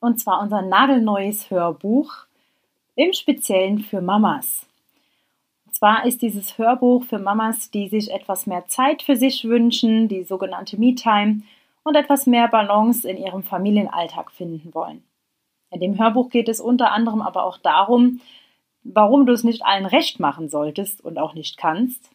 Und 0.00 0.20
zwar 0.20 0.42
unser 0.42 0.60
nagelneues 0.60 1.50
Hörbuch 1.50 2.26
im 2.94 3.12
Speziellen 3.12 3.80
für 3.80 4.00
Mamas. 4.00 4.66
Und 5.66 5.74
zwar 5.74 6.04
ist 6.04 6.22
dieses 6.22 6.58
Hörbuch 6.58 7.04
für 7.04 7.18
Mamas, 7.18 7.70
die 7.70 7.88
sich 7.88 8.10
etwas 8.10 8.46
mehr 8.46 8.66
Zeit 8.66 9.02
für 9.02 9.16
sich 9.16 9.44
wünschen, 9.44 10.08
die 10.08 10.24
sogenannte 10.24 10.78
Me-Time 10.78 11.42
und 11.84 11.96
etwas 11.96 12.26
mehr 12.26 12.48
Balance 12.48 13.08
in 13.08 13.16
ihrem 13.16 13.42
Familienalltag 13.42 14.30
finden 14.30 14.74
wollen. 14.74 15.02
In 15.70 15.80
dem 15.80 15.98
Hörbuch 15.98 16.28
geht 16.28 16.48
es 16.48 16.60
unter 16.60 16.92
anderem 16.92 17.22
aber 17.22 17.44
auch 17.44 17.58
darum, 17.58 18.20
warum 18.84 19.26
du 19.26 19.32
es 19.32 19.44
nicht 19.44 19.64
allen 19.64 19.86
recht 19.86 20.20
machen 20.20 20.48
solltest 20.48 21.02
und 21.02 21.18
auch 21.18 21.34
nicht 21.34 21.56
kannst, 21.56 22.10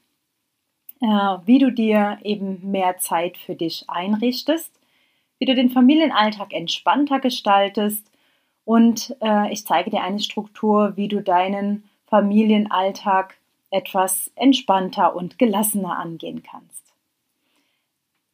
äh, 1.02 1.06
wie 1.46 1.58
du 1.60 1.72
dir 1.72 2.20
eben 2.24 2.70
mehr 2.70 2.98
Zeit 2.98 3.38
für 3.38 3.56
dich 3.56 3.86
einrichtest, 3.88 4.72
wie 5.40 5.46
du 5.46 5.56
den 5.56 5.70
Familienalltag 5.70 6.54
entspannter 6.54 7.20
gestaltest 7.20 8.12
und 8.68 9.16
äh, 9.22 9.50
ich 9.54 9.66
zeige 9.66 9.92
dir 9.92 10.04
eine 10.04 10.20
Struktur, 10.20 10.98
wie 10.98 11.08
du 11.08 11.22
deinen 11.22 11.86
Familienalltag 12.08 13.38
etwas 13.72 14.30
entspannter 14.36 15.16
und 15.16 15.40
gelassener 15.40 15.98
angehen 15.98 16.44
kannst. 16.44 16.84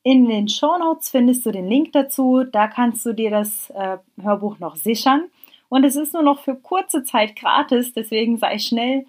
In 0.02 0.28
den 0.28 0.50
Show 0.50 0.76
Notes 0.80 1.12
findest 1.12 1.46
du 1.46 1.52
den 1.52 1.67
Link 1.67 1.91
dazu, 1.91 2.43
da 2.52 2.67
kannst 2.67 3.06
du 3.06 3.13
dir 3.13 3.30
das 3.30 3.69
äh, 3.69 4.00
Hörbuch 4.19 4.58
noch 4.58 4.76
sichern. 4.76 5.26
Und 5.69 5.84
es 5.84 5.96
ist 5.96 6.15
nur 6.15 6.24
noch 6.24 6.39
für 6.39 6.56
kurze 6.56 7.04
Zeit 7.04 7.36
gratis, 7.36 7.93
deswegen 7.93 8.39
sei 8.39 8.58
schnell, 8.58 9.06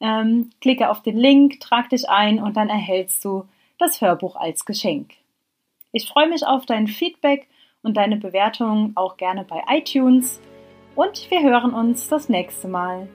ähm, 0.00 0.50
klicke 0.60 0.90
auf 0.90 1.02
den 1.02 1.16
Link, 1.16 1.60
trag 1.60 1.88
dich 1.90 2.10
ein 2.10 2.42
und 2.42 2.56
dann 2.56 2.68
erhältst 2.68 3.24
du 3.24 3.44
das 3.78 4.00
Hörbuch 4.00 4.34
als 4.34 4.64
Geschenk. 4.64 5.12
Ich 5.92 6.08
freue 6.08 6.28
mich 6.28 6.44
auf 6.44 6.66
dein 6.66 6.88
Feedback 6.88 7.46
und 7.84 7.96
deine 7.96 8.16
Bewertungen 8.16 8.90
auch 8.96 9.16
gerne 9.16 9.44
bei 9.44 9.62
iTunes 9.68 10.40
und 10.94 11.30
wir 11.30 11.42
hören 11.42 11.74
uns 11.74 12.08
das 12.08 12.28
nächste 12.28 12.68
Mal. 12.68 13.08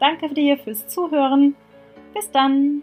Danke 0.00 0.32
dir 0.34 0.58
fürs 0.58 0.86
Zuhören. 0.88 1.54
Bis 2.14 2.30
dann. 2.30 2.82